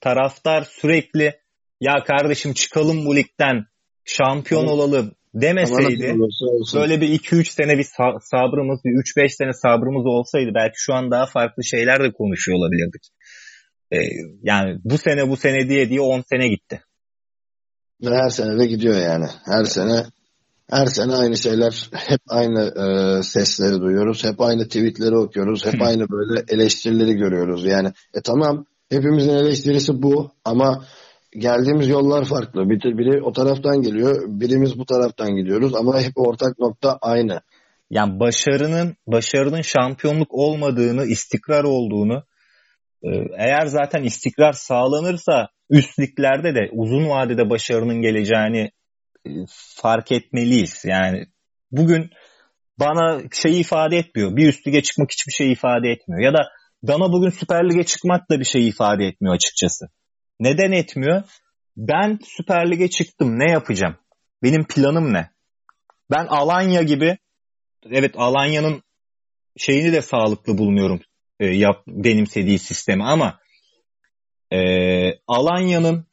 taraftar 0.00 0.62
sürekli 0.62 1.32
ya 1.80 2.04
kardeşim 2.06 2.52
çıkalım 2.52 3.06
bu 3.06 3.16
ligden 3.16 3.64
şampiyon 4.04 4.62
evet. 4.62 4.72
olalım 4.72 5.12
demeseydi 5.34 6.18
böyle 6.74 7.00
bir 7.00 7.08
2-3 7.08 7.44
sene 7.44 7.78
bir 7.78 7.86
sabrımız, 8.20 8.80
bir 8.84 8.90
3-5 8.90 9.28
sene 9.28 9.52
sabrımız 9.52 10.06
olsaydı 10.06 10.50
belki 10.54 10.74
şu 10.76 10.94
an 10.94 11.10
daha 11.10 11.26
farklı 11.26 11.64
şeyler 11.64 12.04
de 12.04 12.12
konuşuyor 12.12 12.58
olabilirdik. 12.58 13.02
Ee, 13.92 13.96
yani 14.42 14.78
bu 14.84 14.98
sene 14.98 15.28
bu 15.28 15.36
sene 15.36 15.68
diye 15.68 15.88
diye 15.88 16.00
10 16.00 16.20
sene 16.20 16.48
gitti. 16.48 16.80
Ve 18.02 18.16
her 18.16 18.28
sene 18.28 18.58
de 18.58 18.66
gidiyor 18.66 18.96
yani. 18.96 19.26
Her 19.44 19.64
sene 19.64 20.04
her 20.70 20.86
sene 20.86 21.14
aynı 21.14 21.36
şeyler, 21.36 21.90
hep 21.92 22.20
aynı 22.28 22.60
e, 22.60 23.22
sesleri 23.22 23.80
duyuyoruz, 23.80 24.24
hep 24.24 24.40
aynı 24.40 24.64
tweetleri 24.64 25.16
okuyoruz, 25.16 25.66
hep 25.66 25.82
aynı 25.82 26.08
böyle 26.10 26.44
eleştirileri 26.48 27.14
görüyoruz. 27.14 27.64
Yani 27.64 27.88
e 28.14 28.20
tamam 28.24 28.66
hepimizin 28.90 29.34
eleştirisi 29.34 30.02
bu 30.02 30.30
ama 30.44 30.84
geldiğimiz 31.32 31.88
yollar 31.88 32.24
farklı. 32.24 32.70
Biri, 32.70 32.98
biri 32.98 33.22
o 33.22 33.32
taraftan 33.32 33.82
geliyor, 33.82 34.22
birimiz 34.26 34.78
bu 34.78 34.86
taraftan 34.86 35.36
gidiyoruz 35.36 35.74
ama 35.74 36.00
hep 36.00 36.12
ortak 36.16 36.58
nokta 36.58 36.98
aynı. 37.00 37.40
Yani 37.90 38.20
başarının 38.20 38.96
başarının 39.06 39.62
şampiyonluk 39.62 40.34
olmadığını, 40.34 41.04
istikrar 41.04 41.64
olduğunu 41.64 42.22
e, 43.02 43.08
eğer 43.38 43.66
zaten 43.66 44.02
istikrar 44.02 44.52
sağlanırsa 44.52 45.48
üstlüklerde 45.70 46.54
de 46.54 46.68
uzun 46.72 47.08
vadede 47.08 47.50
başarının 47.50 48.02
geleceğini 48.02 48.70
e, 49.26 49.30
fark 49.76 50.12
etmeliyiz. 50.12 50.84
Yani 50.84 51.26
bugün 51.70 52.10
bana 52.78 53.22
şey 53.32 53.60
ifade 53.60 53.96
etmiyor. 53.96 54.36
Bir 54.36 54.48
üst 54.48 54.66
lige 54.66 54.82
çıkmak 54.82 55.10
hiçbir 55.12 55.32
şey 55.32 55.52
ifade 55.52 55.90
etmiyor. 55.90 56.22
Ya 56.22 56.32
da 56.32 56.48
bana 56.82 57.12
bugün 57.12 57.30
Süper 57.30 57.70
Lig'e 57.70 57.84
çıkmak 57.84 58.30
da 58.30 58.40
bir 58.40 58.44
şey 58.44 58.68
ifade 58.68 59.04
etmiyor 59.06 59.34
açıkçası. 59.34 59.86
Neden 60.40 60.72
etmiyor? 60.72 61.22
Ben 61.76 62.18
Süper 62.24 62.70
Lig'e 62.70 62.90
çıktım 62.90 63.38
ne 63.38 63.50
yapacağım? 63.50 63.96
Benim 64.42 64.66
planım 64.66 65.12
ne? 65.12 65.30
Ben 66.10 66.26
Alanya 66.26 66.82
gibi 66.82 67.18
evet 67.90 68.14
Alanya'nın 68.16 68.82
şeyini 69.56 69.92
de 69.92 70.02
sağlıklı 70.02 70.58
bulmuyorum 70.58 71.00
e, 71.40 71.46
yap, 71.46 71.82
benimsediği 71.86 72.58
sistemi 72.58 73.04
ama 73.04 73.38
e, 74.52 74.58
Alanya'nın 75.26 76.06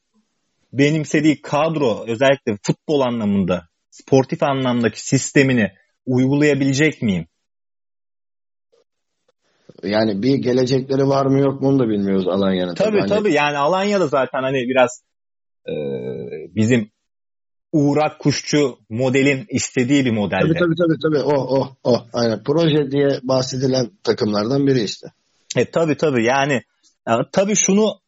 benimsediği 0.74 1.41
kadro 1.41 2.06
özellikle 2.08 2.58
futbol 2.63 3.02
anlamında 3.02 3.67
sportif 3.89 4.43
anlamdaki 4.43 5.08
sistemini 5.08 5.72
uygulayabilecek 6.06 7.02
miyim? 7.02 7.28
Yani 9.84 10.22
bir 10.22 10.36
gelecekleri 10.36 11.08
var 11.08 11.26
mı 11.26 11.39
yok 11.39 11.62
mu 11.62 11.67
onu 11.67 11.80
da 11.80 11.89
bilmiyoruz 11.89 12.28
Alanya'nın. 12.28 12.76
Tabii 12.76 13.00
tabii, 13.00 13.10
tabii. 13.10 13.34
yani 13.34 13.58
Alanya'da 13.58 14.08
zaten 14.08 14.43
hani 14.43 14.58
biraz 14.58 15.04
e, 15.67 15.74
bizim 16.56 16.91
uğrak 17.72 18.19
kuşçu 18.19 18.78
modelin 18.89 19.46
istediği 19.50 20.06
bir 20.06 20.12
modelde. 20.12 20.41
Tabii 20.41 20.60
tabii 20.60 20.76
tabii, 20.76 21.00
tabii. 21.02 21.24
o 21.24 21.60
o 21.60 21.76
o 21.84 21.98
aynen 22.13 22.43
proje 22.43 22.91
diye 22.91 23.19
bahsedilen 23.24 23.89
takımlardan 24.04 24.67
biri 24.67 24.84
işte. 24.84 25.08
E 25.56 25.65
tabii 25.65 25.98
tabii 25.98 26.26
yani, 26.26 26.62
yani 27.08 27.26
tabii 27.32 27.56
şunu 27.56 28.03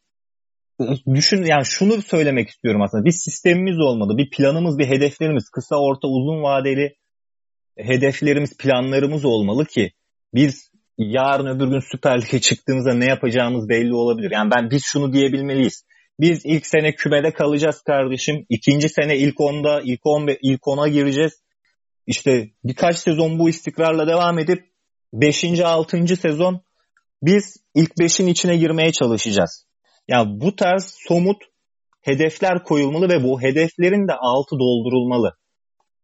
düşün 1.14 1.44
yani 1.44 1.66
şunu 1.66 2.02
söylemek 2.02 2.50
istiyorum 2.50 2.82
aslında. 2.82 3.06
Bir 3.06 3.12
sistemimiz 3.12 3.80
olmalı, 3.80 4.18
bir 4.18 4.30
planımız, 4.30 4.78
bir 4.78 4.88
hedeflerimiz, 4.88 5.50
kısa, 5.50 5.76
orta, 5.76 6.08
uzun 6.08 6.44
vadeli 6.44 6.96
hedeflerimiz, 7.78 8.58
planlarımız 8.58 9.26
olmalı 9.26 9.66
ki 9.66 9.92
biz 10.34 10.72
yarın 10.98 11.46
öbür 11.46 11.68
gün 11.68 11.92
Süper 11.92 12.22
Lig'e 12.22 12.40
çıktığımızda 12.40 12.94
ne 12.94 13.06
yapacağımız 13.06 13.70
belli 13.70 13.94
olabilir. 13.94 14.32
Yani 14.32 14.52
ben 14.52 14.72
biz 14.72 14.84
şunu 14.86 15.14
diyebilmeliyiz. 15.14 15.86
Biz 16.20 16.42
ilk 16.46 16.68
sene 16.68 16.96
kümede 16.96 17.34
kalacağız 17.34 17.82
kardeşim. 17.82 18.46
İkinci 18.50 18.90
sene 18.90 19.18
ilk 19.18 19.42
onda, 19.42 19.82
ilk 19.84 20.06
on 20.06 20.30
ilk 20.42 20.68
ona 20.68 20.88
gireceğiz. 20.88 21.34
İşte 22.08 22.50
birkaç 22.64 22.98
sezon 22.98 23.40
bu 23.40 23.50
istikrarla 23.50 24.08
devam 24.08 24.40
edip 24.40 24.66
5. 25.14 25.60
6. 25.60 26.16
sezon 26.16 26.62
biz 27.22 27.58
ilk 27.76 27.92
5'in 27.92 28.28
içine 28.28 28.58
girmeye 28.58 28.92
çalışacağız. 28.92 29.65
Yani 30.08 30.42
bu 30.42 30.56
tarz 30.56 30.96
somut 31.08 31.38
hedefler 32.02 32.64
koyulmalı 32.64 33.10
ve 33.10 33.24
bu 33.24 33.42
hedeflerin 33.42 34.08
de 34.08 34.14
altı 34.14 34.56
doldurulmalı. 34.60 35.36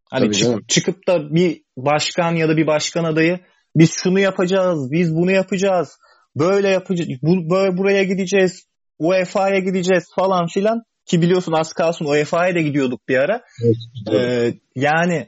Hani 0.10 0.34
çık, 0.34 0.70
çıkıp 0.70 1.08
da 1.08 1.36
bir 1.36 1.62
başkan 1.78 2.36
ya 2.36 2.50
da 2.50 2.58
bir 2.58 2.68
başkan 2.68 3.04
adayı 3.04 3.40
biz 3.76 3.94
şunu 4.04 4.20
yapacağız, 4.20 4.92
biz 4.92 5.16
bunu 5.16 5.32
yapacağız, 5.32 5.98
böyle 6.36 6.70
yapacağız, 6.70 7.10
bu, 7.22 7.50
böyle 7.50 7.78
buraya 7.78 8.04
gideceğiz, 8.04 8.66
UEFA'ya 9.00 9.60
gideceğiz 9.60 10.04
falan 10.16 10.48
filan 10.48 10.84
ki 11.06 11.22
biliyorsun 11.22 11.52
az 11.52 11.74
kalsın 11.74 12.06
UEFA'ya 12.06 12.56
da 12.56 12.60
gidiyorduk 12.60 13.08
bir 13.08 13.18
ara. 13.18 13.42
Evet, 13.64 13.76
ee, 14.14 14.54
yani 14.76 15.28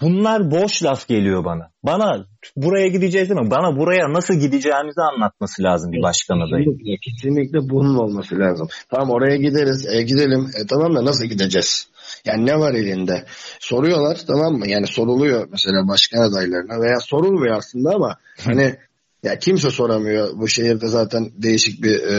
bunlar 0.00 0.50
boş 0.50 0.82
laf 0.82 1.08
geliyor 1.08 1.44
bana. 1.44 1.70
Bana 1.82 2.26
buraya 2.56 2.88
gideceğiz 2.88 3.30
değil 3.30 3.40
mi? 3.40 3.50
Bana 3.50 3.76
buraya 3.76 4.12
nasıl 4.12 4.34
gideceğimizi 4.34 5.00
anlatması 5.02 5.62
lazım 5.62 5.92
bir 5.92 6.02
başkan 6.02 6.40
adayı. 6.40 6.64
Kesinlikle, 6.64 6.96
kesinlikle 6.96 7.58
bunun 7.70 7.94
olması 7.94 8.38
lazım. 8.38 8.68
Tamam 8.90 9.10
oraya 9.10 9.36
gideriz, 9.36 9.86
e, 9.86 10.02
gidelim. 10.02 10.50
E, 10.54 10.66
tamam 10.66 10.96
da 10.96 11.04
nasıl 11.04 11.24
gideceğiz? 11.24 11.88
Yani 12.24 12.46
ne 12.46 12.58
var 12.58 12.74
elinde? 12.74 13.24
Soruyorlar 13.60 14.18
tamam 14.26 14.52
mı? 14.54 14.68
Yani 14.68 14.86
soruluyor 14.86 15.48
mesela 15.50 15.88
başkan 15.88 16.20
adaylarına 16.20 16.80
veya 16.80 17.00
sorulmuyor 17.00 17.56
aslında 17.56 17.94
ama 17.94 18.16
hani 18.44 18.76
ya 19.22 19.38
kimse 19.38 19.70
soramıyor. 19.70 20.28
Bu 20.38 20.48
şehirde 20.48 20.86
zaten 20.86 21.30
değişik 21.36 21.82
bir 21.82 22.02
e, 22.02 22.16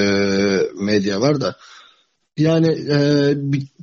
medya 0.85 1.21
var 1.21 1.41
da. 1.41 1.55
Yani 2.41 2.67
e, 2.67 2.97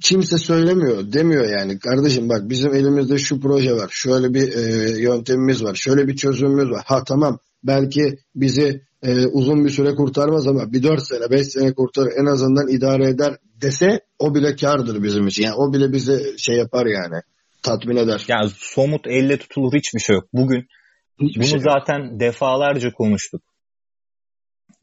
kimse 0.03 0.39
söylemiyor, 0.39 1.13
demiyor 1.13 1.61
yani. 1.61 1.79
Kardeşim 1.79 2.29
bak 2.29 2.51
bizim 2.51 2.75
elimizde 2.75 3.19
şu 3.19 3.41
proje 3.41 3.73
var, 3.73 3.89
şöyle 3.91 4.35
bir 4.35 4.53
e, 4.53 4.63
yöntemimiz 5.01 5.65
var, 5.65 5.75
şöyle 5.75 6.09
bir 6.09 6.17
çözümümüz 6.17 6.71
var. 6.71 6.83
Ha 6.87 7.05
tamam 7.05 7.39
belki 7.65 8.19
bizi 8.35 8.83
e, 9.03 9.27
uzun 9.27 9.65
bir 9.65 9.71
süre 9.71 9.95
kurtarmaz 9.95 10.47
ama 10.47 10.73
bir 10.73 10.83
dört 10.83 11.03
sene, 11.03 11.31
beş 11.31 11.47
sene 11.47 11.75
kurtarır 11.75 12.13
en 12.21 12.27
azından 12.27 12.69
idare 12.69 13.09
eder 13.09 13.37
dese 13.63 14.01
o 14.19 14.35
bile 14.35 14.57
kardır 14.57 15.03
bizim 15.03 15.27
için. 15.27 15.43
Yani 15.43 15.55
o 15.55 15.73
bile 15.73 15.93
bizi 15.93 16.35
şey 16.39 16.57
yapar 16.57 16.87
yani 16.87 17.23
tatmin 17.63 17.97
eder. 17.97 18.25
Yani 18.29 18.51
somut 18.57 19.07
elle 19.07 19.39
tutulur 19.39 19.73
hiçbir 19.75 20.01
şey 20.01 20.17
yok. 20.17 20.25
Bugün 20.33 20.69
Hiçbir 21.21 21.41
bunu 21.41 21.49
şey 21.49 21.61
zaten 21.61 21.99
yok. 21.99 22.21
defalarca 22.21 22.93
konuştuk. 22.93 23.43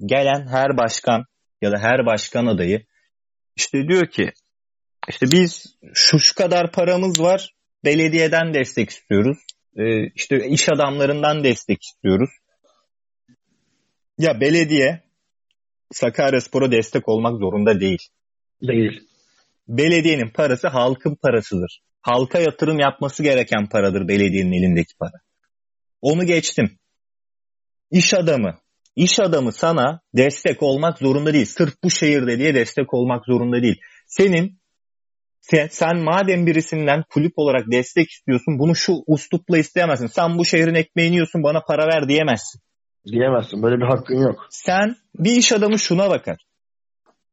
Gelen 0.05 0.47
her 0.47 0.77
başkan 0.77 1.23
ya 1.61 1.71
da 1.71 1.77
her 1.77 2.05
başkan 2.05 2.45
adayı 2.45 2.85
işte 3.55 3.87
diyor 3.87 4.07
ki 4.07 4.31
işte 5.09 5.25
biz 5.31 5.77
şu 5.93 6.19
şu 6.19 6.35
kadar 6.35 6.71
paramız 6.71 7.21
var 7.21 7.53
belediyeden 7.85 8.53
destek 8.53 8.89
istiyoruz. 8.89 9.37
Ee, 9.77 10.07
işte 10.15 10.47
iş 10.47 10.69
adamlarından 10.69 11.43
destek 11.43 11.83
istiyoruz. 11.83 12.29
Ya 14.17 14.41
belediye 14.41 15.03
Sakaryaspor'a 15.91 16.71
destek 16.71 17.09
olmak 17.09 17.39
zorunda 17.39 17.79
değil. 17.79 18.07
Değil. 18.61 19.07
Belediyenin 19.67 20.29
parası 20.29 20.67
halkın 20.67 21.15
parasıdır. 21.15 21.81
Halka 22.01 22.39
yatırım 22.39 22.79
yapması 22.79 23.23
gereken 23.23 23.69
paradır 23.69 24.07
belediyenin 24.07 24.51
elindeki 24.51 24.97
para. 24.99 25.21
Onu 26.01 26.25
geçtim. 26.25 26.79
İş 27.91 28.13
adamı. 28.13 28.59
İş 28.95 29.19
adamı 29.19 29.51
sana 29.51 30.01
destek 30.13 30.63
olmak 30.63 30.97
zorunda 30.97 31.33
değil. 31.33 31.45
Sırf 31.45 31.73
bu 31.83 31.89
şehirde 31.89 32.39
diye 32.39 32.55
destek 32.55 32.93
olmak 32.93 33.25
zorunda 33.25 33.61
değil. 33.61 33.81
Senin 34.07 34.59
sen, 35.41 35.67
sen 35.71 35.97
madem 35.97 36.45
birisinden 36.45 37.03
kulüp 37.09 37.33
olarak 37.35 37.71
destek 37.71 38.09
istiyorsun 38.11 38.59
bunu 38.59 38.75
şu 38.75 38.93
uslupla 39.07 39.57
isteyemezsin. 39.57 40.07
Sen 40.07 40.37
bu 40.37 40.45
şehrin 40.45 40.75
ekmeğini 40.75 41.13
yiyorsun 41.13 41.43
bana 41.43 41.59
para 41.59 41.87
ver 41.87 42.09
diyemezsin. 42.09 42.61
Diyemezsin. 43.11 43.63
Böyle 43.63 43.75
bir 43.75 43.85
hakkın 43.85 44.21
yok. 44.21 44.47
Sen 44.49 44.95
bir 45.19 45.31
iş 45.31 45.51
adamı 45.51 45.79
şuna 45.79 46.09
bakar. 46.09 46.37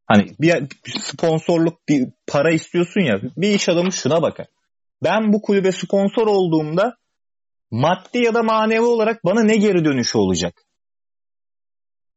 Hani 0.06 0.26
bir 0.40 0.66
sponsorluk 1.00 1.88
bir 1.88 2.08
para 2.26 2.52
istiyorsun 2.52 3.00
ya 3.00 3.20
bir 3.36 3.48
iş 3.48 3.68
adamı 3.68 3.92
şuna 3.92 4.22
bakar. 4.22 4.46
Ben 5.04 5.32
bu 5.32 5.42
kulübe 5.42 5.72
sponsor 5.72 6.26
olduğumda 6.26 6.96
maddi 7.70 8.18
ya 8.24 8.34
da 8.34 8.42
manevi 8.42 8.84
olarak 8.84 9.24
bana 9.24 9.42
ne 9.42 9.56
geri 9.56 9.84
dönüşü 9.84 10.18
olacak? 10.18 10.54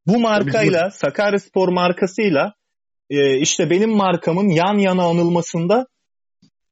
Bu 0.07 0.19
markayla 0.19 0.91
Sakaryaspor 0.91 1.69
markasıyla 1.69 2.53
e, 3.09 3.37
işte 3.37 3.69
benim 3.69 3.89
markamın 3.89 4.49
yan 4.49 4.77
yana 4.77 5.03
anılmasında 5.03 5.87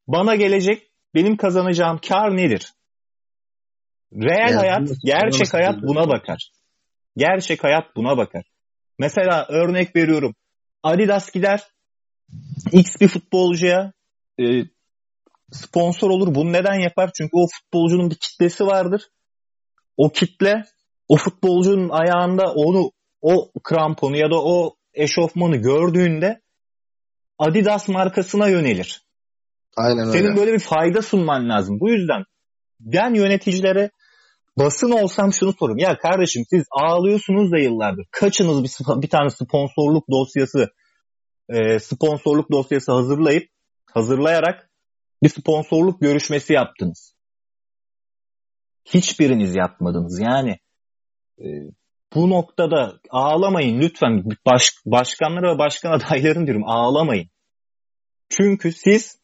bana 0.07 0.35
gelecek 0.35 0.91
benim 1.15 1.37
kazanacağım 1.37 1.99
kar 2.07 2.37
nedir? 2.37 2.73
Reel 4.13 4.39
yani, 4.39 4.55
hayat, 4.55 4.89
gerçek 5.05 5.53
hayat 5.53 5.81
buna 5.81 6.09
bakar. 6.09 6.51
Gerçek 7.17 7.63
hayat 7.63 7.95
buna 7.95 8.17
bakar. 8.17 8.43
Mesela 8.99 9.45
örnek 9.49 9.95
veriyorum. 9.95 10.35
Adidas 10.83 11.31
gider 11.31 11.61
X 12.71 13.01
bir 13.01 13.07
futbolcuya 13.07 13.93
e, 14.39 14.43
sponsor 15.51 16.09
olur. 16.09 16.35
Bunu 16.35 16.53
neden 16.53 16.79
yapar? 16.79 17.11
Çünkü 17.17 17.31
o 17.33 17.47
futbolcunun 17.47 18.09
bir 18.09 18.15
kitlesi 18.15 18.65
vardır. 18.65 19.01
O 19.97 20.09
kitle 20.09 20.65
o 21.07 21.17
futbolcunun 21.17 21.89
ayağında 21.89 22.53
onu 22.53 22.91
o 23.23 23.51
kramponu 23.63 24.17
ya 24.17 24.31
da 24.31 24.35
o 24.43 24.75
eşofmanı 24.93 25.57
gördüğünde 25.57 26.41
Adidas 27.39 27.87
markasına 27.87 28.47
yönelir. 28.47 29.05
Aynen 29.75 30.07
öyle. 30.07 30.17
Senin 30.17 30.35
böyle 30.35 30.53
bir 30.53 30.59
fayda 30.59 31.01
sunman 31.01 31.49
lazım. 31.49 31.79
Bu 31.79 31.89
yüzden 31.89 32.23
ben 32.79 33.13
yöneticilere 33.13 33.91
basın 34.57 34.91
olsam 34.91 35.33
şunu 35.33 35.53
soruyorum. 35.53 35.77
Ya 35.77 35.97
kardeşim 35.97 36.43
siz 36.49 36.63
ağlıyorsunuz 36.71 37.51
da 37.51 37.57
yıllardır. 37.57 38.05
Kaçınız 38.11 38.63
bir, 38.63 39.01
bir 39.01 39.09
tane 39.09 39.29
sponsorluk 39.29 40.05
dosyası 40.11 40.69
e, 41.49 41.79
sponsorluk 41.79 42.51
dosyası 42.51 42.91
hazırlayıp 42.91 43.49
hazırlayarak 43.91 44.69
bir 45.23 45.29
sponsorluk 45.29 46.01
görüşmesi 46.01 46.53
yaptınız. 46.53 47.15
Hiçbiriniz 48.85 49.55
yapmadınız. 49.55 50.19
Yani 50.19 50.57
e, 51.39 51.47
bu 52.15 52.29
noktada 52.29 52.93
ağlamayın 53.09 53.81
lütfen. 53.81 54.23
Baş, 54.45 54.71
başkanlara 54.85 55.55
ve 55.55 55.57
başkan 55.59 55.91
adayların 55.99 56.45
diyorum 56.45 56.63
ağlamayın. 56.65 57.29
Çünkü 58.29 58.71
siz 58.71 59.17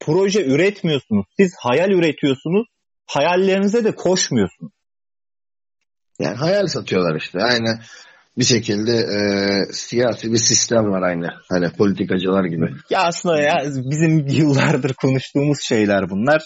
proje 0.00 0.44
üretmiyorsunuz. 0.44 1.26
Siz 1.36 1.54
hayal 1.62 1.90
üretiyorsunuz. 1.90 2.66
Hayallerinize 3.06 3.84
de 3.84 3.94
koşmuyorsunuz. 3.94 4.72
Yani 6.18 6.36
hayal 6.36 6.66
satıyorlar 6.66 7.16
işte. 7.16 7.38
Aynı 7.42 7.80
bir 8.38 8.44
şekilde 8.44 8.92
e, 8.92 9.18
siyasi 9.72 10.32
bir 10.32 10.38
sistem 10.38 10.90
var 10.90 11.02
aynı. 11.02 11.28
Hani 11.48 11.72
politikacılar 11.72 12.44
gibi. 12.44 12.70
Ya 12.90 13.02
aslında 13.02 13.40
ya 13.40 13.62
bizim 13.64 14.26
yıllardır 14.26 14.94
konuştuğumuz 14.94 15.58
şeyler 15.62 16.10
bunlar. 16.10 16.42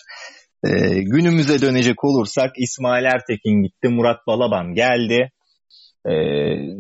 E, 0.65 0.71
günümüze 1.03 1.61
dönecek 1.61 2.05
olursak 2.05 2.51
İsmail 2.57 3.05
Ertekin 3.05 3.63
gitti, 3.63 3.89
Murat 3.89 4.27
Balaban 4.27 4.75
geldi. 4.75 5.31
E, 6.07 6.13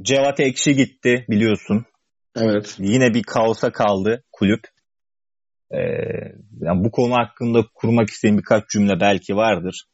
Cevat 0.02 0.40
Ekşi 0.40 0.76
gitti 0.76 1.26
biliyorsun. 1.30 1.84
Evet. 2.36 2.76
Yine 2.78 3.14
bir 3.14 3.22
kaosa 3.22 3.72
kaldı 3.72 4.24
kulüp. 4.32 4.60
E, 5.70 5.80
yani 6.60 6.84
bu 6.84 6.90
konu 6.90 7.14
hakkında 7.14 7.66
kurmak 7.74 8.10
istediğim 8.10 8.38
birkaç 8.38 8.68
cümle 8.68 9.00
belki 9.00 9.36
vardır. 9.36 9.84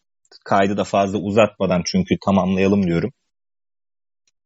Kaydı 0.45 0.77
da 0.77 0.85
fazla 0.85 1.19
uzatmadan 1.19 1.83
çünkü 1.87 2.15
tamamlayalım 2.25 2.87
diyorum. 2.87 3.13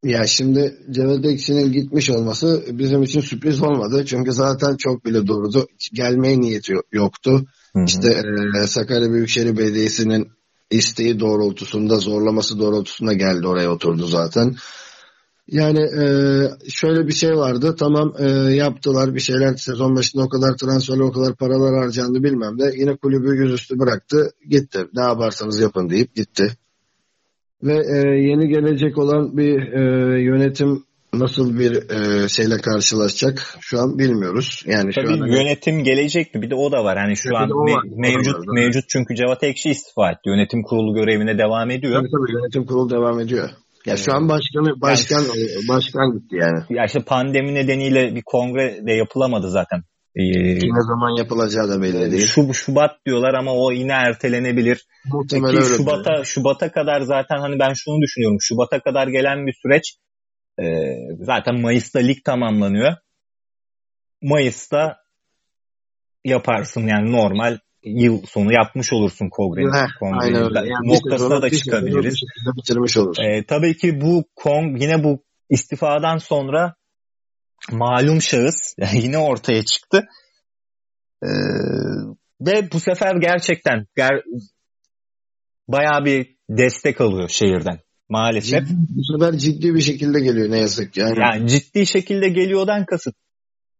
Ya 0.03 0.27
şimdi 0.27 0.73
Cevat 0.91 1.25
Ekşi'nin 1.25 1.71
gitmiş 1.71 2.09
olması 2.09 2.65
bizim 2.71 3.03
için 3.03 3.21
sürpriz 3.21 3.61
olmadı. 3.61 4.05
Çünkü 4.05 4.31
zaten 4.31 4.77
çok 4.77 5.05
bile 5.05 5.27
durdu. 5.27 5.67
Gelmeye 5.93 6.41
niyeti 6.41 6.73
yoktu. 6.91 7.45
Hı 7.73 7.79
hı. 7.79 7.85
İşte 7.85 8.21
e, 8.63 8.67
Sakarya 8.67 9.11
Büyükşehir 9.11 9.57
Belediyesi'nin 9.57 10.31
isteği 10.73 11.19
doğrultusunda, 11.19 11.97
zorlaması 11.97 12.59
doğrultusunda 12.59 13.13
geldi 13.13 13.47
oraya 13.47 13.71
oturdu 13.71 14.05
zaten. 14.07 14.55
Yani 15.47 15.79
e, 15.79 16.05
şöyle 16.69 17.07
bir 17.07 17.13
şey 17.13 17.35
vardı. 17.35 17.75
Tamam 17.79 18.13
e, 18.19 18.29
yaptılar 18.53 19.15
bir 19.15 19.19
şeyler 19.19 19.55
sezon 19.55 19.95
başında 19.95 20.23
o 20.23 20.29
kadar 20.29 20.57
transfer 20.57 20.99
o 20.99 21.11
kadar 21.11 21.35
paralar 21.35 21.83
harcandı 21.83 22.23
bilmem 22.23 22.59
de. 22.59 22.73
Yine 22.77 22.95
kulübü 22.95 23.43
yüzüstü 23.43 23.79
bıraktı. 23.79 24.31
Gitti. 24.49 24.87
Ne 24.93 25.03
yaparsanız 25.03 25.59
yapın 25.59 25.89
deyip 25.89 26.15
gitti 26.15 26.57
ve 27.63 27.73
e, 27.73 28.21
yeni 28.21 28.47
gelecek 28.47 28.97
olan 28.97 29.37
bir 29.37 29.73
e, 29.73 29.81
yönetim 30.21 30.83
nasıl 31.13 31.59
bir 31.59 31.71
e, 31.89 32.29
şeyle 32.29 32.57
karşılaşacak 32.57 33.57
şu 33.61 33.79
an 33.79 33.99
bilmiyoruz. 33.99 34.63
Yani 34.65 34.91
Tabii 34.95 35.07
şu 35.07 35.13
an 35.13 35.19
hani 35.19 35.35
yönetim 35.35 35.83
gelecek 35.83 36.35
mi? 36.35 36.41
Bir 36.41 36.49
de 36.49 36.55
o 36.55 36.71
da 36.71 36.83
var. 36.83 36.97
Hani 36.97 37.17
şu 37.17 37.29
de 37.29 37.37
an 37.37 37.49
var, 37.49 37.83
me- 37.83 37.91
da 37.91 37.95
mevcut 38.01 38.35
var, 38.35 38.53
mevcut 38.53 38.83
çünkü 38.89 39.15
Cevat 39.15 39.43
Ekşi 39.43 39.69
istifa 39.69 40.11
etti. 40.11 40.21
Yönetim 40.25 40.63
kurulu 40.63 40.93
görevine 40.93 41.37
devam 41.37 41.71
ediyor. 41.71 41.93
tabii, 41.93 42.11
tabii, 42.11 42.31
yönetim 42.33 42.65
kurulu 42.65 42.89
devam 42.89 43.19
ediyor. 43.19 43.49
Ya 43.85 43.97
şu 43.97 44.13
an 44.13 44.29
başkanı 44.29 44.81
başkan 44.81 45.23
başkan 45.69 46.13
gitti 46.13 46.35
yani. 46.35 46.59
Ya 46.69 46.85
işte 46.85 46.99
pandemi 46.99 47.53
nedeniyle 47.53 48.15
bir 48.15 48.21
kongre 48.25 48.85
de 48.87 48.93
yapılamadı 48.93 49.49
zaten. 49.49 49.83
Ee, 50.15 50.23
Ne 50.55 50.81
zaman 50.81 51.17
yapılacağı 51.17 51.69
da 51.69 51.81
belli 51.81 52.11
değil. 52.11 52.27
Şub, 52.27 52.53
Şubat 52.53 52.91
diyorlar 53.05 53.33
ama 53.33 53.53
o 53.53 53.71
yine 53.71 53.91
ertelenebilir. 53.91 54.85
Muhtemelen 55.05 55.55
Peki 55.55 55.65
öyle. 55.65 55.77
Şubat'a 55.77 56.23
Şubat'a 56.23 56.71
kadar 56.71 57.01
zaten 57.01 57.37
hani 57.37 57.59
ben 57.59 57.73
şunu 57.73 58.01
düşünüyorum. 58.01 58.37
Şubat'a 58.41 58.79
kadar 58.79 59.07
gelen 59.07 59.47
bir 59.47 59.53
süreç 59.61 59.83
e, 60.59 60.65
zaten 61.19 61.61
Mayıs'ta 61.61 61.99
lig 61.99 62.23
tamamlanıyor. 62.25 62.95
Mayıs'ta 64.21 64.97
yaparsın 66.25 66.87
yani 66.87 67.11
normal 67.11 67.57
yıl 67.83 68.25
sonu 68.25 68.53
yapmış 68.53 68.93
olursun 68.93 69.29
kongreyi. 69.29 69.67
Kongreyi. 69.99 70.33
Yani 70.33 70.87
Noktasına 70.87 71.41
da 71.41 71.49
çıkabiliriz. 71.49 72.15
Bitirmiş 72.57 72.97
oluruz. 72.97 73.17
E, 73.19 73.43
tabii 73.43 73.77
ki 73.77 74.01
bu 74.01 74.23
kong 74.35 74.81
yine 74.81 75.03
bu 75.03 75.23
istifadan 75.49 76.17
sonra 76.17 76.75
malum 77.71 78.21
şahıs 78.21 78.75
yine 78.93 79.17
ortaya 79.17 79.63
çıktı. 79.63 80.03
E, 81.23 81.29
ve 82.41 82.71
bu 82.73 82.79
sefer 82.79 83.15
gerçekten 83.15 83.85
ger, 83.95 84.21
bayağı 85.67 86.05
bir 86.05 86.35
destek 86.49 87.01
alıyor 87.01 87.29
şehirden 87.29 87.79
maalesef. 88.09 88.67
Ciddi, 88.67 88.75
bu 88.89 89.03
sefer 89.03 89.37
ciddi 89.37 89.73
bir 89.73 89.81
şekilde 89.81 90.19
geliyor 90.19 90.51
ne 90.51 90.59
yazık 90.59 90.93
ki. 90.93 90.99
Yani 90.99 91.19
Yani 91.19 91.49
ciddi 91.49 91.87
şekilde 91.87 92.29
geliyordan 92.29 92.85
kasıt 92.85 93.15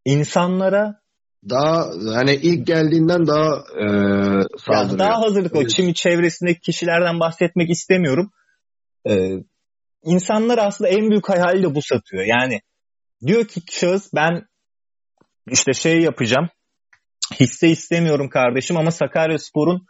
insanlara 0.05 1.03
daha 1.49 1.89
hani 2.15 2.35
ilk 2.35 2.67
geldiğinden 2.67 3.27
daha 3.27 3.55
e, 3.55 3.85
saldırıyor. 4.57 4.99
daha 4.99 5.21
hazırlık 5.21 5.55
o. 5.55 5.61
Evet. 5.61 5.71
Şimdi 5.75 5.93
çevresindeki 5.93 6.61
kişilerden 6.61 7.19
bahsetmek 7.19 7.69
istemiyorum. 7.69 8.31
Ee, 9.09 9.29
insanlar 10.03 10.57
aslında 10.57 10.89
en 10.89 11.09
büyük 11.09 11.29
hayali 11.29 11.63
de 11.63 11.75
bu 11.75 11.81
satıyor. 11.81 12.23
Yani 12.23 12.61
diyor 13.25 13.45
ki 13.45 13.61
şahıs 13.71 14.13
ben 14.13 14.47
işte 15.51 15.73
şey 15.73 16.01
yapacağım. 16.01 16.49
Hisse 17.39 17.69
istemiyorum 17.69 18.29
kardeşim 18.29 18.77
ama 18.77 18.91
Sakaryaspor'un 18.91 19.85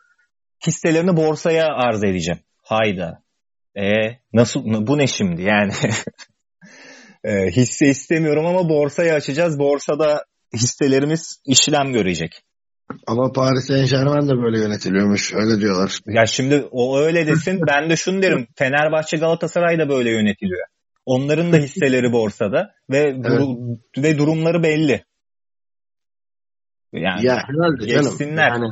hisselerini 0.67 1.17
borsaya 1.17 1.65
arz 1.65 2.03
edeceğim. 2.03 2.39
Hayda. 2.61 3.22
E 3.75 4.17
nasıl 4.33 4.63
bu 4.65 4.97
ne 4.97 5.07
şimdi 5.07 5.41
yani? 5.41 5.71
e, 7.23 7.51
hisse 7.51 7.87
istemiyorum 7.87 8.45
ama 8.45 8.69
borsayı 8.69 9.13
açacağız. 9.13 9.59
Borsada 9.59 10.25
hisselerimiz 10.53 11.41
işlem 11.45 11.93
görecek. 11.93 12.43
Ama 13.07 13.31
Paris 13.31 13.67
Saint 13.67 13.89
Germain 13.89 14.29
de 14.29 14.41
böyle 14.43 14.59
yönetiliyormuş. 14.59 15.33
Öyle 15.33 15.61
diyorlar. 15.61 15.99
Ya 16.07 16.25
şimdi 16.25 16.67
o 16.71 16.99
öyle 16.99 17.27
desin. 17.27 17.59
Ben 17.67 17.89
de 17.89 17.95
şunu 17.95 18.21
derim. 18.21 18.47
Fenerbahçe 18.55 19.17
Galatasaray 19.17 19.79
da 19.79 19.89
böyle 19.89 20.11
yönetiliyor. 20.11 20.67
Onların 21.05 21.53
da 21.53 21.57
hisseleri 21.57 22.11
borsada 22.11 22.73
ve 22.89 23.03
duru- 23.03 23.79
ve 23.97 24.17
durumları 24.17 24.63
belli. 24.63 25.03
Yani 26.93 27.25
ya 27.25 27.35
herhalde 27.35 27.87
canım. 27.87 28.03
geçsinler. 28.03 28.49
Yani 28.49 28.65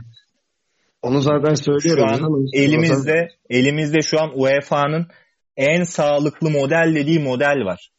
onu 1.01 1.21
zaten 1.21 1.53
şu 1.53 1.63
söylüyorum. 1.63 2.03
an 2.03 2.17
canım. 2.17 2.45
elimizde 2.53 3.27
elimizde 3.49 4.01
şu 4.01 4.21
an 4.21 4.31
UEFA'nın 4.41 5.07
en 5.57 5.83
sağlıklı 5.83 6.49
model 6.49 6.91
dediği 6.95 7.19
model 7.19 7.65
var. 7.65 7.89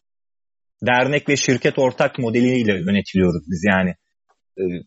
Dernek 0.86 1.28
ve 1.28 1.36
şirket 1.36 1.78
ortak 1.78 2.18
modeliyle 2.18 2.72
yönetiliyoruz 2.72 3.42
biz 3.50 3.64
yani. 3.68 3.94
Ee, 4.59 4.84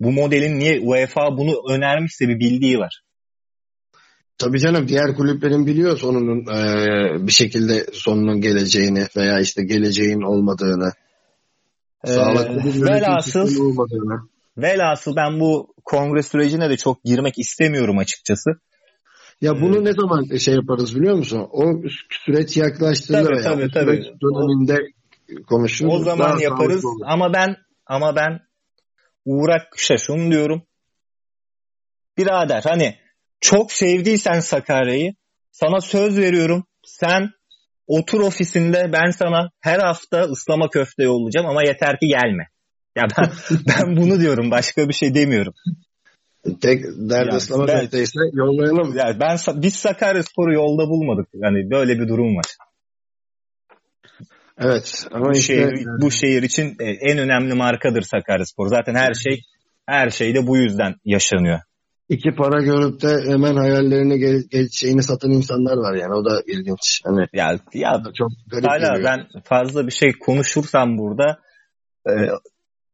Bu 0.00 0.12
modelin 0.12 0.58
niye 0.58 0.80
UEFA 0.80 1.36
bunu 1.36 1.54
önermişse 1.70 2.28
bir 2.28 2.38
bildiği 2.40 2.78
var. 2.78 3.00
Tabii 4.38 4.58
canım 4.58 4.88
diğer 4.88 5.14
kulüplerin 5.16 5.66
biliyor 5.66 5.96
sonunun 5.98 6.40
e, 6.40 7.26
bir 7.26 7.32
şekilde 7.32 7.86
sonunun 7.92 8.40
geleceğini 8.40 9.06
veya 9.16 9.40
işte 9.40 9.64
geleceğin 9.64 10.20
olmadığını. 10.20 10.92
Ee, 12.04 12.08
Sağlıklı 12.12 12.56
bir 12.56 12.64
yönetim 12.64 12.86
velhasıl 12.86 13.60
olmadığını. 13.66 14.28
Velhasıl 14.56 15.16
ben 15.16 15.40
bu 15.40 15.74
kongre 15.84 16.22
sürecine 16.22 16.70
de 16.70 16.76
çok 16.76 17.04
girmek 17.04 17.38
istemiyorum 17.38 17.98
açıkçası. 17.98 18.50
Ya 19.40 19.60
bunu 19.60 19.84
ne 19.84 19.92
zaman 19.92 20.36
şey 20.36 20.54
yaparız 20.54 20.96
biliyor 20.96 21.16
musun? 21.16 21.48
O 21.52 21.64
süreç 22.24 22.56
yaklaştığında 22.56 23.22
Tabii, 23.22 23.36
veya 23.36 23.42
tabii, 23.42 23.70
tabii. 23.70 23.90
süreç 23.90 24.06
döneminde 24.22 24.86
konuşuruz. 25.48 25.94
O 25.94 25.98
zaman 25.98 26.30
Daha 26.30 26.42
yaparız 26.42 26.84
ama 27.04 27.32
ben 27.32 27.56
ama 27.86 28.16
ben 28.16 28.40
Uğrak 29.24 29.72
Kışa 29.72 29.96
şunu 29.96 30.30
diyorum. 30.30 30.62
Birader 32.18 32.62
hani 32.62 32.96
çok 33.40 33.72
sevdiysen 33.72 34.40
Sakarya'yı 34.40 35.14
sana 35.50 35.80
söz 35.80 36.18
veriyorum. 36.18 36.64
Sen 36.86 37.30
otur 37.86 38.20
ofisinde 38.20 38.90
ben 38.92 39.10
sana 39.10 39.50
her 39.60 39.78
hafta 39.78 40.20
ıslama 40.20 40.68
köfte 40.68 41.02
yollayacağım 41.02 41.46
ama 41.46 41.62
yeter 41.62 41.98
ki 41.98 42.06
gelme. 42.06 42.48
Ya 42.96 43.04
ben 43.18 43.30
ben 43.68 43.96
bunu 43.96 44.20
diyorum 44.20 44.50
başka 44.50 44.88
bir 44.88 44.94
şey 44.94 45.14
demiyorum. 45.14 45.54
Tek 46.60 46.84
Ya, 46.84 47.38
ben- 47.50 47.80
köfteyse 47.80 48.20
yollayalım. 48.32 48.96
Yani 48.96 49.20
ben 49.20 49.38
biz 49.54 49.74
Sakaryaspor'u 49.74 50.54
yolda 50.54 50.88
bulmadık. 50.88 51.28
Yani 51.34 51.70
böyle 51.70 51.98
bir 51.98 52.08
durum 52.08 52.36
var. 52.36 52.44
Evet 54.58 55.06
ama 55.12 55.28
Bu 55.28 55.32
işte 55.32 55.54
şehir 55.54 55.86
bu 56.00 56.10
şehir 56.10 56.42
için 56.42 56.76
e, 56.80 56.84
en 56.84 57.18
önemli 57.18 57.54
markadır 57.54 58.02
Sakaryaspor. 58.02 58.68
Zaten 58.68 58.94
her 58.94 59.14
şey 59.14 59.40
her 59.86 60.10
şey 60.10 60.34
de 60.34 60.46
bu 60.46 60.56
yüzden 60.56 60.94
yaşanıyor. 61.04 61.60
iki 62.08 62.30
para 62.34 62.62
görüp 62.62 63.02
de 63.02 63.32
hemen 63.32 63.56
hayallerini 63.56 64.18
gel, 64.18 64.42
gel- 64.50 64.68
şeyini 64.72 65.02
satan 65.02 65.30
insanlar 65.30 65.76
var 65.76 65.94
yani 65.94 66.14
o 66.14 66.24
da 66.24 66.42
ilginç. 66.46 67.00
Hani 67.04 67.26
Ya 67.32 67.58
ya 67.74 68.02
çok 68.14 68.30
garip 68.50 68.66
hala 68.68 68.78
geliyor. 68.96 69.04
ben 69.04 69.40
fazla 69.44 69.86
bir 69.86 69.92
şey 69.92 70.12
konuşursam 70.12 70.98
burada 70.98 71.38
e, 72.08 72.12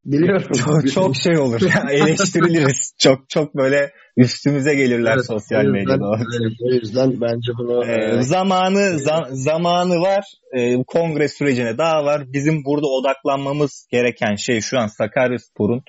Biliyorum. 0.04 0.52
çok 0.64 0.92
çok 0.92 1.16
şey 1.16 1.38
olur. 1.38 1.60
Ya, 1.60 1.90
eleştiriliriz. 1.90 2.94
çok 2.98 3.28
çok 3.28 3.56
böyle 3.56 3.92
üstümüze 4.16 4.74
gelirler 4.74 5.14
Evet, 5.14 5.26
sosyal 5.26 5.58
o 5.60 5.62
yüzden- 5.62 5.72
medyada. 5.72 6.16
evet, 6.40 6.52
o 6.62 6.70
yüzden 6.72 7.20
bence 7.20 7.52
bunu 7.58 7.84
Ee, 7.86 8.18
e, 8.18 8.22
zamanı 8.22 8.78
za- 8.80 9.28
zamanı 9.30 10.00
var. 10.00 10.24
Ee, 10.56 10.82
kongre 10.86 11.28
sürecine 11.28 11.78
daha 11.78 12.04
var. 12.04 12.22
Bizim 12.32 12.64
burada 12.64 12.86
odaklanmamız 12.86 13.86
gereken 13.92 14.34
şey 14.34 14.60
şu 14.60 14.78
an 14.78 14.86
Sakaryaspor'un 14.86 15.82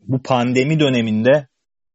bu 0.00 0.22
pandemi 0.22 0.80
döneminde 0.80 1.48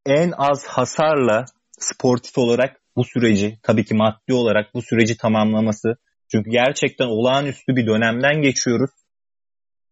en 0.05 0.31
az 0.37 0.65
hasarla 0.67 1.45
sportif 1.79 2.37
olarak 2.37 2.81
bu 2.95 3.03
süreci 3.03 3.59
tabii 3.63 3.85
ki 3.85 3.93
maddi 3.93 4.33
olarak 4.33 4.73
bu 4.73 4.81
süreci 4.81 5.17
tamamlaması. 5.17 5.95
Çünkü 6.31 6.49
gerçekten 6.51 7.05
olağanüstü 7.05 7.75
bir 7.75 7.87
dönemden 7.87 8.41
geçiyoruz. 8.41 8.91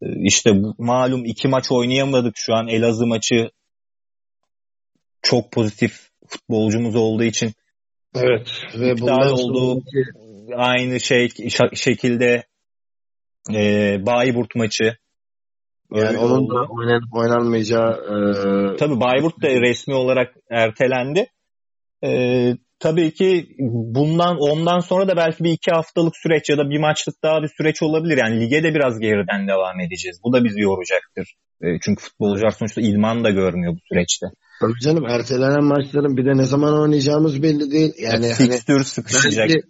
Ee, 0.02 0.06
İşte 0.24 0.52
malum 0.78 1.26
iki 1.26 1.47
maç 1.47 1.72
oynayamadık 1.72 2.34
şu 2.38 2.54
an. 2.54 2.68
Elazığ 2.68 3.06
maçı 3.08 3.49
çok 5.22 5.52
pozitif 5.52 6.10
futbolcumuz 6.28 6.95
olduğu 6.95 7.24
için 7.24 7.52
evet 8.16 8.47
ve 8.80 8.97
bundan 9.02 9.32
oldu. 9.32 9.82
sonraki 9.84 10.06
aynı 10.56 10.99
şey 10.99 11.30
şekilde 11.74 12.43
e, 13.54 13.97
Bayburt 14.06 14.56
maçı. 14.56 14.84
yani 15.93 16.08
Öyle 16.08 16.18
onun 16.18 16.43
oldu. 16.43 16.54
da 16.56 16.74
oynanıp 16.74 17.14
oynanmayacağı 17.14 17.91
e, 17.93 18.78
Tabii 18.78 18.99
Bayburt 18.99 19.41
da 19.41 19.47
resmi 19.49 19.93
olarak 19.95 20.36
ertelendi. 20.49 21.28
E, 22.04 22.10
tabii 22.82 23.11
ki 23.13 23.47
bundan 23.95 24.38
ondan 24.39 24.79
sonra 24.79 25.07
da 25.07 25.15
belki 25.17 25.43
bir 25.43 25.51
iki 25.51 25.71
haftalık 25.71 26.13
süreç 26.17 26.49
ya 26.49 26.57
da 26.57 26.69
bir 26.69 26.79
maçlık 26.79 27.23
daha 27.23 27.41
bir 27.43 27.49
süreç 27.57 27.82
olabilir. 27.84 28.17
Yani 28.17 28.39
lige 28.39 28.63
de 28.63 28.73
biraz 28.73 28.99
geriden 28.99 29.47
devam 29.47 29.79
edeceğiz. 29.79 30.19
Bu 30.23 30.34
da 30.34 30.43
bizi 30.43 30.61
yoracaktır. 30.61 31.36
E, 31.61 31.67
çünkü 31.82 32.03
futbolcular 32.03 32.49
sonuçta 32.49 32.82
idman 32.82 33.23
da 33.23 33.29
görmüyor 33.29 33.73
bu 33.73 33.79
süreçte. 33.89 34.25
tabii 34.61 34.79
canım 34.84 35.05
ertelenen 35.05 35.63
maçların 35.63 36.17
bir 36.17 36.25
de 36.25 36.38
ne 36.38 36.43
zaman 36.43 36.82
oynayacağımız 36.82 37.43
belli 37.43 37.71
değil. 37.71 37.93
Yani 37.97 38.25
Yani 38.25 38.34
hani 38.38 38.84
sıkışacak. 38.84 39.49
belki 39.49 39.61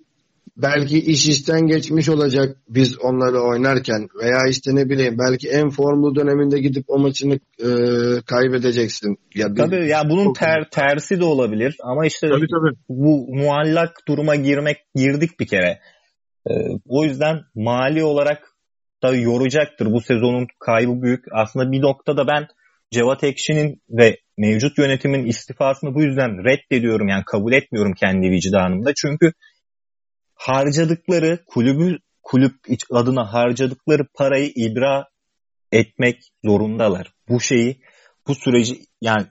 belki 0.57 0.99
iş 0.99 1.27
işten 1.27 1.67
geçmiş 1.67 2.09
olacak 2.09 2.57
biz 2.69 2.97
onları 2.99 3.39
oynarken 3.41 4.07
veya 4.21 4.39
işte 4.49 4.75
ne 4.75 4.89
bileyim 4.89 5.17
belki 5.19 5.49
en 5.49 5.69
formlu 5.69 6.15
döneminde 6.15 6.59
gidip 6.59 6.85
o 6.87 6.99
maçını 6.99 7.33
e, 7.59 7.69
kaybedeceksin. 8.25 9.17
Ya 9.35 9.51
bir- 9.51 9.55
Tabii 9.55 9.87
ya 9.87 10.09
bunun 10.09 10.33
ter, 10.33 10.69
tersi 10.71 11.19
de 11.19 11.25
olabilir 11.25 11.75
ama 11.83 12.05
işte 12.05 12.29
tabii 12.29 12.47
tabii. 12.47 12.75
bu 12.89 13.35
muallak 13.35 13.91
duruma 14.07 14.35
girmek 14.35 14.77
girdik 14.95 15.39
bir 15.39 15.47
kere. 15.47 15.79
Ee, 16.49 16.53
o 16.87 17.03
yüzden 17.03 17.39
mali 17.55 18.03
olarak 18.03 18.43
da 19.03 19.15
yoracaktır. 19.15 19.85
Bu 19.85 20.01
sezonun 20.01 20.47
kaybı 20.59 21.01
büyük. 21.01 21.25
Aslında 21.31 21.71
bir 21.71 21.81
noktada 21.81 22.27
ben 22.27 22.47
Cevat 22.91 23.23
Ekşi'nin 23.23 23.81
ve 23.89 24.17
mevcut 24.37 24.77
yönetimin 24.77 25.25
istifasını 25.25 25.93
bu 25.95 26.03
yüzden 26.03 26.29
reddediyorum. 26.45 27.07
Yani 27.07 27.23
kabul 27.25 27.53
etmiyorum 27.53 27.93
kendi 27.93 28.29
vicdanımda. 28.29 28.91
Çünkü 28.95 29.31
harcadıkları 30.41 31.39
kulübü 31.45 31.97
kulüp 32.23 32.55
adına 32.91 33.33
harcadıkları 33.33 34.07
parayı 34.13 34.51
ibra 34.55 35.07
etmek 35.71 36.17
zorundalar. 36.45 37.13
Bu 37.29 37.39
şeyi, 37.39 37.81
bu 38.27 38.35
süreci 38.35 38.85
yani 39.01 39.25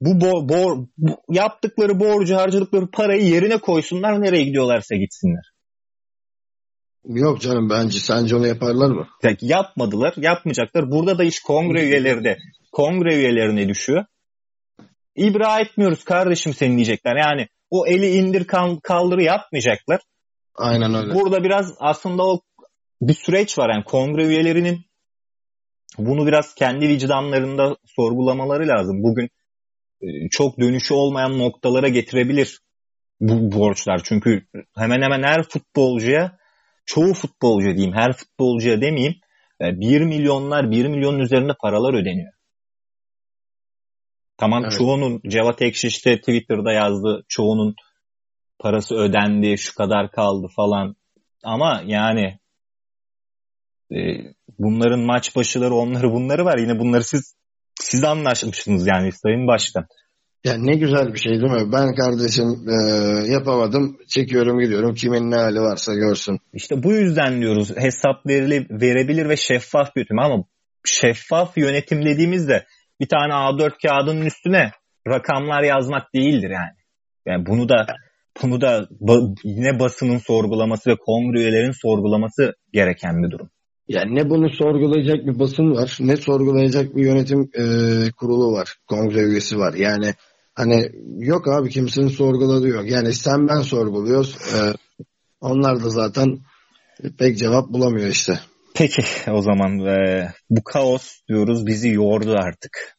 bu, 0.00 0.20
bo, 0.20 0.48
bo, 0.48 0.86
bu 0.98 1.16
yaptıkları 1.30 2.00
borcu 2.00 2.36
harcadıkları 2.36 2.90
parayı 2.90 3.22
yerine 3.22 3.58
koysunlar 3.58 4.22
nereye 4.22 4.44
gidiyorlarsa 4.44 4.96
gitsinler. 4.96 5.52
Yok 7.04 7.40
canım 7.40 7.70
bence 7.70 7.98
sence 7.98 8.36
onu 8.36 8.46
yaparlar 8.46 8.90
mı? 8.90 9.06
Yani 9.22 9.36
yapmadılar, 9.40 10.14
yapmayacaklar. 10.16 10.90
Burada 10.90 11.18
da 11.18 11.24
iş 11.24 11.40
kongre 11.40 11.84
üyeleri 11.84 12.24
de 12.24 12.36
kongre 12.72 13.16
üyelerine 13.16 13.68
düşüyor. 13.68 14.04
İbra 15.16 15.60
etmiyoruz 15.60 16.04
kardeşim 16.04 16.54
seni 16.54 16.76
diyecekler. 16.76 17.16
Yani 17.16 17.48
o 17.70 17.86
eli 17.86 18.10
indir 18.10 18.46
kaldırı 18.82 19.22
yapmayacaklar. 19.22 20.00
Aynen 20.60 20.94
öyle. 20.94 21.14
Burada 21.14 21.44
biraz 21.44 21.74
aslında 21.78 22.26
o 22.26 22.40
bir 23.00 23.14
süreç 23.14 23.58
var. 23.58 23.70
Yani 23.70 23.84
kongre 23.84 24.26
üyelerinin 24.26 24.80
bunu 25.98 26.26
biraz 26.26 26.54
kendi 26.54 26.88
vicdanlarında 26.88 27.76
sorgulamaları 27.84 28.68
lazım. 28.68 29.02
Bugün 29.02 29.28
e, 30.02 30.28
çok 30.30 30.60
dönüşü 30.60 30.94
olmayan 30.94 31.38
noktalara 31.38 31.88
getirebilir 31.88 32.60
bu 33.20 33.58
borçlar. 33.58 34.00
Çünkü 34.04 34.46
hemen 34.76 35.02
hemen 35.02 35.22
her 35.22 35.42
futbolcuya, 35.42 36.38
çoğu 36.86 37.14
futbolcu 37.14 37.76
diyeyim, 37.76 37.94
her 37.94 38.12
futbolcuya 38.12 38.80
demeyeyim, 38.80 39.14
1 39.60 40.00
e, 40.00 40.04
milyonlar, 40.04 40.70
1 40.70 40.86
milyonun 40.86 41.18
üzerinde 41.18 41.52
paralar 41.62 41.94
ödeniyor. 41.94 42.32
Tamam 44.36 44.62
evet. 44.64 44.78
çoğunun 44.78 45.20
Cevat 45.28 45.62
Ekşi 45.62 45.86
işte 45.86 46.18
Twitter'da 46.18 46.72
yazdı. 46.72 47.24
Çoğunun 47.28 47.74
parası 48.60 48.94
ödendi, 48.94 49.58
şu 49.58 49.74
kadar 49.74 50.10
kaldı 50.10 50.46
falan. 50.56 50.96
Ama 51.42 51.82
yani 51.86 52.38
e, 53.92 53.98
bunların 54.58 55.00
maç 55.00 55.36
başıları 55.36 55.74
onları 55.74 56.12
bunları 56.12 56.44
var. 56.44 56.58
Yine 56.58 56.78
bunları 56.78 57.04
siz 57.04 57.34
siz 57.80 58.04
anlaşmışsınız 58.04 58.86
yani 58.86 59.12
Sayın 59.12 59.46
Başkan. 59.46 59.86
Ya 60.44 60.54
ne 60.58 60.74
güzel 60.74 61.14
bir 61.14 61.18
şey 61.18 61.32
değil 61.32 61.52
mi? 61.52 61.72
Ben 61.72 61.94
kardeşim 61.94 62.68
e, 62.68 62.76
yapamadım. 63.32 63.98
Çekiyorum 64.08 64.60
gidiyorum. 64.60 64.94
Kimin 64.94 65.30
ne 65.30 65.36
hali 65.36 65.60
varsa 65.60 65.94
görsün. 65.94 66.38
İşte 66.52 66.82
bu 66.82 66.92
yüzden 66.92 67.40
diyoruz 67.40 67.76
hesap 67.76 68.26
verili, 68.26 68.66
verebilir 68.70 69.28
ve 69.28 69.36
şeffaf 69.36 69.96
bir 69.96 70.00
yönetim. 70.00 70.18
Ama 70.18 70.44
şeffaf 70.84 71.58
yönetim 71.58 72.04
dediğimizde 72.04 72.66
bir 73.00 73.08
tane 73.08 73.32
A4 73.32 73.70
kağıdının 73.82 74.26
üstüne 74.26 74.70
rakamlar 75.08 75.62
yazmak 75.62 76.14
değildir 76.14 76.50
yani. 76.50 76.76
Yani 77.26 77.46
bunu 77.46 77.68
da 77.68 77.86
bunu 78.42 78.60
da 78.60 78.88
yine 79.44 79.78
basının 79.78 80.18
sorgulaması 80.18 80.90
ve 80.90 80.96
kongre 80.96 81.40
üyelerinin 81.40 81.82
sorgulaması 81.82 82.54
gereken 82.72 83.22
bir 83.22 83.30
durum. 83.30 83.50
Yani 83.88 84.14
ne 84.14 84.30
bunu 84.30 84.50
sorgulayacak 84.50 85.26
bir 85.26 85.38
basın 85.38 85.70
var, 85.74 85.96
ne 86.00 86.16
sorgulayacak 86.16 86.96
bir 86.96 87.04
yönetim 87.04 87.50
e, 87.54 87.64
kurulu 88.10 88.52
var, 88.52 88.76
kongre 88.86 89.20
üyesi 89.20 89.58
var. 89.58 89.74
Yani 89.74 90.14
hani 90.54 90.90
yok 91.18 91.48
abi 91.48 91.70
kimsenin 91.70 92.08
sorguladığı 92.08 92.68
yok. 92.68 92.90
Yani 92.90 93.14
sen 93.14 93.48
ben 93.48 93.60
sorguluyoruz. 93.60 94.36
E, 94.36 94.58
onlar 95.40 95.84
da 95.84 95.90
zaten 95.90 96.38
pek 97.18 97.38
cevap 97.38 97.68
bulamıyor 97.68 98.08
işte. 98.08 98.40
Peki 98.74 99.02
o 99.30 99.42
zaman 99.42 99.78
e, 99.78 100.28
bu 100.50 100.64
kaos 100.64 101.12
diyoruz 101.28 101.66
bizi 101.66 101.88
yordu 101.88 102.34
artık. 102.38 102.96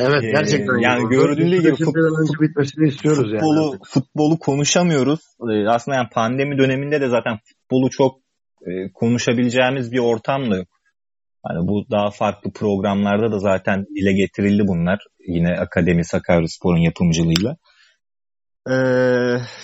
Evet 0.00 0.24
ee, 0.24 0.30
gerçekten. 0.30 0.78
Ee, 0.78 0.82
yani 0.82 1.08
gördüğünüz 1.08 1.60
gibi 1.60 1.84
fut, 1.84 1.94
bitmesini 2.40 2.88
istiyoruz 2.88 3.30
futbolu, 3.32 3.70
yani. 3.70 3.78
Futbolu 3.84 4.38
konuşamıyoruz. 4.38 5.20
Ee, 5.50 5.68
aslında 5.68 5.96
yani 5.96 6.08
pandemi 6.12 6.58
döneminde 6.58 7.00
de 7.00 7.08
zaten 7.08 7.38
futbolu 7.44 7.90
çok 7.90 8.18
e, 8.66 8.92
konuşabileceğimiz 8.94 9.92
bir 9.92 9.98
ortam 9.98 10.50
da 10.50 10.56
yok. 10.56 10.68
Hani 11.42 11.68
bu 11.68 11.90
daha 11.90 12.10
farklı 12.10 12.52
programlarda 12.52 13.32
da 13.32 13.38
zaten 13.38 13.86
dile 13.96 14.12
getirildi 14.12 14.62
bunlar. 14.66 14.98
Yine 15.28 15.58
Akademi 15.58 16.04
Sakaryaspor'un 16.04 16.80
yapımcılığıyla. 16.80 17.56
Ee, 18.70 18.74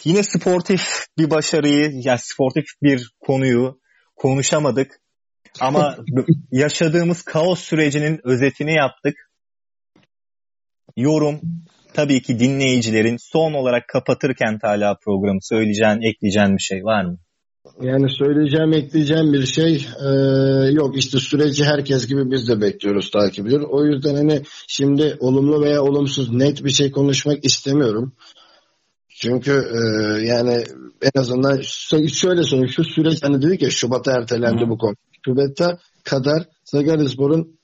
yine 0.05 0.23
sportif 0.23 1.07
bir 1.19 1.31
başarıyı, 1.31 1.91
yani 1.95 2.19
sportif 2.23 2.65
bir 2.83 3.11
konuyu 3.21 3.81
konuşamadık. 4.17 5.01
Ama 5.61 5.97
yaşadığımız 6.53 7.23
kaos 7.23 7.61
sürecinin 7.61 8.21
özetini 8.25 8.75
yaptık. 8.75 9.28
Yorum 10.99 11.41
tabii 11.95 12.23
ki 12.23 12.39
dinleyicilerin 12.39 13.17
son 13.33 13.53
olarak 13.53 13.89
kapatırken 13.89 14.59
Talha 14.59 14.97
programı 15.05 15.39
söyleyeceğin, 15.43 16.01
ekleyeceğin 16.11 16.57
bir 16.57 16.63
şey 16.63 16.85
var 16.85 17.05
mı? 17.05 17.19
Yani 17.81 18.07
söyleyeceğim, 18.11 18.73
ekleyeceğim 18.73 19.33
bir 19.33 19.47
şey 19.47 19.87
e, 20.07 20.09
yok. 20.73 20.99
İşte 20.99 21.19
süreci 21.19 21.65
herkes 21.65 22.07
gibi 22.07 22.31
biz 22.31 22.49
de 22.49 22.61
bekliyoruz, 22.61 23.11
takip 23.11 23.47
ediyoruz. 23.47 23.69
O 23.71 23.85
yüzden 23.85 24.15
hani 24.15 24.43
şimdi 24.69 25.17
olumlu 25.21 25.63
veya 25.63 25.83
olumsuz 25.83 26.33
net 26.33 26.65
bir 26.65 26.71
şey 26.71 26.91
konuşmak 26.91 27.45
istemiyorum. 27.45 28.13
Çünkü 29.09 29.53
e, 29.53 29.81
yani 30.27 30.65
en 31.03 31.21
azından 31.21 31.61
şöyle 32.09 32.43
söyleyeyim 32.43 32.73
şu 32.77 32.85
süreç 32.85 33.23
hani 33.23 33.43
dedik 33.43 33.63
ya 33.63 33.71
Şubat'a 33.71 34.13
ertelendi 34.13 34.65
Hı. 34.65 34.69
bu 34.69 34.79
konu. 34.79 34.95
Şubat'a 35.25 35.79
kadar 36.05 36.43
Sakaryaspor'un 36.65 37.58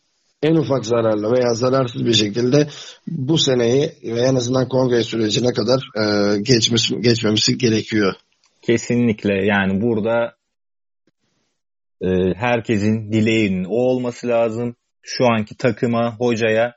en 0.45 0.55
ufak 0.55 0.87
zararla 0.87 1.33
veya 1.33 1.55
zararsız 1.55 2.07
bir 2.07 2.13
şekilde 2.13 2.69
bu 3.07 3.39
seneyi 3.39 3.93
ve 4.03 4.21
en 4.21 4.35
azından 4.35 4.69
kongre 4.69 5.03
sürecine 5.03 5.53
kadar 5.53 5.81
e, 5.97 6.39
geçmiş, 6.39 6.91
geçmemesi 7.01 7.59
gerekiyor. 7.59 8.15
Kesinlikle 8.63 9.47
yani 9.47 9.81
burada 9.83 10.35
e, 12.03 12.09
herkesin 12.37 13.13
dileğinin 13.13 13.65
o 13.65 13.75
olması 13.75 14.29
lazım. 14.29 14.77
Şu 15.03 15.27
anki 15.27 15.57
takıma, 15.57 16.17
hocaya 16.17 16.77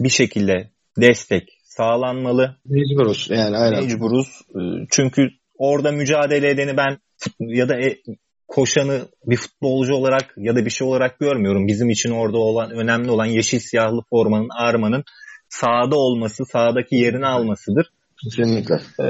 bir 0.00 0.08
şekilde 0.08 0.70
destek 1.00 1.48
sağlanmalı. 1.64 2.56
Mecburuz 2.64 3.28
yani 3.30 3.56
aynen. 3.56 3.84
Mecburuz. 3.84 4.40
E, 4.50 4.60
çünkü 4.90 5.28
orada 5.58 5.92
mücadele 5.92 6.50
edeni 6.50 6.76
ben 6.76 6.98
ya 7.40 7.68
da 7.68 7.80
e, 7.80 7.98
koşanı 8.48 9.08
bir 9.26 9.36
futbolcu 9.36 9.94
olarak 9.94 10.34
ya 10.36 10.56
da 10.56 10.64
bir 10.64 10.70
şey 10.70 10.88
olarak 10.88 11.18
görmüyorum. 11.18 11.66
Bizim 11.66 11.90
için 11.90 12.10
orada 12.10 12.38
olan 12.38 12.70
önemli 12.70 13.10
olan 13.10 13.26
yeşil 13.26 13.58
siyahlı 13.58 14.00
formanın, 14.10 14.48
armanın 14.58 15.04
sahada 15.48 15.96
olması, 15.96 16.44
sahadaki 16.44 16.96
yerini 16.96 17.26
almasıdır. 17.26 17.90
Kesinlikle. 18.24 18.80
Ee, 19.00 19.04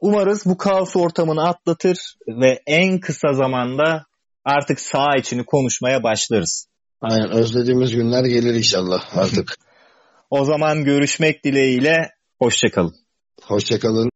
umarız 0.00 0.46
bu 0.46 0.56
kaos 0.56 0.96
ortamını 0.96 1.48
atlatır 1.48 1.98
ve 2.28 2.62
en 2.66 3.00
kısa 3.00 3.32
zamanda 3.32 4.04
artık 4.44 4.80
sağ 4.80 5.16
içini 5.18 5.44
konuşmaya 5.44 6.02
başlarız. 6.02 6.68
Aynen 7.00 7.30
özlediğimiz 7.30 7.94
günler 7.94 8.24
gelir 8.24 8.54
inşallah 8.54 9.16
artık. 9.16 9.54
o 10.30 10.44
zaman 10.44 10.84
görüşmek 10.84 11.44
dileğiyle 11.44 12.10
hoşçakalın. 12.38 12.94
Hoşçakalın. 13.42 14.10